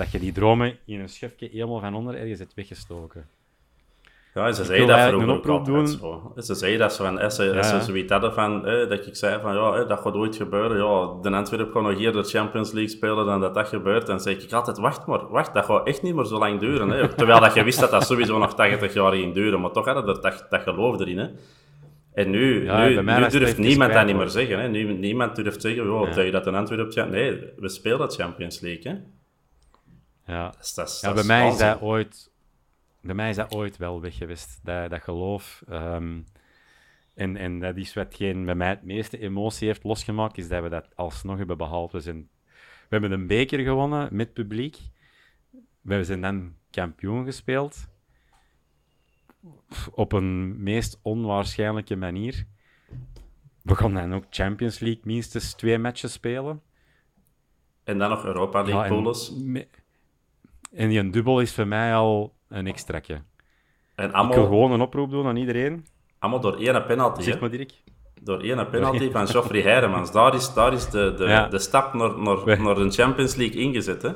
Dat 0.00 0.10
je 0.12 0.18
die 0.18 0.32
dromen 0.32 0.76
in 0.86 1.00
een 1.00 1.08
schefje 1.08 1.48
helemaal 1.52 1.80
van 1.80 1.94
onder 1.94 2.14
ergens 2.14 2.38
hebt 2.38 2.54
weggestoken. 2.54 3.26
Ja, 4.34 4.52
ze 4.52 4.64
zeiden 4.64 4.88
dat 4.88 5.00
vroeger 5.08 5.28
een 5.28 5.34
ook 5.34 5.46
altijd 5.46 5.88
zo. 5.88 6.32
Ze 6.36 6.54
zeiden 6.54 6.80
dat 6.80 6.92
ze, 6.94 7.02
van, 7.02 7.16
ze, 7.16 7.22
als 7.24 7.36
ze 7.68 7.74
Ja. 7.74 7.80
zoiets 7.80 8.12
hadden 8.12 8.32
van, 8.34 8.66
eh, 8.66 8.88
dat 8.88 9.06
ik 9.06 9.16
zei 9.16 9.40
van, 9.40 9.54
ja, 9.54 9.72
eh, 9.74 9.88
dat 9.88 10.00
gaat 10.00 10.14
ooit 10.14 10.36
gebeuren. 10.36 10.76
Ja, 10.76 11.20
de 11.30 11.36
Antwerp 11.36 11.72
gaat 11.72 11.82
nog 11.82 11.96
hier 11.98 12.12
de 12.12 12.22
Champions 12.22 12.72
League 12.72 12.90
spelen 12.90 13.26
dan 13.26 13.40
dat 13.40 13.54
dat 13.54 13.68
gebeurt. 13.68 14.06
Dan 14.06 14.20
zeg 14.20 14.42
ik 14.42 14.52
altijd, 14.52 14.78
wacht 14.78 15.06
maar, 15.06 15.28
wacht, 15.28 15.54
dat 15.54 15.64
gaat 15.64 15.86
echt 15.86 16.02
niet 16.02 16.14
meer 16.14 16.24
zo 16.24 16.38
lang 16.38 16.60
duren. 16.60 16.88
Hè. 16.88 17.08
Terwijl 17.14 17.40
dat 17.40 17.54
je 17.54 17.64
wist 17.64 17.80
dat 17.80 17.90
dat 17.90 18.06
sowieso 18.06 18.38
nog 18.38 18.54
80 18.54 18.94
jaar 18.94 19.12
ging 19.12 19.34
duren, 19.34 19.60
maar 19.60 19.70
toch 19.70 19.84
hadden 19.84 20.06
er 20.16 20.20
dat, 20.20 20.46
dat 20.50 20.62
geloof 20.62 21.00
erin. 21.00 21.18
Hè. 21.18 21.28
En 22.14 22.30
nu, 22.30 22.64
Ja, 22.64 22.86
nu, 22.88 23.28
durft 23.28 23.58
niemand 23.58 23.92
dat 23.92 24.06
niet 24.06 24.16
meer 24.16 24.28
zeggen. 24.28 24.60
Hè. 24.60 24.68
Nu, 24.68 24.92
niemand 24.92 25.36
durft 25.36 25.60
zeggen, 25.60 25.84
joh, 25.84 26.06
Ja. 26.06 26.12
zeg 26.12 26.24
je 26.24 26.30
dat 26.30 26.46
een 26.46 26.54
Antwerp... 26.54 26.92
Champ- 26.92 27.10
Nee, 27.10 27.42
we 27.56 27.68
spelen 27.68 28.08
de 28.08 28.14
Champions 28.14 28.60
League. 28.60 28.92
Hè. 28.92 28.98
Ja, 30.30 30.44
Dat 30.44 30.64
is, 30.64 30.74
dat 30.74 30.88
is, 30.88 31.00
ja 31.00 31.12
dat 31.12 31.26
bij 31.26 31.36
mij 31.36 31.48
is 31.48 31.58
dat 31.58 31.80
ooit... 31.80 32.30
Bij 33.00 33.14
mij 33.14 33.30
is 33.30 33.36
dat 33.36 33.54
ooit 33.54 33.76
wel 33.76 34.00
weg 34.00 34.16
geweest, 34.16 34.60
dat, 34.62 34.90
dat 34.90 35.02
geloof. 35.02 35.62
Ehm, 35.68 36.20
en, 37.14 37.36
en 37.36 37.58
dat 37.58 37.76
is 37.76 37.94
watgeen 37.94 38.44
bij 38.44 38.54
mij 38.54 38.68
het 38.68 38.82
meeste 38.82 39.18
emotie 39.18 39.66
heeft 39.66 39.84
losgemaakt, 39.84 40.38
is 40.38 40.48
dat 40.48 40.62
we 40.62 40.68
dat 40.68 40.96
alsnog 40.96 41.36
hebben 41.38 41.56
behaald. 41.56 41.92
We, 41.92 42.00
zijn, 42.00 42.28
we 42.52 42.88
hebben 42.88 43.12
een 43.12 43.26
beker 43.26 43.58
gewonnen 43.58 44.08
met 44.12 44.32
publiek. 44.32 44.78
We 45.80 46.04
zijn 46.04 46.20
dan 46.20 46.54
kampioen 46.70 47.24
gespeeld. 47.24 47.88
Op 49.90 50.12
een 50.12 50.62
meest 50.62 50.98
onwaarschijnlijke 51.02 51.96
manier. 51.96 52.46
We 53.62 53.74
gaan 53.74 53.94
dan 53.94 54.14
ook 54.14 54.24
Champions 54.30 54.78
League 54.78 55.02
minstens 55.04 55.54
twee 55.54 55.78
matches 55.78 56.12
spelen. 56.12 56.62
En 57.84 57.98
dan 57.98 58.10
nog 58.10 58.24
Europa 58.24 58.62
League 58.62 58.82
Ja, 58.82 59.54
en, 59.54 59.68
en 60.72 60.88
die 60.88 60.98
een 60.98 61.10
dubbel 61.10 61.40
is 61.40 61.54
voor 61.54 61.66
mij 61.66 61.94
al 61.94 62.34
een 62.48 62.66
extraatje. 62.66 63.14
En 63.14 63.24
Ik 64.06 64.10
wil 64.10 64.20
allemaal, 64.20 64.44
gewoon 64.44 64.72
een 64.72 64.80
oproep 64.80 65.10
doen 65.10 65.26
aan 65.26 65.36
iedereen. 65.36 65.86
allemaal 66.18 66.40
door 66.40 66.56
één 66.56 66.84
penalty. 66.86 67.22
Zeg 67.22 67.40
maar, 67.40 67.50
Dirk. 67.50 67.72
Door 68.22 68.40
één 68.40 68.70
penalty 68.70 69.10
van 69.10 69.26
Geoffrey 69.28 69.62
Heiremans. 69.62 70.12
Daar 70.12 70.34
is, 70.34 70.54
daar 70.54 70.72
is 70.72 70.90
de, 70.90 71.14
de, 71.16 71.24
Ja. 71.24 71.48
de 71.48 71.58
stap 71.58 71.94
naar, 71.94 72.18
naar, 72.18 72.44
We- 72.44 72.56
naar 72.56 72.74
de 72.74 72.90
Champions 72.90 73.34
League 73.34 73.60
ingezet. 73.60 74.02
Hè? 74.02 74.12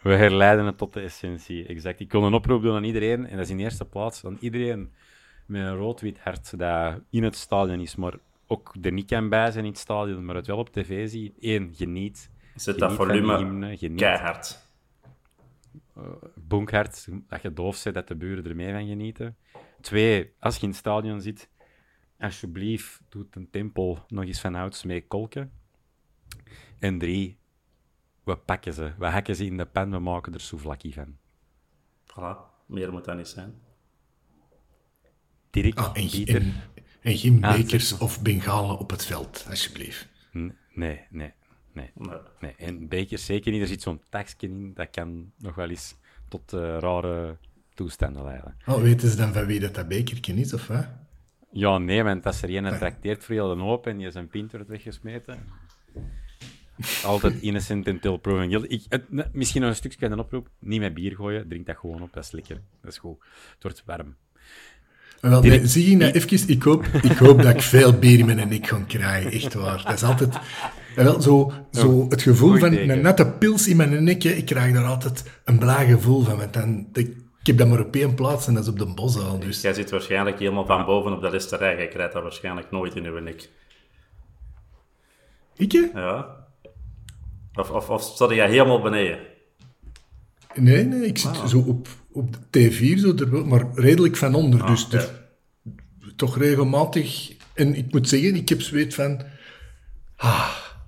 We 0.00 0.14
herleiden 0.14 0.66
het 0.66 0.78
tot 0.78 0.92
de 0.92 1.00
essentie. 1.00 1.66
Exact. 1.66 2.00
Ik 2.00 2.12
wil 2.12 2.24
een 2.24 2.34
oproep 2.34 2.62
doen 2.62 2.74
aan 2.76 2.84
iedereen. 2.84 3.26
En 3.26 3.36
dat 3.36 3.44
is 3.44 3.50
in 3.50 3.58
eerste 3.60 3.84
plaats 3.84 4.24
aan 4.24 4.36
iedereen 4.40 4.92
met 5.46 5.62
een 5.62 5.76
rood-wit 5.76 6.18
hart 6.20 6.58
dat 6.58 7.00
in 7.10 7.22
het 7.22 7.36
stadion 7.36 7.80
is, 7.80 7.96
maar 7.96 8.14
ook 8.46 8.74
er 8.82 8.92
niet 8.92 9.06
kan 9.06 9.28
bij 9.28 9.50
zijn 9.50 9.64
in 9.64 9.70
het 9.70 9.80
stadion, 9.80 10.24
maar 10.24 10.34
het 10.34 10.46
wel 10.46 10.56
op 10.58 10.68
tv 10.72 11.08
ziet. 11.08 11.32
Eén, 11.40 11.72
geniet. 11.76 12.30
Zet 12.54 12.78
dat 12.78 12.92
volume 12.92 13.36
hymne, 13.36 13.94
keihard. 13.96 14.70
Uh, 15.98 16.04
bonkhard, 16.34 17.08
dat 17.28 17.42
je 17.42 17.52
doof 17.52 17.76
zit, 17.76 17.94
dat 17.94 18.08
de 18.08 18.14
buren 18.16 18.44
er 18.44 18.56
mee 18.56 18.72
van 18.72 18.86
genieten. 18.86 19.36
Twee, 19.80 20.32
als 20.38 20.56
je 20.56 20.62
in 20.62 20.68
het 20.68 20.76
stadion 20.78 21.20
zit, 21.20 21.48
alsjeblieft, 22.18 23.00
doet 23.08 23.36
een 23.36 23.50
tempel 23.50 24.04
nog 24.08 24.24
eens 24.24 24.40
van 24.40 24.54
ouds 24.54 24.82
mee 24.84 25.06
kolken. 25.06 25.52
En 26.78 26.98
drie, 26.98 27.38
we 28.24 28.36
pakken 28.36 28.72
ze, 28.72 28.92
we 28.98 29.06
hakken 29.06 29.36
ze 29.36 29.44
in 29.44 29.56
de 29.56 29.66
pen, 29.66 29.90
we 29.90 29.98
maken 29.98 30.34
er 30.34 30.40
souvlaki 30.40 30.92
van. 30.92 31.16
Voilà, 32.06 32.38
meer 32.66 32.92
moet 32.92 33.04
dat 33.04 33.16
niet 33.16 33.28
zijn. 33.28 33.54
Dirk, 35.50 35.78
Ah, 35.78 35.90
en, 35.96 36.08
Pieter... 36.10 36.42
en, 36.42 36.54
en 37.00 37.16
geen 37.16 37.44
Ah, 37.44 37.56
bekers 37.56 37.88
zeg 37.88 38.00
of 38.00 38.22
bengalen 38.22 38.78
op 38.78 38.90
het 38.90 39.04
veld, 39.04 39.46
alsjeblieft. 39.48 40.08
N- 40.36 40.56
Nee, 40.74 41.00
nee, 41.10 41.32
nee. 41.72 41.90
Nee. 41.94 42.18
nee. 42.40 42.54
En 42.58 42.88
bekers 42.88 43.24
zeker 43.24 43.52
niet. 43.52 43.60
Er 43.60 43.66
zit 43.66 43.82
zo'n 43.82 44.00
taxje 44.08 44.36
in, 44.38 44.70
dat 44.74 44.90
kan 44.90 45.32
nog 45.38 45.54
wel 45.54 45.68
eens 45.68 45.94
tot 46.28 46.52
eh, 46.52 46.60
rare 46.78 47.36
toestanden 47.74 48.24
leiden. 48.24 48.56
Oh, 48.66 48.80
weten 48.82 49.08
ze 49.08 49.16
dan 49.16 49.32
van 49.32 49.46
wie 49.46 49.60
dat, 49.60 49.74
dat 49.74 49.88
bekertje 49.88 50.34
is, 50.34 50.52
of 50.54 50.66
wat? 50.66 50.86
Ja, 51.52 51.78
nee, 51.78 52.02
want 52.02 52.26
als 52.26 52.42
er 52.42 52.56
een 52.56 52.76
trakteert 52.78 53.24
voor 53.24 53.34
heel 53.34 53.54
de 53.54 53.60
hoop 53.62 53.86
en 53.86 53.98
je 54.00 54.10
zijn 54.10 54.28
pint 54.28 54.52
wordt 54.52 54.68
weggesmeten. 54.68 55.38
Altijd 57.04 57.40
innocent 57.40 57.88
until 57.88 58.16
proven 58.16 58.48
guilty. 58.48 58.66
Ik, 58.66 58.84
het- 58.88 59.12
ne- 59.12 59.28
misschien 59.32 59.60
nog 59.60 59.70
een 59.70 59.76
stukje 59.76 60.06
een 60.06 60.18
oproep. 60.18 60.48
Niet 60.58 60.80
met 60.80 60.94
bier 60.94 61.14
gooien, 61.14 61.48
drink 61.48 61.66
dat 61.66 61.76
gewoon 61.76 62.02
op, 62.02 62.12
dat 62.12 62.24
is 62.24 62.30
lekker. 62.30 62.60
Dat 62.80 62.92
is 62.92 62.98
goed. 62.98 63.16
Het 63.54 63.62
wordt 63.62 63.82
warm. 63.86 64.16
Maar 65.20 65.30
Wel, 65.30 65.42
nee, 65.42 65.66
zie 65.66 65.90
je 65.90 65.96
nou 65.96 66.12
even, 66.12 66.48
ik 66.48 66.62
hoop, 66.62 66.84
ik 66.84 67.16
hoop 67.16 67.42
dat 67.42 67.54
ik 67.54 67.60
veel 67.60 67.98
bier 67.98 68.18
in 68.18 68.26
mijn 68.26 68.48
nek 68.48 68.66
ga 68.66 68.84
krijgen, 68.86 69.30
echt 69.30 69.54
waar. 69.54 69.82
Dat 69.84 69.92
is 69.92 70.02
altijd... 70.02 70.38
en 70.96 71.04
wel, 71.04 71.20
zo, 71.20 71.52
zo 71.70 72.06
het 72.08 72.22
gevoel 72.22 72.58
van 72.58 72.72
een 72.72 73.00
nette 73.00 73.26
pils 73.26 73.68
in 73.68 73.76
mijn 73.76 74.04
nek, 74.04 74.24
ik 74.24 74.44
krijg 74.44 74.74
daar 74.74 74.84
altijd 74.84 75.24
een 75.44 75.58
blij 75.58 75.86
gevoel 75.86 76.22
van. 76.22 76.36
Want 76.36 76.52
dan, 76.52 76.88
ik, 76.92 77.16
heb 77.42 77.58
dat 77.58 77.68
maar 77.68 77.80
op 77.80 77.96
één 77.96 78.14
plaats 78.14 78.46
en 78.46 78.54
dat 78.54 78.62
is 78.62 78.68
op 78.68 78.78
de 78.78 78.86
boszaal. 78.86 79.38
Dus. 79.38 79.60
Jij 79.60 79.74
zit 79.74 79.90
waarschijnlijk 79.90 80.38
helemaal 80.38 80.66
van 80.66 80.84
boven 80.84 81.12
op 81.12 81.22
dat 81.22 81.32
esterij. 81.32 81.76
Jij 81.76 81.88
krijgt 81.88 82.12
dat 82.12 82.22
waarschijnlijk 82.22 82.70
nooit 82.70 82.94
in 82.94 83.06
uw 83.06 83.18
nek. 83.18 83.48
Ik? 85.56 85.72
Ja. 85.72 86.26
Of, 87.54 87.70
of, 87.70 87.90
of 87.90 88.02
zat 88.16 88.30
jij 88.30 88.48
helemaal 88.48 88.80
beneden? 88.80 89.18
Nee, 90.54 90.84
nee, 90.84 91.06
ik 91.06 91.18
zit 91.18 91.36
zo 91.48 91.58
op, 91.58 91.88
op 92.12 92.36
de 92.50 92.70
T4, 92.70 92.98
zo 92.98 93.14
er, 93.14 93.46
maar 93.46 93.66
redelijk 93.74 94.16
van 94.16 94.34
onder. 94.34 94.66
dus 94.66 94.86
ja. 94.90 94.98
er- 94.98 95.20
toch 96.16 96.38
regelmatig... 96.38 97.32
En 97.54 97.74
ik 97.74 97.92
moet 97.92 98.08
zeggen, 98.08 98.34
ik 98.34 98.48
heb 98.48 98.60
zoiets 98.60 98.94
van... 98.94 99.22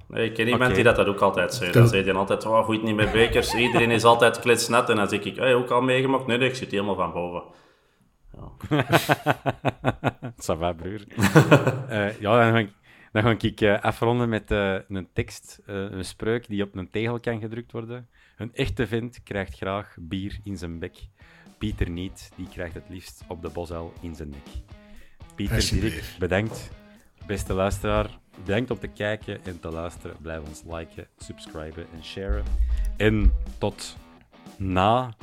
Nee, 0.08 0.24
ik 0.28 0.34
ken 0.34 0.48
iemand 0.48 0.74
die 0.74 0.84
dat, 0.84 0.96
dat 0.96 1.06
ook 1.06 1.20
altijd 1.20 1.54
zei. 1.54 1.64
Dat- 1.72 1.74
Dan 1.82 1.88
zei 1.88 2.04
hij 2.04 2.14
altijd, 2.14 2.46
oh, 2.46 2.64
goed 2.64 2.82
niet 2.82 2.94
met 2.94 3.12
bekers. 3.12 3.54
Iedereen 3.54 3.90
is 3.90 4.04
altijd 4.04 4.40
kletsnet. 4.40 4.88
En 4.88 4.96
dan 4.96 5.08
zeg 5.08 5.20
ik, 5.20 5.36
hey, 5.36 5.54
ook 5.54 5.70
al 5.70 5.80
meegemaakt? 5.82 6.26
Nee, 6.26 6.38
nee, 6.38 6.48
ik 6.48 6.54
zit 6.54 6.70
helemaal 6.70 6.94
van 6.94 7.12
boven. 7.12 7.42
Ça 10.46 10.54
va, 10.58 10.72
broer. 10.72 11.00
Eh, 11.88 12.20
ja, 12.20 12.40
dan 12.42 12.52
ga 12.52 12.58
ik, 12.58 12.70
dan 13.12 13.22
ga 13.22 13.34
ik 13.38 13.60
eh, 13.60 13.80
afronden 13.80 14.28
met 14.28 14.50
eh, 14.50 14.74
een 14.88 15.08
tekst, 15.12 15.60
eh, 15.66 15.74
een 15.74 16.04
spreuk 16.04 16.48
die 16.48 16.62
op 16.62 16.74
een 16.76 16.90
tegel 16.90 17.20
kan 17.20 17.40
gedrukt 17.40 17.72
worden. 17.72 18.08
Een 18.36 18.54
echte 18.54 18.86
vent 18.86 19.22
krijgt 19.22 19.56
graag 19.56 19.94
bier 20.00 20.38
in 20.44 20.56
zijn 20.56 20.78
bek. 20.78 20.96
Pieter 21.58 21.90
niet, 21.90 22.30
die 22.36 22.48
krijgt 22.48 22.74
het 22.74 22.84
liefst 22.88 23.22
op 23.28 23.42
de 23.42 23.50
bosuil 23.50 23.92
in 24.00 24.14
zijn 24.14 24.28
nek. 24.30 24.46
Pieter. 25.34 25.80
Dirk, 25.80 26.04
bedankt. 26.18 26.70
Beste 27.26 27.52
luisteraar, 27.52 28.06
bedankt 28.44 28.70
om 28.70 28.78
te 28.78 28.86
kijken 28.86 29.44
en 29.44 29.60
te 29.60 29.68
luisteren. 29.68 30.16
Blijf 30.20 30.40
ons 30.48 30.62
liken, 30.76 31.06
subscriben 31.18 31.86
en 31.94 32.04
sharen. 32.04 32.44
En 32.96 33.32
tot 33.58 33.96
na 34.56 35.14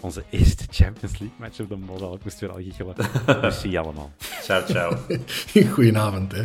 onze 0.00 0.24
eerste 0.30 0.64
Champions 0.70 1.18
League 1.18 1.38
match 1.38 1.60
op 1.60 1.68
de 1.68 1.76
bosuil. 1.76 2.14
Ik 2.14 2.24
moest 2.24 2.40
weer 2.40 2.50
al 2.50 2.56
giechelen. 2.56 2.94
Merci 3.42 3.76
allemaal. 3.76 4.12
Ciao, 4.42 4.66
ciao. 4.66 4.96
Goedenavond, 5.74 6.32
hè. 6.32 6.44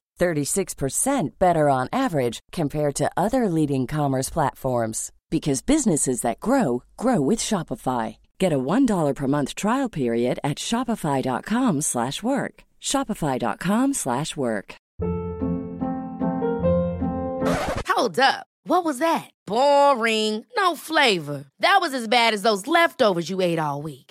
36% 0.21 1.39
better 1.39 1.67
on 1.67 1.89
average 1.91 2.39
compared 2.51 2.95
to 2.95 3.09
other 3.17 3.49
leading 3.49 3.87
commerce 3.87 4.29
platforms 4.29 5.11
because 5.31 5.61
businesses 5.61 6.21
that 6.21 6.39
grow 6.39 6.83
grow 6.95 7.19
with 7.19 7.39
Shopify. 7.39 8.17
Get 8.37 8.53
a 8.53 8.59
$1 8.59 9.15
per 9.15 9.27
month 9.27 9.55
trial 9.55 9.89
period 9.89 10.39
at 10.43 10.59
shopify.com/work. 10.59 12.63
shopify.com/work. 12.79 14.75
Hold 17.87 18.19
up. 18.19 18.45
What 18.63 18.85
was 18.85 18.99
that? 18.99 19.29
Boring. 19.45 20.45
No 20.57 20.75
flavor. 20.75 21.45
That 21.59 21.79
was 21.81 21.93
as 21.93 22.07
bad 22.07 22.33
as 22.33 22.41
those 22.41 22.67
leftovers 22.67 23.29
you 23.29 23.41
ate 23.41 23.59
all 23.59 23.81
week. 23.81 24.10